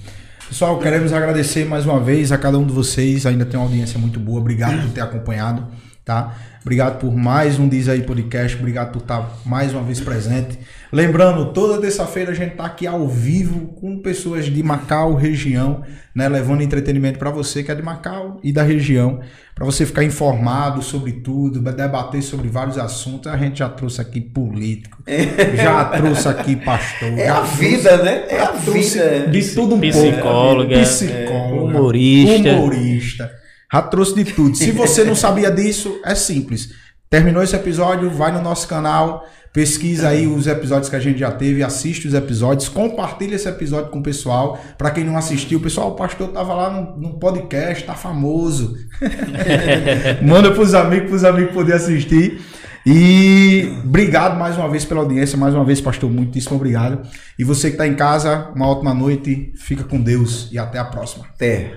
[0.49, 3.25] Pessoal, queremos agradecer mais uma vez a cada um de vocês.
[3.25, 4.41] Ainda tem uma audiência muito boa.
[4.41, 5.69] Obrigado por ter acompanhado,
[6.05, 6.37] tá?
[6.61, 8.59] Obrigado por mais um Diz aí Podcast.
[8.59, 10.59] Obrigado por estar mais uma vez presente.
[10.93, 15.83] Lembrando, toda terça-feira a gente tá aqui ao vivo com pessoas de Macau, região,
[16.15, 16.29] né?
[16.29, 19.21] Levando entretenimento para você que é de Macau e da região,
[19.55, 23.31] para você ficar informado sobre tudo, debater sobre vários assuntos.
[23.31, 24.99] A gente já trouxe aqui político,
[25.57, 28.25] já trouxe aqui pastor, É a trouxe- vida, né?
[28.29, 29.27] É a vida.
[29.31, 30.89] de tudo um Psicóloga, pouco.
[30.89, 32.51] Psicóloga, humorista.
[32.53, 33.33] humorista.
[33.73, 34.57] Já trouxe de tudo.
[34.57, 36.71] Se você não sabia disso, é simples.
[37.11, 41.33] Terminou esse episódio, vai no nosso canal, pesquisa aí os episódios que a gente já
[41.33, 44.61] teve, assiste os episódios, compartilha esse episódio com o pessoal.
[44.79, 48.77] Pra quem não assistiu, pessoal, o pastor tava lá no podcast, tá famoso.
[50.23, 52.41] Manda pros amigos, pros amigos poderem assistir.
[52.87, 57.03] E obrigado mais uma vez pela audiência, mais uma vez, pastor, muitíssimo obrigado.
[57.37, 60.85] E você que está em casa, uma ótima noite, fica com Deus e até a
[60.85, 61.27] próxima.
[61.35, 61.73] Até.